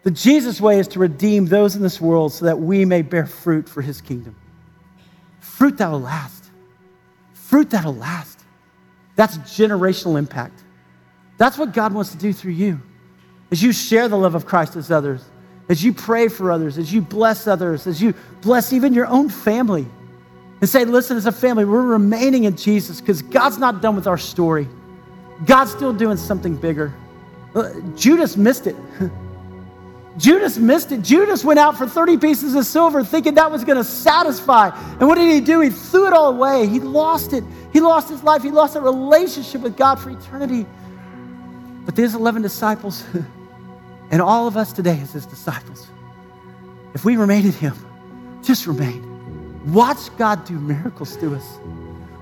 the 0.03 0.11
Jesus 0.11 0.61
way 0.61 0.79
is 0.79 0.89
to 0.89 0.99
redeem 0.99 1.47
those 1.47 1.77
in 1.77 1.83
this 1.83 2.01
world 2.01 2.33
so 2.33 2.47
that 2.47 2.59
we 2.59 2.85
may 2.85 3.03
bear 3.03 3.27
fruit 3.27 3.69
for 3.69 3.83
his 3.83 4.01
kingdom. 4.01 4.35
Fruit 5.39 5.79
that'll 5.79 6.01
last. 6.01 6.51
Fruit 7.33 7.71
that'll 7.71 7.95
last. 7.95 8.41
That's 9.15 9.39
generational 9.39 10.19
impact. 10.19 10.65
That's 11.39 11.57
what 11.57 11.73
God 11.73 11.93
wants 11.93 12.11
to 12.11 12.17
do 12.19 12.33
through 12.33 12.53
you. 12.53 12.81
As 13.51 13.63
you 13.63 13.73
share 13.73 14.09
the 14.09 14.17
love 14.17 14.35
of 14.35 14.45
Christ 14.47 14.75
with 14.75 14.91
others, 14.91 15.25
as 15.69 15.83
you 15.83 15.93
pray 15.93 16.29
for 16.29 16.53
others, 16.53 16.79
as 16.79 16.93
you 16.93 17.01
bless 17.01 17.47
others, 17.47 17.87
as 17.87 18.01
you 18.01 18.15
bless 18.43 18.73
even 18.73 18.93
your 18.93 19.07
own 19.07 19.29
family, 19.29 19.87
and 20.61 20.69
say, 20.69 20.85
listen, 20.85 21.17
as 21.17 21.27
a 21.27 21.33
family, 21.33 21.65
we're 21.65 21.83
remaining 21.83 22.45
in 22.45 22.57
Jesus 22.57 23.01
because 23.01 23.23
God's 23.23 23.59
not 23.59 23.83
done 23.83 23.97
with 23.97 24.07
our 24.07 24.19
story. 24.19 24.69
God's 25.45 25.73
still 25.73 25.93
doing 25.93 26.17
something 26.17 26.57
bigger. 26.57 26.95
Uh, 27.55 27.73
Judas 27.97 28.37
missed 28.37 28.67
it. 28.67 28.77
Judas 30.17 30.57
missed 30.57 30.93
it. 30.93 31.03
Judas 31.03 31.45
went 31.45 31.59
out 31.59 31.77
for 31.77 31.89
30 31.89 32.19
pieces 32.19 32.55
of 32.55 32.65
silver 32.67 33.03
thinking 33.03 33.35
that 33.35 33.51
was 33.51 33.65
going 33.65 33.79
to 33.79 33.85
satisfy. 33.85 34.71
And 35.01 35.09
what 35.09 35.17
did 35.17 35.33
he 35.33 35.41
do? 35.41 35.61
He 35.61 35.71
threw 35.71 36.07
it 36.07 36.13
all 36.13 36.29
away. 36.29 36.67
He 36.69 36.79
lost 36.79 37.33
it. 37.33 37.43
He 37.73 37.81
lost 37.81 38.09
his 38.09 38.23
life. 38.23 38.43
He 38.43 38.51
lost 38.51 38.77
a 38.77 38.81
relationship 38.81 39.61
with 39.61 39.77
God 39.77 39.97
for 39.97 40.11
eternity. 40.11 40.67
But 41.85 41.97
these 41.97 42.15
11 42.15 42.43
disciples, 42.43 43.05
and 44.11 44.21
all 44.21 44.47
of 44.47 44.57
us 44.57 44.73
today 44.73 44.99
as 45.01 45.13
his 45.13 45.27
disciples, 45.27 45.89
if 46.95 47.05
we 47.05 47.17
remain 47.17 47.47
in 47.47 47.53
him, 47.53 47.75
just 48.43 48.67
remain. 48.67 49.03
Watch 49.73 50.15
God 50.17 50.45
do 50.45 50.59
miracles 50.59 51.17
through 51.17 51.37
us. 51.37 51.59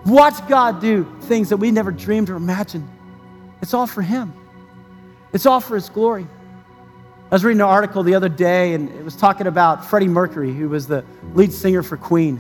Watch 0.07 0.47
God 0.49 0.81
do 0.81 1.07
things 1.23 1.49
that 1.49 1.57
we 1.57 1.71
never 1.71 1.91
dreamed 1.91 2.31
or 2.31 2.37
imagined. 2.37 2.89
It's 3.61 3.75
all 3.75 3.87
for 3.87 4.03
him. 4.03 4.33
It's 5.33 5.47
all 5.47 5.61
for 5.61 5.75
his 5.75 5.89
glory. 5.89 6.27
I 7.31 7.35
was 7.35 7.45
reading 7.45 7.61
an 7.61 7.67
article 7.67 8.03
the 8.03 8.15
other 8.15 8.29
day, 8.29 8.75
and 8.75 8.91
it 8.91 9.05
was 9.05 9.17
talking 9.17 9.47
about 9.47 9.85
Freddie 9.85 10.09
Mercury, 10.09 10.53
who 10.53 10.69
was 10.69 10.87
the 10.87 11.05
lead 11.35 11.53
singer 11.53 11.83
for 11.83 11.97
Queen. 11.97 12.39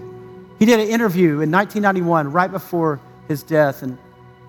He 0.59 0.67
did 0.67 0.81
an 0.81 0.89
interview 0.89 1.41
in 1.41 1.51
1991, 1.51 2.31
right 2.31 2.51
before 2.51 3.01
his 3.27 3.43
death, 3.43 3.83
and, 3.83 3.97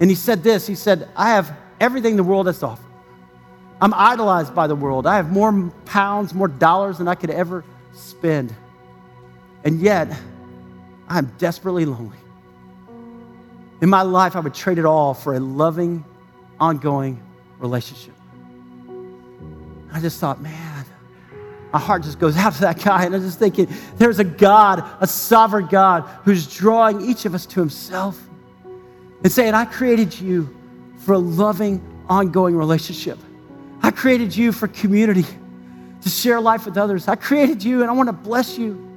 and 0.01 0.09
he 0.09 0.15
said 0.15 0.43
this 0.43 0.67
He 0.67 0.75
said, 0.75 1.07
I 1.15 1.29
have 1.29 1.55
everything 1.79 2.17
the 2.17 2.23
world 2.23 2.47
has 2.47 2.59
to 2.59 2.67
offer. 2.67 2.83
I'm 3.83 3.93
idolized 3.93 4.55
by 4.55 4.67
the 4.67 4.77
world. 4.77 5.05
I 5.05 5.17
have 5.17 5.29
more 5.29 5.69
pounds, 5.83 6.33
more 6.33 6.47
dollars 6.47 6.99
than 6.99 7.09
I 7.09 7.15
could 7.15 7.29
ever 7.29 7.65
spend. 7.91 8.55
And 9.65 9.81
yet, 9.81 10.07
I'm 11.09 11.25
desperately 11.37 11.83
lonely. 11.83 12.17
In 13.81 13.89
my 13.89 14.03
life, 14.03 14.37
I 14.37 14.39
would 14.39 14.53
trade 14.53 14.77
it 14.77 14.85
all 14.85 15.13
for 15.13 15.33
a 15.33 15.39
loving, 15.41 16.05
ongoing 16.61 17.21
relationship. 17.59 18.13
I 19.91 19.99
just 19.99 20.17
thought, 20.17 20.41
man, 20.41 20.85
my 21.73 21.79
heart 21.79 22.03
just 22.03 22.19
goes 22.19 22.37
out 22.37 22.53
to 22.53 22.61
that 22.61 22.81
guy. 22.81 23.03
And 23.03 23.13
I'm 23.13 23.21
just 23.21 23.37
thinking, 23.37 23.67
there's 23.97 24.19
a 24.19 24.23
God, 24.23 24.89
a 25.01 25.07
sovereign 25.07 25.65
God, 25.65 26.07
who's 26.23 26.47
drawing 26.47 27.01
each 27.01 27.25
of 27.25 27.35
us 27.35 27.45
to 27.47 27.59
himself 27.59 28.17
and 29.25 29.29
saying, 29.29 29.55
I 29.55 29.65
created 29.65 30.17
you 30.17 30.55
for 30.99 31.15
a 31.15 31.19
loving, 31.19 31.85
ongoing 32.07 32.55
relationship. 32.55 33.19
I 33.83 33.91
created 33.91 34.35
you 34.35 34.53
for 34.53 34.67
community, 34.69 35.25
to 36.01 36.09
share 36.09 36.39
life 36.39 36.65
with 36.65 36.77
others. 36.77 37.07
I 37.07 37.15
created 37.15 37.63
you 37.63 37.81
and 37.81 37.89
I 37.89 37.93
want 37.93 38.07
to 38.07 38.13
bless 38.13 38.57
you. 38.57 38.89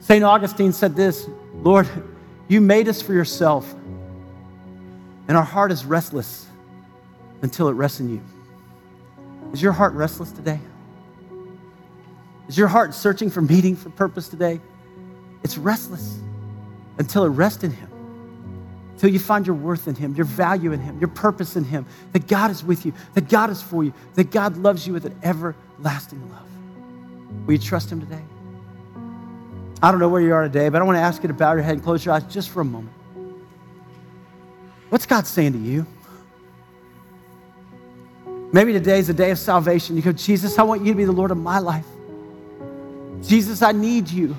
St. 0.00 0.24
Augustine 0.24 0.72
said 0.72 0.96
this 0.96 1.28
Lord, 1.54 1.88
you 2.48 2.60
made 2.60 2.88
us 2.88 3.02
for 3.02 3.12
yourself, 3.12 3.72
and 5.28 5.36
our 5.36 5.44
heart 5.44 5.72
is 5.72 5.84
restless 5.84 6.46
until 7.42 7.68
it 7.68 7.72
rests 7.72 8.00
in 8.00 8.10
you. 8.10 8.20
Is 9.52 9.60
your 9.60 9.72
heart 9.72 9.92
restless 9.94 10.32
today? 10.32 10.60
Is 12.48 12.56
your 12.56 12.68
heart 12.68 12.94
searching 12.94 13.30
for 13.30 13.42
meaning, 13.42 13.76
for 13.76 13.90
purpose 13.90 14.28
today? 14.28 14.60
It's 15.42 15.56
restless 15.58 16.18
until 16.98 17.24
it 17.24 17.28
rests 17.28 17.64
in 17.64 17.70
Him, 17.70 17.88
until 19.00 19.14
you 19.14 19.18
find 19.18 19.46
your 19.46 19.56
worth 19.56 19.88
in 19.88 19.94
Him, 19.94 20.14
your 20.14 20.26
value 20.26 20.72
in 20.72 20.80
Him, 20.80 20.98
your 20.98 21.08
purpose 21.08 21.56
in 21.56 21.64
Him, 21.64 21.86
that 22.12 22.28
God 22.28 22.50
is 22.50 22.62
with 22.62 22.84
you, 22.84 22.92
that 23.14 23.30
God 23.30 23.48
is 23.48 23.62
for 23.62 23.82
you, 23.82 23.94
that 24.14 24.30
God 24.30 24.58
loves 24.58 24.86
you 24.86 24.92
with 24.92 25.06
an 25.06 25.18
everlasting 25.22 26.20
love. 26.30 26.46
Will 27.46 27.54
you 27.54 27.58
trust 27.58 27.90
Him 27.90 28.00
today? 28.00 28.20
I 29.82 29.90
don't 29.90 30.00
know 30.00 30.08
where 30.10 30.20
you 30.20 30.34
are 30.34 30.42
today, 30.42 30.68
but 30.68 30.82
I 30.82 30.84
want 30.84 30.96
to 30.96 31.00
ask 31.00 31.22
you 31.22 31.28
to 31.28 31.32
bow 31.32 31.54
your 31.54 31.62
head 31.62 31.76
and 31.76 31.82
close 31.82 32.04
your 32.04 32.12
eyes 32.12 32.24
just 32.24 32.50
for 32.50 32.60
a 32.60 32.64
moment. 32.64 32.92
What's 34.90 35.06
God 35.06 35.26
saying 35.26 35.54
to 35.54 35.58
you? 35.58 35.86
Maybe 38.52 38.74
today 38.74 38.98
is 38.98 39.08
a 39.08 39.14
day 39.14 39.30
of 39.30 39.38
salvation. 39.38 39.96
You 39.96 40.02
go, 40.02 40.12
Jesus, 40.12 40.58
I 40.58 40.62
want 40.62 40.84
you 40.84 40.92
to 40.92 40.96
be 40.98 41.06
the 41.06 41.12
Lord 41.12 41.30
of 41.30 41.38
my 41.38 41.58
life. 41.58 41.86
Jesus, 43.22 43.62
I 43.62 43.72
need 43.72 44.10
you. 44.10 44.36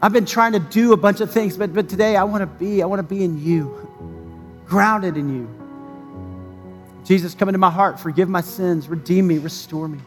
I've 0.00 0.12
been 0.12 0.26
trying 0.26 0.52
to 0.52 0.60
do 0.60 0.92
a 0.92 0.96
bunch 0.96 1.20
of 1.20 1.32
things, 1.32 1.56
but, 1.56 1.74
but 1.74 1.88
today 1.88 2.16
I 2.16 2.24
want 2.24 2.42
to 2.42 2.46
be, 2.46 2.82
I 2.82 2.86
want 2.86 3.00
to 3.00 3.14
be 3.14 3.24
in 3.24 3.44
you, 3.44 3.88
grounded 4.66 5.16
in 5.16 5.34
you. 5.34 5.48
Jesus, 7.04 7.34
come 7.34 7.48
into 7.48 7.58
my 7.58 7.70
heart, 7.70 7.98
forgive 7.98 8.28
my 8.28 8.40
sins, 8.40 8.88
redeem 8.88 9.26
me, 9.26 9.38
restore 9.38 9.88
me. 9.88 9.98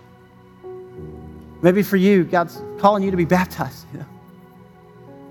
Maybe 1.61 1.83
for 1.83 1.97
you, 1.97 2.23
God's 2.23 2.61
calling 2.79 3.03
you 3.03 3.11
to 3.11 3.17
be 3.17 3.25
baptized. 3.25 3.85
You 3.91 3.99
know? 3.99 4.05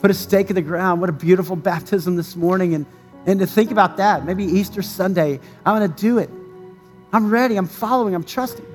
Put 0.01 0.11
a 0.11 0.15
stake 0.15 0.51
in 0.51 0.55
the 0.55 0.63
ground. 0.63 1.01
What 1.01 1.11
a 1.11 1.13
beautiful 1.13 1.57
baptism 1.57 2.17
this 2.17 2.37
morning. 2.37 2.75
And, 2.75 2.87
and 3.27 3.41
to 3.41 3.47
think 3.47 3.71
about 3.71 3.97
that, 3.97 4.25
maybe 4.25 4.45
Easter 4.45 4.83
Sunday, 4.83 5.41
I'm 5.65 5.79
going 5.79 5.91
to 5.91 6.01
do 6.01 6.19
it. 6.19 6.31
I'm 7.13 7.31
ready. 7.31 7.57
I'm 7.57 7.67
following. 7.67 8.15
I'm 8.15 8.25
trusting. 8.25 8.67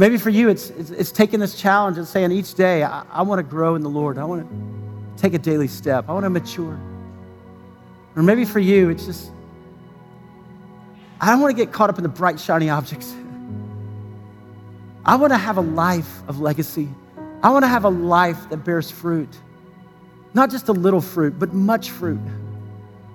Maybe 0.00 0.16
for 0.16 0.30
you, 0.30 0.48
it's, 0.48 0.70
it's, 0.70 0.88
it's 0.88 1.12
taking 1.12 1.40
this 1.40 1.54
challenge 1.54 1.98
and 1.98 2.08
saying 2.08 2.32
each 2.32 2.54
day, 2.54 2.84
I, 2.84 3.04
I 3.12 3.20
want 3.20 3.38
to 3.38 3.42
grow 3.42 3.74
in 3.74 3.82
the 3.82 3.90
Lord. 3.90 4.16
I 4.16 4.24
want 4.24 4.48
to 4.48 5.22
take 5.22 5.34
a 5.34 5.38
daily 5.38 5.68
step. 5.68 6.06
I 6.08 6.14
want 6.14 6.24
to 6.24 6.30
mature. 6.30 6.80
Or 8.16 8.22
maybe 8.22 8.46
for 8.46 8.60
you, 8.60 8.88
it's 8.88 9.04
just, 9.04 9.30
I 11.20 11.26
don't 11.26 11.42
want 11.42 11.54
to 11.54 11.64
get 11.64 11.70
caught 11.70 11.90
up 11.90 11.98
in 11.98 12.02
the 12.02 12.08
bright, 12.08 12.40
shiny 12.40 12.70
objects. 12.70 13.14
I 15.04 15.16
want 15.16 15.34
to 15.34 15.36
have 15.36 15.58
a 15.58 15.60
life 15.60 16.26
of 16.28 16.40
legacy. 16.40 16.88
I 17.42 17.50
want 17.50 17.64
to 17.64 17.68
have 17.68 17.84
a 17.84 17.90
life 17.90 18.48
that 18.48 18.64
bears 18.64 18.90
fruit. 18.90 19.28
Not 20.32 20.50
just 20.50 20.70
a 20.70 20.72
little 20.72 21.02
fruit, 21.02 21.38
but 21.38 21.52
much 21.52 21.90
fruit. 21.90 22.20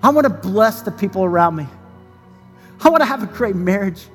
I 0.04 0.10
want 0.10 0.26
to 0.26 0.30
bless 0.30 0.84
the 0.84 0.92
people 0.92 1.24
around 1.24 1.56
me. 1.56 1.66
I 2.80 2.90
want 2.90 3.02
to 3.02 3.08
have 3.08 3.24
a 3.24 3.26
great 3.26 3.56
marriage. 3.56 4.06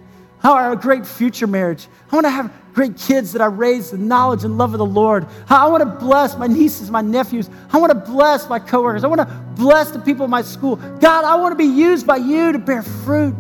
Want 0.43 0.73
a 0.73 0.77
great 0.77 1.07
future 1.07 1.47
marriage. 1.47 1.87
I 2.11 2.17
want 2.17 2.25
to 2.25 2.31
have 2.31 2.53
great 2.73 2.97
kids 2.97 3.33
that 3.33 3.43
I 3.43 3.47
raise 3.47 3.91
the 3.91 3.99
knowledge 3.99 4.45
and 4.45 4.57
love 4.57 4.73
of 4.73 4.79
the 4.79 4.87
Lord. 4.87 5.27
I 5.49 5.67
want 5.69 5.83
to 5.83 6.05
bless 6.05 6.37
my 6.37 6.47
nieces, 6.47 6.91
my 6.91 7.03
nephews. 7.03 7.51
I 7.73 7.79
want 7.79 7.93
to 7.93 7.99
bless 7.99 8.49
my 8.49 8.59
coworkers. 8.59 9.05
I 9.05 9.09
want 9.09 9.21
to 9.21 9.45
bless 9.55 9.91
the 9.91 9.99
people 9.99 10.25
in 10.25 10.31
my 10.31 10.43
school. 10.43 10.77
God, 10.77 11.25
I 11.25 11.35
want 11.37 11.53
to 11.53 11.57
be 11.57 11.65
used 11.65 12.07
by 12.07 12.17
you 12.17 12.53
to 12.53 12.59
bear 12.59 12.83
fruit. 12.83 13.37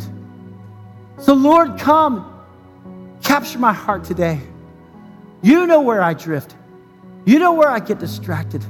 So, 1.19 1.35
Lord, 1.35 1.79
come. 1.79 2.27
Capture 3.23 3.59
my 3.59 3.73
heart 3.73 4.05
today. 4.05 4.41
You 5.43 5.67
know 5.67 5.81
where 5.81 6.03
I 6.03 6.15
drift. 6.15 6.55
You 7.25 7.39
know 7.39 7.53
where 7.53 7.69
I 7.69 7.79
get 7.79 7.99
distracted. 7.99 8.65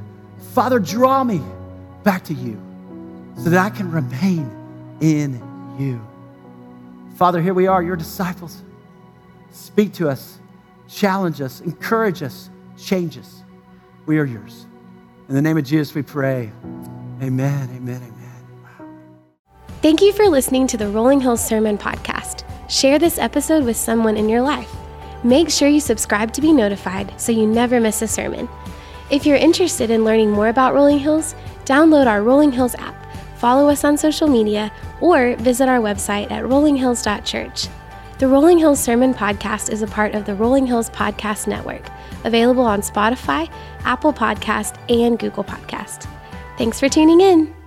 Father, 0.54 0.78
draw 0.78 1.24
me 1.24 1.40
back 2.02 2.24
to 2.24 2.34
you 2.34 2.60
so 3.36 3.50
that 3.50 3.64
I 3.64 3.70
can 3.70 3.90
remain 3.90 4.50
in 5.00 5.40
you. 5.78 6.00
Father, 7.20 7.42
here 7.42 7.52
we 7.52 7.66
are, 7.66 7.82
your 7.82 7.96
disciples. 7.96 8.62
Speak 9.50 9.92
to 9.92 10.08
us, 10.08 10.38
challenge 10.88 11.42
us, 11.42 11.60
encourage 11.60 12.22
us, 12.22 12.48
change 12.78 13.18
us. 13.18 13.42
We 14.06 14.18
are 14.18 14.24
yours. 14.24 14.66
In 15.28 15.34
the 15.34 15.42
name 15.42 15.58
of 15.58 15.64
Jesus, 15.64 15.94
we 15.94 16.00
pray. 16.00 16.50
Amen, 17.20 17.68
amen, 17.76 18.00
amen. 18.02 18.46
Wow. 18.62 18.88
Thank 19.82 20.00
you 20.00 20.14
for 20.14 20.30
listening 20.30 20.66
to 20.68 20.78
the 20.78 20.88
Rolling 20.88 21.20
Hills 21.20 21.46
Sermon 21.46 21.76
Podcast. 21.76 22.42
Share 22.70 22.98
this 22.98 23.18
episode 23.18 23.64
with 23.64 23.76
someone 23.76 24.16
in 24.16 24.30
your 24.30 24.40
life. 24.40 24.74
Make 25.22 25.50
sure 25.50 25.68
you 25.68 25.80
subscribe 25.80 26.32
to 26.32 26.40
be 26.40 26.54
notified 26.54 27.20
so 27.20 27.32
you 27.32 27.46
never 27.46 27.80
miss 27.80 28.00
a 28.00 28.08
sermon. 28.08 28.48
If 29.10 29.26
you're 29.26 29.36
interested 29.36 29.90
in 29.90 30.06
learning 30.06 30.30
more 30.30 30.48
about 30.48 30.72
Rolling 30.72 31.00
Hills, 31.00 31.34
download 31.66 32.06
our 32.06 32.22
Rolling 32.22 32.52
Hills 32.52 32.74
app, 32.76 32.96
follow 33.40 33.68
us 33.68 33.84
on 33.84 33.96
social 33.96 34.28
media, 34.28 34.70
or 35.00 35.34
visit 35.36 35.68
our 35.68 35.78
website 35.80 36.30
at 36.30 36.44
rollinghills.church. 36.44 37.68
The 38.18 38.28
Rolling 38.28 38.58
Hills 38.58 38.78
Sermon 38.78 39.14
Podcast 39.14 39.72
is 39.72 39.80
a 39.80 39.86
part 39.86 40.14
of 40.14 40.26
the 40.26 40.34
Rolling 40.34 40.66
Hills 40.66 40.90
Podcast 40.90 41.46
Network, 41.46 41.88
available 42.24 42.64
on 42.64 42.82
Spotify, 42.82 43.50
Apple 43.84 44.12
Podcast, 44.12 44.76
and 44.90 45.18
Google 45.18 45.42
Podcast. 45.42 46.06
Thanks 46.58 46.78
for 46.78 46.90
tuning 46.90 47.22
in. 47.22 47.59